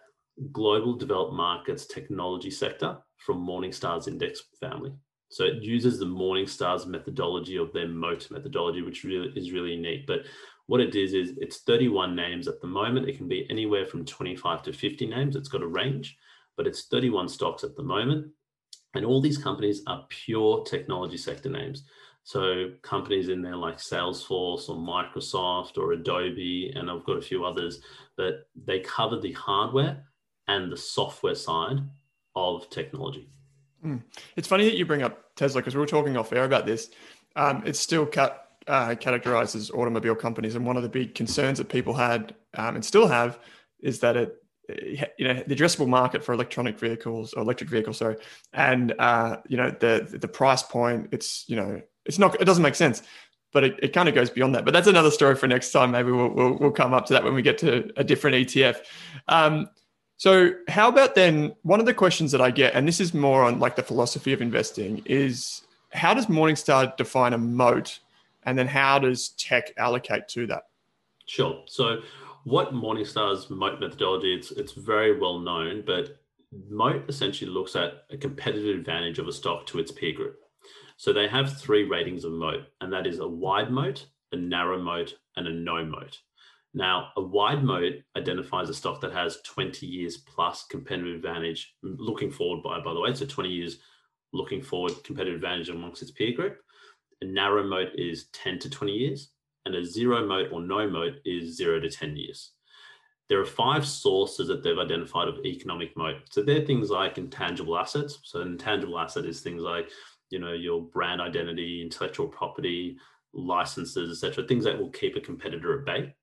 global 0.51 0.95
developed 0.95 1.33
markets 1.33 1.85
technology 1.85 2.51
sector 2.51 2.97
from 3.17 3.45
Morningstar's 3.45 4.07
index 4.07 4.41
family. 4.59 4.91
So 5.29 5.43
it 5.43 5.63
uses 5.63 5.99
the 5.99 6.05
Morningstar's 6.05 6.85
methodology 6.85 7.57
of 7.57 7.73
their 7.73 7.87
moat 7.87 8.29
methodology, 8.31 8.81
which 8.81 9.03
really 9.03 9.29
is 9.35 9.51
really 9.51 9.73
unique. 9.73 10.07
But 10.07 10.21
what 10.67 10.81
it 10.81 10.95
is 10.95 11.13
is 11.13 11.33
it's 11.37 11.61
31 11.61 12.15
names 12.15 12.47
at 12.47 12.61
the 12.61 12.67
moment. 12.67 13.09
It 13.09 13.17
can 13.17 13.27
be 13.27 13.47
anywhere 13.49 13.85
from 13.85 14.05
25 14.05 14.63
to 14.63 14.73
50 14.73 15.05
names. 15.07 15.35
It's 15.35 15.49
got 15.49 15.63
a 15.63 15.67
range 15.67 16.17
but 16.57 16.67
it's 16.67 16.87
31 16.87 17.29
stocks 17.29 17.63
at 17.63 17.75
the 17.77 17.83
moment. 17.83 18.27
And 18.95 19.05
all 19.05 19.21
these 19.21 19.37
companies 19.37 19.83
are 19.87 20.05
pure 20.09 20.63
technology 20.65 21.17
sector 21.17 21.49
names. 21.49 21.83
So 22.27 22.71
companies 22.81 23.29
in 23.29 23.41
there 23.41 23.55
like 23.55 23.77
Salesforce 23.77 24.67
or 24.67 24.75
Microsoft 24.75 25.77
or 25.77 25.93
Adobe, 25.93 26.73
and 26.75 26.91
I've 26.91 27.05
got 27.05 27.15
a 27.15 27.21
few 27.21 27.45
others 27.45 27.79
that 28.17 28.47
they 28.65 28.81
cover 28.81 29.17
the 29.17 29.31
hardware 29.31 30.03
and 30.49 30.69
the 30.69 30.75
software 30.75 31.35
side 31.35 31.79
of 32.35 32.69
technology. 32.69 33.29
Mm. 33.81 34.03
It's 34.35 34.49
funny 34.49 34.65
that 34.65 34.75
you 34.75 34.85
bring 34.85 35.03
up 35.03 35.33
Tesla 35.37 35.61
because 35.61 35.73
we 35.73 35.79
were 35.79 35.87
talking 35.87 36.17
off 36.17 36.33
air 36.33 36.43
about 36.43 36.65
this. 36.65 36.89
Um, 37.37 37.63
it's 37.65 37.79
still 37.79 38.05
cat, 38.05 38.45
uh, 38.67 38.89
categorized 38.89 39.55
as 39.55 39.71
automobile 39.71 40.15
companies, 40.15 40.55
and 40.55 40.65
one 40.65 40.75
of 40.75 40.83
the 40.83 40.89
big 40.89 41.15
concerns 41.15 41.59
that 41.59 41.69
people 41.69 41.93
had 41.93 42.35
um, 42.55 42.75
and 42.75 42.83
still 42.83 43.07
have 43.07 43.39
is 43.79 44.01
that 44.01 44.17
it 44.17 44.35
you 45.17 45.25
know 45.25 45.41
the 45.47 45.55
addressable 45.55 45.87
market 45.87 46.21
for 46.21 46.33
electronic 46.33 46.77
vehicles 46.77 47.33
or 47.33 47.41
electric 47.41 47.69
vehicles 47.69 47.97
sorry 47.99 48.17
and 48.51 48.93
uh, 48.99 49.37
you 49.47 49.55
know 49.55 49.69
the 49.79 50.17
the 50.19 50.27
price 50.27 50.61
point 50.61 51.07
it's 51.13 51.45
you 51.47 51.55
know 51.55 51.81
it's 52.07 52.19
not 52.19 52.39
it 52.41 52.45
doesn't 52.45 52.63
make 52.63 52.75
sense 52.75 53.03
but 53.53 53.63
it, 53.63 53.79
it 53.81 53.93
kind 53.93 54.09
of 54.09 54.13
goes 54.13 54.29
beyond 54.29 54.53
that. 54.53 54.65
But 54.65 54.73
that's 54.73 54.87
another 54.87 55.09
story 55.09 55.33
for 55.33 55.47
next 55.47 55.71
time. 55.71 55.91
Maybe 55.91 56.11
we'll, 56.11 56.27
we'll, 56.27 56.57
we'll 56.57 56.71
come 56.71 56.93
up 56.93 57.05
to 57.05 57.13
that 57.13 57.23
when 57.23 57.33
we 57.33 57.41
get 57.41 57.57
to 57.59 57.89
a 57.95 58.03
different 58.03 58.35
etf 58.35 58.77
um, 59.27 59.69
so 60.17 60.51
how 60.67 60.89
about 60.89 61.15
then 61.15 61.55
one 61.61 61.79
of 61.79 61.85
the 61.85 61.93
questions 61.93 62.31
that 62.31 62.41
i 62.41 62.51
get 62.51 62.73
and 62.73 62.87
this 62.87 62.99
is 62.99 63.13
more 63.13 63.43
on 63.43 63.59
like 63.59 63.75
the 63.75 63.83
philosophy 63.83 64.33
of 64.33 64.41
investing 64.41 65.01
is 65.05 65.61
how 65.91 66.13
does 66.13 66.27
morningstar 66.27 66.95
define 66.97 67.33
a 67.33 67.37
moat? 67.37 67.99
And 68.43 68.57
then 68.57 68.67
how 68.67 68.99
does 68.99 69.29
tech 69.29 69.73
allocate 69.77 70.27
to 70.29 70.47
that? 70.47 70.63
Sure. 71.25 71.63
So 71.65 72.01
what 72.45 72.73
Morningstar's 72.73 73.49
moat 73.49 73.79
methodology, 73.81 74.33
it's 74.33 74.51
it's 74.51 74.71
very 74.71 75.19
well 75.19 75.39
known, 75.39 75.83
but 75.85 76.17
moat 76.69 77.03
essentially 77.09 77.51
looks 77.51 77.75
at 77.75 78.05
a 78.09 78.17
competitive 78.17 78.77
advantage 78.77 79.19
of 79.19 79.27
a 79.27 79.33
stock 79.33 79.65
to 79.67 79.79
its 79.79 79.91
peer 79.91 80.13
group. 80.13 80.39
So 80.97 81.13
they 81.13 81.27
have 81.27 81.59
three 81.59 81.83
ratings 81.83 82.23
of 82.23 82.33
moat, 82.33 82.65
and 82.81 82.91
that 82.91 83.05
is 83.05 83.19
a 83.19 83.27
wide 83.27 83.71
moat, 83.71 84.07
a 84.31 84.35
narrow 84.35 84.81
moat, 84.81 85.13
and 85.35 85.47
a 85.47 85.51
no 85.51 85.85
moat. 85.85 86.19
Now, 86.73 87.09
a 87.15 87.21
wide 87.21 87.63
moat 87.63 87.93
identifies 88.15 88.69
a 88.69 88.73
stock 88.73 88.99
that 89.01 89.13
has 89.13 89.39
20 89.45 89.85
years 89.85 90.17
plus 90.17 90.65
competitive 90.69 91.15
advantage 91.15 91.75
looking 91.83 92.31
forward 92.31 92.63
by, 92.63 92.79
by 92.79 92.93
the 92.93 92.99
way, 92.99 93.13
so 93.13 93.25
20 93.25 93.49
years 93.49 93.77
looking 94.33 94.61
forward 94.61 94.93
competitive 95.03 95.35
advantage 95.35 95.69
amongst 95.69 96.01
its 96.01 96.11
peer 96.11 96.35
group. 96.35 96.57
A 97.21 97.25
narrow 97.25 97.63
moat 97.63 97.89
is 97.95 98.27
10 98.33 98.59
to 98.59 98.69
20 98.69 98.91
years, 98.91 99.29
and 99.65 99.75
a 99.75 99.85
zero 99.85 100.25
moat 100.27 100.51
or 100.51 100.61
no 100.61 100.89
moat 100.89 101.13
is 101.25 101.55
zero 101.55 101.79
to 101.79 101.89
10 101.89 102.15
years. 102.15 102.51
There 103.29 103.39
are 103.39 103.45
five 103.45 103.85
sources 103.85 104.47
that 104.47 104.63
they've 104.63 104.77
identified 104.77 105.27
of 105.27 105.45
economic 105.45 105.95
moat. 105.97 106.15
So 106.31 106.41
they're 106.41 106.65
things 106.65 106.89
like 106.89 107.17
intangible 107.17 107.77
assets. 107.77 108.19
So 108.23 108.41
an 108.41 108.47
intangible 108.49 108.97
asset 108.97 109.25
is 109.25 109.41
things 109.41 109.61
like, 109.61 109.89
you 110.29 110.39
know, 110.39 110.53
your 110.53 110.81
brand 110.81 111.21
identity, 111.21 111.81
intellectual 111.81 112.27
property, 112.27 112.97
licenses, 113.33 114.23
etc. 114.23 114.47
Things 114.47 114.63
that 114.65 114.77
will 114.77 114.89
keep 114.89 115.15
a 115.15 115.21
competitor 115.21 115.79
at 115.79 115.85
bay. 115.85 116.15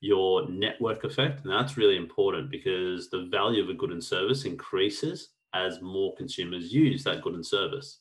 Your 0.00 0.48
network 0.48 1.04
effect, 1.04 1.44
and 1.44 1.52
that's 1.52 1.76
really 1.76 1.96
important 1.96 2.50
because 2.50 3.10
the 3.10 3.28
value 3.30 3.62
of 3.62 3.68
a 3.68 3.74
good 3.74 3.90
and 3.90 4.02
service 4.02 4.46
increases 4.46 5.30
as 5.54 5.82
more 5.82 6.14
consumers 6.16 6.72
use 6.72 7.04
that 7.04 7.22
good 7.22 7.34
and 7.34 7.44
service. 7.44 8.00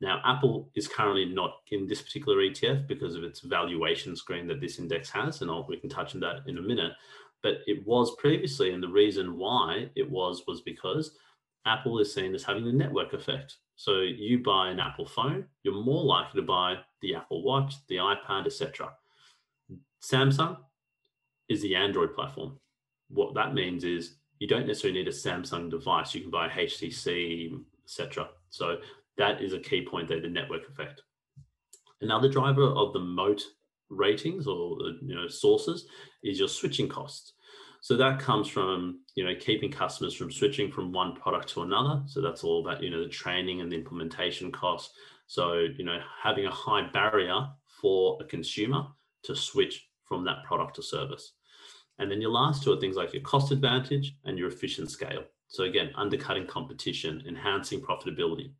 Now, 0.00 0.20
Apple 0.24 0.70
is 0.74 0.88
currently 0.88 1.26
not 1.26 1.58
in 1.70 1.86
this 1.86 2.02
particular 2.02 2.38
ETF 2.38 2.88
because 2.88 3.14
of 3.14 3.22
its 3.22 3.40
valuation 3.40 4.16
screen 4.16 4.48
that 4.48 4.60
this 4.60 4.78
index 4.78 5.08
has, 5.10 5.42
and 5.42 5.50
I'll, 5.50 5.64
we 5.68 5.78
can 5.78 5.88
touch 5.88 6.14
on 6.14 6.20
that 6.20 6.40
in 6.48 6.58
a 6.58 6.62
minute. 6.62 6.92
But 7.42 7.58
it 7.66 7.86
was 7.86 8.14
previously, 8.16 8.72
and 8.72 8.82
the 8.82 8.88
reason 8.88 9.36
why 9.36 9.90
it 9.94 10.08
was 10.10 10.42
was 10.46 10.60
because 10.60 11.16
Apple 11.66 11.98
is 12.00 12.12
seen 12.12 12.34
as 12.34 12.42
having 12.42 12.64
the 12.64 12.72
network 12.72 13.12
effect. 13.12 13.56
So 13.76 14.00
you 14.00 14.42
buy 14.42 14.70
an 14.70 14.80
Apple 14.80 15.06
phone, 15.06 15.46
you're 15.62 15.74
more 15.74 16.04
likely 16.04 16.40
to 16.40 16.46
buy 16.46 16.76
the 17.00 17.14
Apple 17.14 17.42
Watch, 17.42 17.74
the 17.88 17.96
iPad, 17.96 18.46
etc. 18.46 18.92
Samsung 20.02 20.58
is 21.48 21.62
the 21.62 21.74
Android 21.74 22.14
platform. 22.14 22.58
What 23.08 23.34
that 23.34 23.54
means 23.54 23.84
is 23.84 24.16
you 24.38 24.48
don't 24.48 24.66
necessarily 24.66 25.00
need 25.00 25.08
a 25.08 25.12
Samsung 25.12 25.70
device. 25.70 26.14
You 26.14 26.22
can 26.22 26.30
buy 26.30 26.48
HTC, 26.48 27.58
etc. 27.84 28.28
So 28.50 28.78
that 29.16 29.40
is 29.40 29.52
a 29.52 29.58
key 29.58 29.86
point 29.86 30.08
there, 30.08 30.20
the 30.20 30.28
network 30.28 30.68
effect. 30.68 31.02
Another 32.00 32.28
driver 32.28 32.64
of 32.64 32.92
the 32.92 32.98
moat 32.98 33.42
ratings 33.88 34.46
or 34.46 34.78
you 35.02 35.14
know 35.14 35.28
sources 35.28 35.86
is 36.24 36.38
your 36.38 36.48
switching 36.48 36.88
costs. 36.88 37.34
So 37.82 37.96
that 37.96 38.20
comes 38.20 38.48
from 38.48 39.00
you 39.16 39.24
know 39.24 39.34
keeping 39.38 39.70
customers 39.70 40.14
from 40.14 40.30
switching 40.30 40.70
from 40.70 40.92
one 40.92 41.14
product 41.14 41.48
to 41.50 41.62
another. 41.62 42.02
So 42.06 42.22
that's 42.22 42.44
all 42.44 42.60
about 42.60 42.82
you 42.82 42.90
know 42.90 43.02
the 43.02 43.08
training 43.08 43.60
and 43.60 43.70
the 43.70 43.76
implementation 43.76 44.50
costs. 44.50 44.94
So 45.26 45.66
you 45.76 45.84
know 45.84 45.98
having 46.22 46.46
a 46.46 46.50
high 46.50 46.88
barrier 46.92 47.48
for 47.80 48.18
a 48.20 48.24
consumer 48.24 48.86
to 49.24 49.34
switch 49.34 49.88
from 50.04 50.24
that 50.24 50.44
product 50.44 50.78
or 50.78 50.82
service. 50.82 51.32
And 51.98 52.10
then 52.10 52.20
your 52.20 52.30
last 52.30 52.62
two 52.62 52.72
are 52.72 52.80
things 52.80 52.96
like 52.96 53.12
your 53.12 53.22
cost 53.22 53.52
advantage 53.52 54.14
and 54.24 54.38
your 54.38 54.48
efficient 54.48 54.90
scale. 54.90 55.24
So 55.48 55.64
again, 55.64 55.90
undercutting 55.96 56.46
competition, 56.46 57.22
enhancing 57.26 57.80
profitability. 57.80 58.52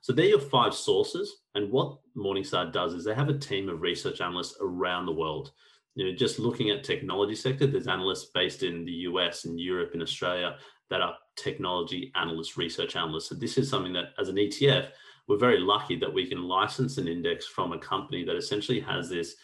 So 0.00 0.12
they're 0.12 0.26
your 0.26 0.40
five 0.40 0.74
sources. 0.74 1.42
And 1.54 1.70
what 1.70 1.98
Morningstar 2.16 2.72
does 2.72 2.92
is 2.92 3.04
they 3.04 3.14
have 3.14 3.30
a 3.30 3.38
team 3.38 3.68
of 3.68 3.80
research 3.80 4.20
analysts 4.20 4.56
around 4.60 5.06
the 5.06 5.12
world. 5.12 5.52
You 5.94 6.06
know, 6.06 6.16
just 6.16 6.38
looking 6.38 6.70
at 6.70 6.84
technology 6.84 7.34
sector, 7.34 7.66
there's 7.66 7.86
analysts 7.86 8.30
based 8.34 8.62
in 8.62 8.84
the 8.84 8.92
US 8.92 9.44
and 9.44 9.60
Europe 9.60 9.90
and 9.92 10.02
Australia 10.02 10.56
that 10.90 11.00
are 11.00 11.16
technology 11.36 12.12
analysts, 12.14 12.56
research 12.56 12.96
analysts. 12.96 13.28
So 13.28 13.34
this 13.34 13.58
is 13.58 13.70
something 13.70 13.92
that 13.92 14.12
as 14.18 14.28
an 14.28 14.36
ETF, 14.36 14.88
we're 15.26 15.38
very 15.38 15.58
lucky 15.58 15.96
that 15.96 16.12
we 16.12 16.26
can 16.26 16.42
license 16.42 16.98
an 16.98 17.08
index 17.08 17.46
from 17.46 17.72
a 17.72 17.78
company 17.78 18.24
that 18.24 18.36
essentially 18.36 18.80
has 18.80 19.08
this, 19.08 19.36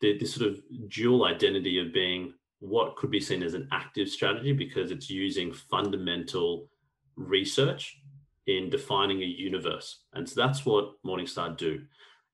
this 0.00 0.34
sort 0.34 0.50
of 0.50 0.60
dual 0.88 1.26
identity 1.26 1.78
of 1.78 1.92
being 1.92 2.32
what 2.60 2.96
could 2.96 3.10
be 3.10 3.20
seen 3.20 3.42
as 3.42 3.54
an 3.54 3.68
active 3.72 4.08
strategy 4.08 4.52
because 4.52 4.90
it's 4.90 5.10
using 5.10 5.52
fundamental 5.52 6.68
research 7.16 7.98
in 8.46 8.70
defining 8.70 9.22
a 9.22 9.26
universe. 9.26 10.04
And 10.14 10.28
so 10.28 10.40
that's 10.40 10.64
what 10.64 10.92
Morningstar 11.04 11.56
do. 11.56 11.82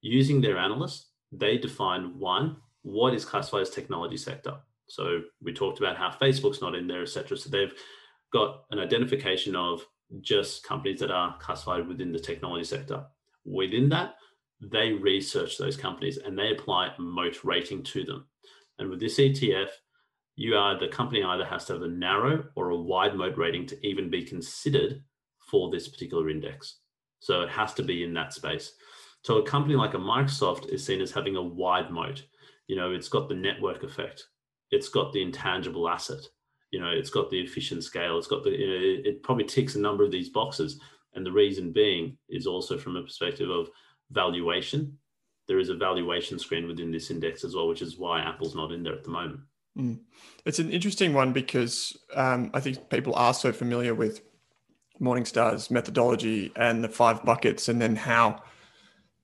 Using 0.00 0.40
their 0.40 0.58
analysts, 0.58 1.10
they 1.32 1.58
define 1.58 2.18
one, 2.18 2.56
what 2.86 3.14
is 3.14 3.24
classified 3.24 3.62
as 3.62 3.70
technology 3.70 4.16
sector. 4.16 4.54
So 4.86 5.22
we 5.42 5.52
talked 5.52 5.80
about 5.80 5.96
how 5.96 6.08
Facebook's 6.10 6.62
not 6.62 6.76
in 6.76 6.86
there, 6.86 7.02
etc. 7.02 7.36
So 7.36 7.50
they've 7.50 7.74
got 8.32 8.62
an 8.70 8.78
identification 8.78 9.56
of 9.56 9.84
just 10.20 10.62
companies 10.62 11.00
that 11.00 11.10
are 11.10 11.36
classified 11.40 11.88
within 11.88 12.12
the 12.12 12.20
technology 12.20 12.62
sector. 12.62 13.04
Within 13.44 13.88
that, 13.88 14.14
they 14.60 14.92
research 14.92 15.58
those 15.58 15.76
companies 15.76 16.18
and 16.18 16.38
they 16.38 16.52
apply 16.52 16.92
a 16.96 17.02
moat 17.02 17.42
rating 17.42 17.82
to 17.82 18.04
them. 18.04 18.26
And 18.78 18.88
with 18.88 19.00
this 19.00 19.18
ETF, 19.18 19.70
you 20.36 20.54
are 20.54 20.78
the 20.78 20.86
company 20.86 21.24
either 21.24 21.44
has 21.44 21.64
to 21.64 21.72
have 21.72 21.82
a 21.82 21.88
narrow 21.88 22.44
or 22.54 22.70
a 22.70 22.76
wide 22.76 23.16
moat 23.16 23.36
rating 23.36 23.66
to 23.66 23.86
even 23.86 24.10
be 24.10 24.22
considered 24.22 25.02
for 25.50 25.72
this 25.72 25.88
particular 25.88 26.30
index. 26.30 26.76
So 27.18 27.42
it 27.42 27.48
has 27.48 27.74
to 27.74 27.82
be 27.82 28.04
in 28.04 28.14
that 28.14 28.32
space. 28.32 28.74
So 29.22 29.38
a 29.38 29.46
company 29.46 29.74
like 29.74 29.94
a 29.94 29.98
Microsoft 29.98 30.68
is 30.68 30.86
seen 30.86 31.00
as 31.00 31.10
having 31.10 31.34
a 31.34 31.42
wide 31.42 31.90
moat. 31.90 32.22
You 32.66 32.76
know, 32.76 32.92
it's 32.92 33.08
got 33.08 33.28
the 33.28 33.34
network 33.34 33.82
effect, 33.82 34.26
it's 34.70 34.88
got 34.88 35.12
the 35.12 35.22
intangible 35.22 35.88
asset, 35.88 36.20
you 36.70 36.80
know, 36.80 36.90
it's 36.90 37.10
got 37.10 37.30
the 37.30 37.40
efficient 37.40 37.84
scale, 37.84 38.18
it's 38.18 38.26
got 38.26 38.42
the, 38.42 38.50
you 38.50 38.66
know, 38.66 39.10
it 39.10 39.22
probably 39.22 39.44
ticks 39.44 39.76
a 39.76 39.80
number 39.80 40.04
of 40.04 40.10
these 40.10 40.30
boxes. 40.30 40.80
And 41.14 41.24
the 41.24 41.32
reason 41.32 41.72
being 41.72 42.18
is 42.28 42.46
also 42.46 42.76
from 42.76 42.96
a 42.96 43.02
perspective 43.02 43.48
of 43.48 43.70
valuation. 44.10 44.98
There 45.48 45.58
is 45.58 45.70
a 45.70 45.74
valuation 45.74 46.38
screen 46.38 46.66
within 46.66 46.90
this 46.90 47.10
index 47.10 47.44
as 47.44 47.54
well, 47.54 47.68
which 47.68 47.82
is 47.82 47.96
why 47.96 48.20
Apple's 48.20 48.54
not 48.54 48.72
in 48.72 48.82
there 48.82 48.94
at 48.94 49.04
the 49.04 49.10
moment. 49.10 49.40
Mm. 49.78 50.00
It's 50.44 50.58
an 50.58 50.70
interesting 50.70 51.14
one 51.14 51.32
because 51.32 51.96
um, 52.14 52.50
I 52.52 52.60
think 52.60 52.90
people 52.90 53.14
are 53.14 53.32
so 53.32 53.52
familiar 53.52 53.94
with 53.94 54.20
Morningstar's 55.00 55.70
methodology 55.70 56.52
and 56.56 56.82
the 56.82 56.88
five 56.88 57.24
buckets, 57.24 57.68
and 57.68 57.80
then 57.80 57.96
how 57.96 58.42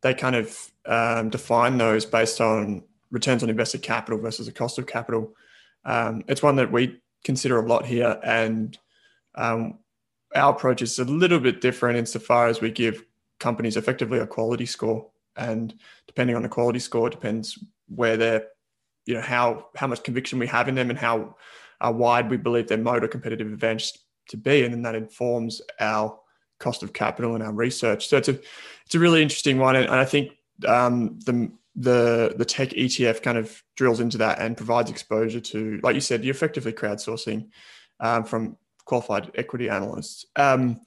they 0.03 0.15
kind 0.15 0.37
of 0.37 0.57
um, 0.87 1.31
define 1.31 1.79
those 1.79 2.05
based 2.05 2.41
on 2.41 2.83
returns 3.13 3.45
on 3.45 3.51
invested 3.51 3.83
capital 3.83 4.19
versus 4.19 4.47
the 4.47 4.53
cost 4.53 4.79
of 4.79 4.87
capital. 4.87 5.35
Um, 5.85 6.25
it's 6.27 6.43
one 6.43 6.57
that 6.57 6.73
we 6.73 7.01
consider 7.25 7.61
a 7.61 7.67
lot 7.67 7.87
here, 7.87 8.19
and 8.25 8.77
um, 9.37 9.79
our 10.35 10.53
approach 10.53 10.83
is 10.83 10.99
a 10.99 11.05
little 11.05 11.39
bit 11.39 11.61
different 11.61 11.99
insofar 11.99 12.49
as 12.49 12.61
we 12.61 12.71
give 12.73 13.05
companies 13.39 13.77
effectively 13.77 14.19
a 14.19 14.27
quality 14.27 14.67
score, 14.67 15.07
and 15.37 15.75
depending 16.07 16.35
on 16.35 16.43
the 16.43 16.49
quality 16.49 16.79
score, 16.79 17.07
it 17.07 17.13
depends 17.13 17.59
where 17.89 18.17
they're, 18.17 18.47
you 19.07 19.15
know, 19.15 19.21
how 19.21 19.67
how 19.77 19.87
much 19.87 20.03
conviction 20.03 20.39
we 20.39 20.47
have 20.47 20.69
in 20.69 20.75
them 20.75 20.91
and 20.91 20.99
how 20.99 21.37
uh, 21.81 21.93
wide 21.95 22.31
we 22.31 22.37
believe 22.37 22.69
their 22.69 22.79
moat 22.79 23.05
or 23.05 23.09
competitive 23.09 23.53
advantage 23.53 23.93
to 24.29 24.37
be, 24.37 24.65
and 24.65 24.73
then 24.73 24.83
that 24.83 24.95
informs 24.95 25.61
our 25.81 26.19
cost 26.59 26.83
of 26.83 26.93
capital 26.93 27.35
and 27.35 27.43
our 27.43 27.53
research. 27.53 28.09
So 28.09 28.17
it's 28.17 28.29
a 28.29 28.39
it's 28.87 28.95
a 28.95 29.01
really 29.01 29.23
interesting 29.23 29.59
one, 29.59 29.77
and, 29.77 29.91
I 29.91 30.05
think 30.05 30.33
um, 30.67 31.19
the 31.27 31.51
the 31.75 32.35
the 32.37 32.45
tech 32.45 32.71
ETF 32.71 33.23
kind 33.23 33.39
of 33.39 33.63
drills 33.77 34.01
into 34.01 34.19
that 34.19 34.41
and 34.41 34.57
provides 34.57 34.91
exposure 34.91 35.41
to, 35.41 35.81
like 35.83 35.95
you 35.95 36.01
said, 36.01 36.25
you're 36.25 36.35
effectively 36.35 36.73
crowdsourcing 36.73 37.49
um, 38.01 38.25
from 38.25 38.57
qualified 38.85 39.31
equity 39.35 39.69
analysts. 39.69 40.27
Um, 40.37 40.81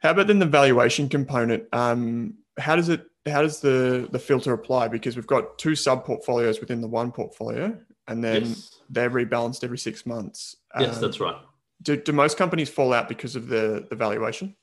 how 0.00 0.10
about 0.10 0.26
then 0.26 0.38
the 0.38 0.46
valuation 0.46 1.08
component? 1.08 1.64
Um, 1.72 2.34
how 2.58 2.76
does 2.76 2.88
it 2.88 3.04
how 3.26 3.42
does 3.42 3.60
the 3.60 4.08
the 4.10 4.18
filter 4.18 4.52
apply? 4.52 4.88
Because 4.88 5.16
we've 5.16 5.26
got 5.26 5.58
two 5.58 5.74
sub 5.74 6.04
portfolios 6.04 6.60
within 6.60 6.80
the 6.80 6.88
one 6.88 7.12
portfolio, 7.12 7.78
and 8.06 8.22
then 8.22 8.44
yes. 8.46 8.80
they're 8.90 9.10
rebalanced 9.10 9.64
every 9.64 9.78
six 9.78 10.06
months. 10.06 10.56
Yes, 10.78 10.96
um, 10.96 11.00
that's 11.00 11.20
right. 11.20 11.36
Do, 11.80 11.96
do 11.96 12.12
most 12.12 12.36
companies 12.36 12.68
fall 12.68 12.92
out 12.92 13.08
because 13.08 13.36
of 13.36 13.46
the, 13.46 13.86
the 13.88 13.94
valuation? 13.94 14.56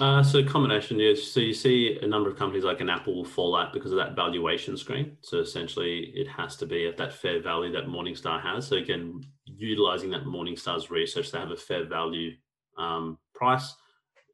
Uh, 0.00 0.22
so 0.22 0.44
combination, 0.44 0.98
yes. 1.00 1.24
So 1.24 1.40
you 1.40 1.52
see 1.52 1.98
a 2.00 2.06
number 2.06 2.30
of 2.30 2.36
companies 2.36 2.62
like 2.62 2.80
an 2.80 2.88
Apple 2.88 3.16
will 3.16 3.24
fall 3.24 3.56
out 3.56 3.72
because 3.72 3.90
of 3.90 3.98
that 3.98 4.14
valuation 4.14 4.76
screen. 4.76 5.16
So 5.22 5.38
essentially, 5.38 6.12
it 6.14 6.28
has 6.28 6.56
to 6.58 6.66
be 6.66 6.86
at 6.86 6.96
that 6.98 7.12
fair 7.12 7.42
value 7.42 7.72
that 7.72 7.86
Morningstar 7.86 8.40
has. 8.40 8.68
So 8.68 8.76
again, 8.76 9.22
utilizing 9.44 10.10
that 10.10 10.24
Morningstar's 10.24 10.90
research 10.90 11.30
to 11.30 11.40
have 11.40 11.50
a 11.50 11.56
fair 11.56 11.84
value 11.84 12.30
um, 12.76 13.18
price, 13.34 13.74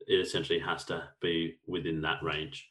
it 0.07 0.17
essentially 0.17 0.59
has 0.59 0.85
to 0.85 1.09
be 1.23 1.57
within 1.67 2.03
that 2.03 2.23
range. 2.23 2.69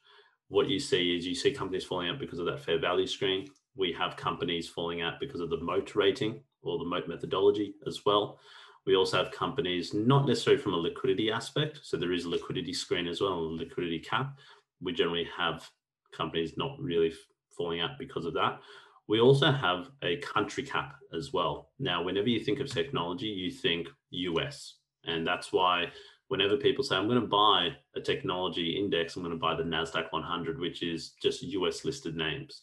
What 0.50 0.70
you 0.70 0.80
see 0.80 1.18
is 1.18 1.26
you 1.26 1.34
see 1.34 1.52
companies 1.52 1.86
falling 1.86 2.10
out 2.10 2.20
because 2.20 2.38
of 2.38 2.46
that 2.46 2.60
fair 2.60 2.80
value 2.80 3.08
screen. 3.08 3.48
We 3.76 3.91
have 3.94 4.18
companies 4.18 4.70
falling 4.70 5.02
out 5.02 5.20
because 5.20 5.41
of 5.41 5.50
the 5.50 5.58
moat 5.58 5.96
rating 5.96 6.41
or 6.62 6.78
the 6.78 6.86
moat 6.86 7.08
methodology 7.08 7.74
as 7.88 8.06
well. 8.06 8.38
We 8.86 8.96
also 8.96 9.18
have 9.18 9.32
companies, 9.32 9.94
not 9.94 10.28
necessarily 10.28 10.62
from 10.62 10.74
a 10.74 10.78
liquidity 10.78 11.32
aspect. 11.32 11.80
So 11.84 11.98
there 11.98 12.12
is 12.12 12.26
a 12.26 12.30
liquidity 12.30 12.74
screen 12.74 13.08
as 13.08 13.22
well, 13.22 13.34
a 13.34 13.58
liquidity 13.64 14.00
cap. 14.00 14.38
We 14.82 14.94
generally 14.94 15.28
have 15.38 15.70
companies 16.12 16.58
not 16.58 16.78
really 16.80 17.14
falling 17.58 17.80
out 17.80 17.98
because 17.98 18.26
of 18.26 18.34
that. 18.34 18.60
We 19.08 19.20
also 19.20 19.52
have 19.52 19.90
a 20.02 20.18
country 20.18 20.64
cap 20.64 20.96
as 21.16 21.34
well. 21.34 21.72
Now, 21.80 22.04
whenever 22.04 22.30
you 22.30 22.40
think 22.40 22.60
of 22.60 22.72
technology, 22.72 23.28
you 23.28 23.52
think 23.52 23.88
US. 24.12 24.76
And 25.06 25.26
that's 25.28 25.52
why 25.52 25.92
whenever 26.30 26.58
people 26.58 26.84
say, 26.84 26.96
I'm 26.96 27.08
going 27.08 27.22
to 27.22 27.28
buy 27.28 27.70
a 27.96 28.02
technology 28.02 28.78
index, 28.78 29.16
I'm 29.16 29.24
going 29.24 29.36
to 29.36 29.40
buy 29.40 29.56
the 29.56 29.64
NASDAQ 29.64 30.12
100, 30.12 30.60
which 30.60 30.82
is 30.82 31.14
just 31.22 31.44
US 31.44 31.86
listed 31.86 32.16
names. 32.16 32.62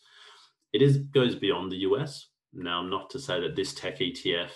It 0.73 0.83
is 0.83 0.99
goes 0.99 1.35
beyond 1.35 1.71
the 1.71 1.79
US. 1.79 2.29
Now, 2.53 2.83
not 2.83 3.11
to 3.11 3.19
say 3.19 3.41
that 3.41 3.55
this 3.55 3.75
tech 3.75 3.99
ETF 3.99 4.51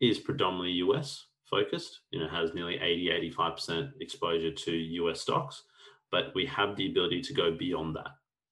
is 0.00 0.18
predominantly 0.18 0.72
US 0.72 1.26
focused, 1.44 2.00
you 2.10 2.20
know, 2.20 2.28
has 2.28 2.54
nearly 2.54 2.76
80, 2.76 3.32
85% 3.36 3.92
exposure 4.00 4.52
to 4.52 4.72
US 4.72 5.20
stocks, 5.20 5.62
but 6.10 6.32
we 6.34 6.46
have 6.46 6.76
the 6.76 6.90
ability 6.90 7.22
to 7.22 7.34
go 7.34 7.52
beyond 7.56 7.96
that. 7.96 8.10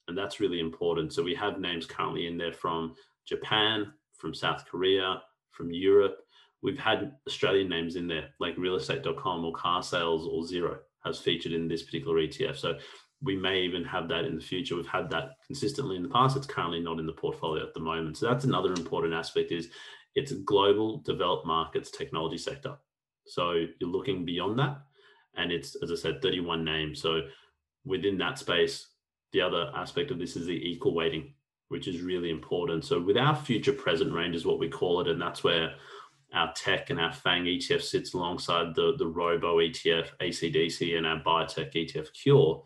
And 0.08 0.16
that's 0.16 0.40
really 0.40 0.60
important. 0.60 1.12
So 1.12 1.22
we 1.22 1.34
have 1.34 1.58
names 1.58 1.86
currently 1.86 2.26
in 2.26 2.36
there 2.36 2.52
from 2.52 2.94
Japan, 3.26 3.92
from 4.16 4.34
South 4.34 4.64
Korea, 4.66 5.22
from 5.50 5.70
Europe. 5.70 6.18
We've 6.62 6.78
had 6.78 7.12
Australian 7.26 7.68
names 7.68 7.96
in 7.96 8.06
there, 8.06 8.28
like 8.38 8.56
realestate.com 8.56 9.44
or 9.44 9.52
carsales 9.52 10.26
or 10.26 10.42
Xero 10.42 10.78
has 11.04 11.18
featured 11.18 11.52
in 11.52 11.68
this 11.68 11.82
particular 11.82 12.16
ETF. 12.16 12.56
So 12.56 12.78
we 13.22 13.36
may 13.36 13.60
even 13.60 13.84
have 13.84 14.08
that 14.08 14.24
in 14.24 14.36
the 14.36 14.42
future. 14.42 14.76
We've 14.76 14.86
had 14.86 15.10
that 15.10 15.30
consistently 15.46 15.96
in 15.96 16.02
the 16.02 16.08
past. 16.08 16.36
It's 16.36 16.46
currently 16.46 16.80
not 16.80 16.98
in 16.98 17.06
the 17.06 17.12
portfolio 17.12 17.62
at 17.62 17.74
the 17.74 17.80
moment. 17.80 18.18
So 18.18 18.26
that's 18.26 18.44
another 18.44 18.72
important 18.72 19.14
aspect 19.14 19.52
is 19.52 19.68
it's 20.14 20.32
a 20.32 20.36
global 20.36 20.98
developed 20.98 21.46
markets 21.46 21.90
technology 21.90 22.38
sector. 22.38 22.76
So 23.26 23.52
you're 23.52 23.90
looking 23.90 24.24
beyond 24.24 24.58
that. 24.58 24.78
And 25.36 25.50
it's, 25.50 25.76
as 25.82 25.90
I 25.90 25.96
said, 25.96 26.22
31 26.22 26.64
names. 26.64 27.00
So 27.00 27.22
within 27.84 28.18
that 28.18 28.38
space, 28.38 28.88
the 29.32 29.40
other 29.40 29.70
aspect 29.74 30.10
of 30.10 30.18
this 30.18 30.36
is 30.36 30.46
the 30.46 30.52
equal 30.52 30.94
weighting, 30.94 31.34
which 31.68 31.88
is 31.88 32.02
really 32.02 32.30
important. 32.30 32.84
So 32.84 33.00
with 33.00 33.16
our 33.16 33.34
future 33.34 33.72
present 33.72 34.12
range 34.12 34.36
is 34.36 34.46
what 34.46 34.60
we 34.60 34.68
call 34.68 35.00
it. 35.00 35.08
And 35.08 35.20
that's 35.20 35.42
where 35.42 35.74
our 36.32 36.52
tech 36.54 36.90
and 36.90 37.00
our 37.00 37.12
FANG 37.12 37.44
ETF 37.44 37.82
sits 37.82 38.14
alongside 38.14 38.74
the, 38.74 38.94
the 38.98 39.06
Robo 39.06 39.58
ETF, 39.58 40.08
ACDC, 40.20 40.96
and 40.96 41.06
our 41.06 41.20
biotech 41.20 41.74
ETF 41.74 42.12
Cure. 42.12 42.62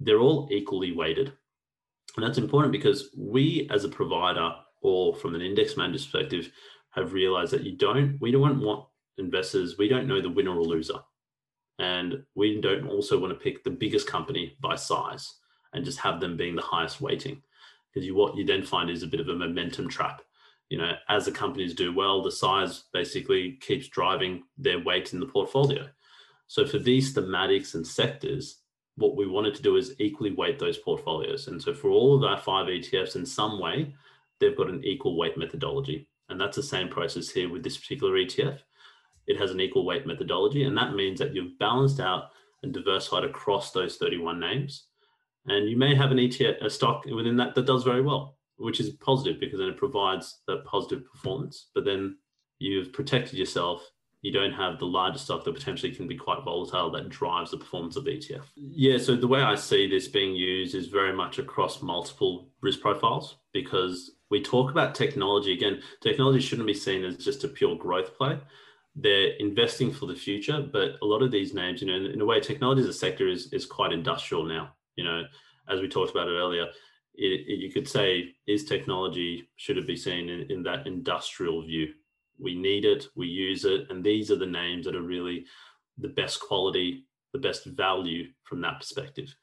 They're 0.00 0.20
all 0.20 0.48
equally 0.50 0.92
weighted. 0.92 1.32
And 2.16 2.24
that's 2.24 2.38
important 2.38 2.72
because 2.72 3.10
we, 3.16 3.68
as 3.70 3.84
a 3.84 3.88
provider, 3.88 4.52
or 4.82 5.14
from 5.14 5.34
an 5.34 5.42
index 5.42 5.76
manager 5.76 5.98
perspective 5.98 6.50
have 6.90 7.12
realized 7.12 7.52
that 7.52 7.64
you 7.64 7.76
don't 7.76 8.18
we 8.20 8.30
don't 8.30 8.60
want 8.60 8.86
investors 9.18 9.76
we 9.78 9.88
don't 9.88 10.06
know 10.06 10.20
the 10.20 10.30
winner 10.30 10.56
or 10.56 10.64
loser. 10.64 10.98
And 11.78 12.22
we 12.34 12.60
don't 12.60 12.86
also 12.86 13.18
want 13.18 13.32
to 13.32 13.42
pick 13.42 13.64
the 13.64 13.70
biggest 13.70 14.06
company 14.06 14.56
by 14.60 14.76
size 14.76 15.34
and 15.72 15.84
just 15.84 15.98
have 15.98 16.20
them 16.20 16.36
being 16.36 16.54
the 16.54 16.62
highest 16.62 17.00
weighting. 17.00 17.42
Because 17.92 18.06
you 18.06 18.14
what 18.14 18.36
you 18.36 18.44
then 18.44 18.62
find 18.62 18.90
is 18.90 19.02
a 19.02 19.08
bit 19.08 19.20
of 19.20 19.28
a 19.28 19.34
momentum 19.34 19.88
trap. 19.88 20.22
You 20.68 20.78
know 20.78 20.94
as 21.08 21.24
the 21.24 21.32
companies 21.32 21.74
do 21.74 21.94
well 21.94 22.22
the 22.22 22.32
size 22.32 22.84
basically 22.92 23.58
keeps 23.60 23.88
driving 23.88 24.44
their 24.56 24.80
weight 24.80 25.12
in 25.12 25.20
the 25.20 25.26
portfolio. 25.26 25.88
So 26.46 26.66
for 26.66 26.78
these 26.78 27.14
thematics 27.14 27.74
and 27.74 27.86
sectors 27.86 28.58
what 28.96 29.16
we 29.16 29.26
wanted 29.26 29.54
to 29.54 29.62
do 29.62 29.76
is 29.76 29.94
equally 29.98 30.32
weight 30.32 30.58
those 30.58 30.76
portfolios. 30.76 31.48
And 31.48 31.60
so 31.60 31.72
for 31.72 31.88
all 31.88 32.14
of 32.14 32.24
our 32.30 32.38
five 32.38 32.66
etfs 32.66 33.16
in 33.16 33.24
some 33.24 33.58
way 33.58 33.94
they've 34.42 34.56
got 34.56 34.68
an 34.68 34.84
equal 34.84 35.16
weight 35.16 35.38
methodology. 35.38 36.08
And 36.28 36.40
that's 36.40 36.56
the 36.56 36.62
same 36.62 36.88
process 36.88 37.30
here 37.30 37.50
with 37.50 37.62
this 37.62 37.78
particular 37.78 38.14
ETF. 38.14 38.58
It 39.26 39.38
has 39.38 39.50
an 39.50 39.60
equal 39.60 39.86
weight 39.86 40.06
methodology, 40.06 40.64
and 40.64 40.76
that 40.76 40.94
means 40.94 41.18
that 41.20 41.34
you've 41.34 41.58
balanced 41.58 42.00
out 42.00 42.30
and 42.62 42.72
diversified 42.72 43.24
across 43.24 43.70
those 43.70 43.96
31 43.96 44.40
names. 44.40 44.86
And 45.46 45.68
you 45.68 45.76
may 45.76 45.94
have 45.94 46.10
an 46.10 46.18
ETF, 46.18 46.64
a 46.64 46.70
stock 46.70 47.04
within 47.04 47.36
that 47.36 47.54
that 47.54 47.66
does 47.66 47.84
very 47.84 48.02
well, 48.02 48.36
which 48.56 48.80
is 48.80 48.90
positive 48.90 49.40
because 49.40 49.58
then 49.58 49.68
it 49.68 49.76
provides 49.76 50.40
that 50.46 50.64
positive 50.64 51.04
performance. 51.10 51.70
But 51.74 51.84
then 51.84 52.16
you've 52.58 52.92
protected 52.92 53.38
yourself. 53.38 53.90
You 54.22 54.32
don't 54.32 54.52
have 54.52 54.78
the 54.78 54.86
largest 54.86 55.24
stock 55.24 55.44
that 55.44 55.54
potentially 55.54 55.92
can 55.92 56.06
be 56.06 56.16
quite 56.16 56.44
volatile 56.44 56.92
that 56.92 57.08
drives 57.08 57.50
the 57.50 57.56
performance 57.56 57.96
of 57.96 58.04
the 58.04 58.12
ETF. 58.12 58.44
Yeah, 58.54 58.98
so 58.98 59.16
the 59.16 59.26
way 59.26 59.42
I 59.42 59.56
see 59.56 59.88
this 59.88 60.06
being 60.06 60.36
used 60.36 60.76
is 60.76 60.86
very 60.86 61.12
much 61.12 61.40
across 61.40 61.82
multiple 61.82 62.48
risk 62.60 62.80
profiles 62.80 63.38
because 63.52 64.12
we 64.32 64.42
talk 64.42 64.70
about 64.70 64.94
technology 64.94 65.52
again. 65.52 65.82
Technology 66.00 66.40
shouldn't 66.40 66.66
be 66.66 66.72
seen 66.72 67.04
as 67.04 67.18
just 67.18 67.44
a 67.44 67.48
pure 67.48 67.76
growth 67.76 68.16
play. 68.16 68.40
They're 68.96 69.34
investing 69.38 69.92
for 69.92 70.06
the 70.06 70.16
future, 70.16 70.66
but 70.72 70.92
a 71.02 71.04
lot 71.04 71.22
of 71.22 71.30
these 71.30 71.52
names, 71.52 71.82
you 71.82 71.86
know, 71.86 71.96
in, 71.96 72.06
in 72.06 72.20
a 72.22 72.24
way, 72.24 72.40
technology 72.40 72.80
as 72.80 72.88
a 72.88 72.94
sector 72.94 73.28
is 73.28 73.52
is 73.52 73.66
quite 73.66 73.92
industrial 73.92 74.44
now. 74.44 74.72
You 74.96 75.04
know, 75.04 75.24
as 75.68 75.80
we 75.80 75.88
talked 75.88 76.12
about 76.12 76.28
it 76.28 76.38
earlier, 76.44 76.66
it, 77.14 77.46
it, 77.46 77.58
you 77.60 77.70
could 77.70 77.86
say 77.86 78.34
is 78.46 78.64
technology 78.64 79.50
should 79.56 79.76
it 79.76 79.86
be 79.86 79.96
seen 79.96 80.30
in, 80.30 80.50
in 80.50 80.62
that 80.62 80.86
industrial 80.86 81.62
view? 81.62 81.92
We 82.38 82.54
need 82.54 82.86
it, 82.86 83.08
we 83.14 83.26
use 83.26 83.66
it, 83.66 83.82
and 83.90 84.02
these 84.02 84.30
are 84.30 84.36
the 84.36 84.46
names 84.46 84.86
that 84.86 84.96
are 84.96 85.02
really 85.02 85.44
the 85.98 86.08
best 86.08 86.40
quality, 86.40 87.04
the 87.34 87.38
best 87.38 87.66
value 87.66 88.28
from 88.44 88.62
that 88.62 88.80
perspective. 88.80 89.34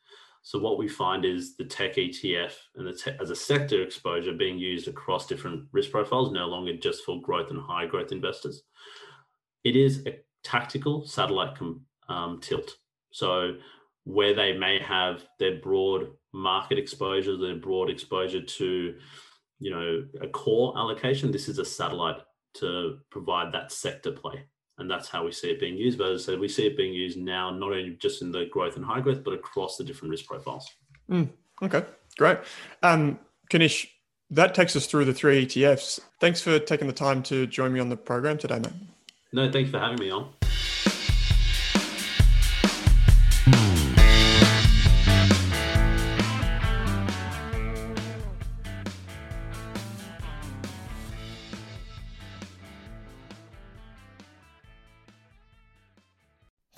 So 0.42 0.58
what 0.60 0.78
we 0.78 0.88
find 0.88 1.26
is 1.26 1.56
the 1.58 1.66
tech 1.66 1.96
ETF 1.96 2.54
and 2.76 2.88
the 2.88 2.94
te- 2.94 3.18
as 3.22 3.30
a 3.30 3.36
sector 3.36 3.82
exposure 3.82 4.34
being 4.34 4.58
used 4.58 4.88
across 4.88 5.28
different 5.28 5.68
risk 5.72 5.92
profiles, 5.92 6.32
no 6.32 6.48
longer 6.48 6.76
just 6.78 7.04
for 7.04 7.22
growth 7.22 7.52
and 7.52 7.62
high 7.62 7.86
growth 7.86 8.12
investors. 8.12 8.64
It 9.64 9.76
is 9.76 10.06
a 10.08 10.20
tactical 10.44 11.06
satellite 11.06 11.58
com- 11.58 11.82
um, 12.08 12.40
tilt. 12.42 12.78
So 13.12 13.56
where 14.06 14.34
they 14.34 14.58
may 14.58 14.80
have 14.80 15.26
their 15.40 15.60
broad 15.60 16.08
market 16.34 16.80
exposure, 16.80 17.38
their 17.38 17.58
broad 17.58 17.90
exposure 17.90 18.42
to, 18.42 18.96
you 19.60 19.72
know, 19.72 20.06
a 20.22 20.28
core 20.28 20.78
allocation, 20.78 21.32
this 21.32 21.50
is 21.50 21.60
a 21.60 21.66
satellite 21.66 22.22
to 22.56 22.98
provide 23.12 23.54
that 23.54 23.72
sector 23.72 24.12
play 24.12 24.46
and 24.80 24.90
that's 24.90 25.10
how 25.10 25.26
we 25.26 25.32
see 25.32 25.50
it 25.50 25.60
being 25.60 25.78
used. 25.78 25.98
But 25.98 26.12
as 26.12 26.24
I 26.24 26.32
said, 26.32 26.40
we 26.40 26.48
see 26.48 26.68
it 26.68 26.78
being 26.78 26.94
used 26.94 27.18
now, 27.18 27.50
not 27.50 27.72
only 27.72 27.98
just 28.00 28.22
in 28.22 28.32
the 28.32 28.46
growth 28.46 28.76
and 28.76 28.86
high 28.86 29.02
growth, 29.02 29.24
but 29.24 29.34
across 29.34 29.78
the 29.78 29.84
different 29.84 30.12
risk 30.12 30.26
profiles. 30.26 30.70
Mm, 31.10 31.30
okay, 31.62 31.84
great. 32.18 32.38
Um, 32.84 33.20
Kanish, 33.50 33.88
that 34.32 34.54
takes 34.54 34.76
us 34.76 34.86
through 34.86 35.06
the 35.06 35.14
three 35.14 35.46
ETFs. 35.46 36.00
Thanks 36.20 36.42
for 36.42 36.60
taking 36.60 36.88
the 36.88 36.94
time 36.94 37.24
to 37.24 37.48
join 37.48 37.74
me 37.74 37.80
on 37.80 37.90
the 37.90 37.98
program 37.98 38.38
today, 38.38 38.60
mate. 38.60 38.74
No, 39.34 39.52
thanks 39.52 39.70
for 39.70 39.80
having 39.80 40.00
me 40.00 40.12
on. 40.12 40.30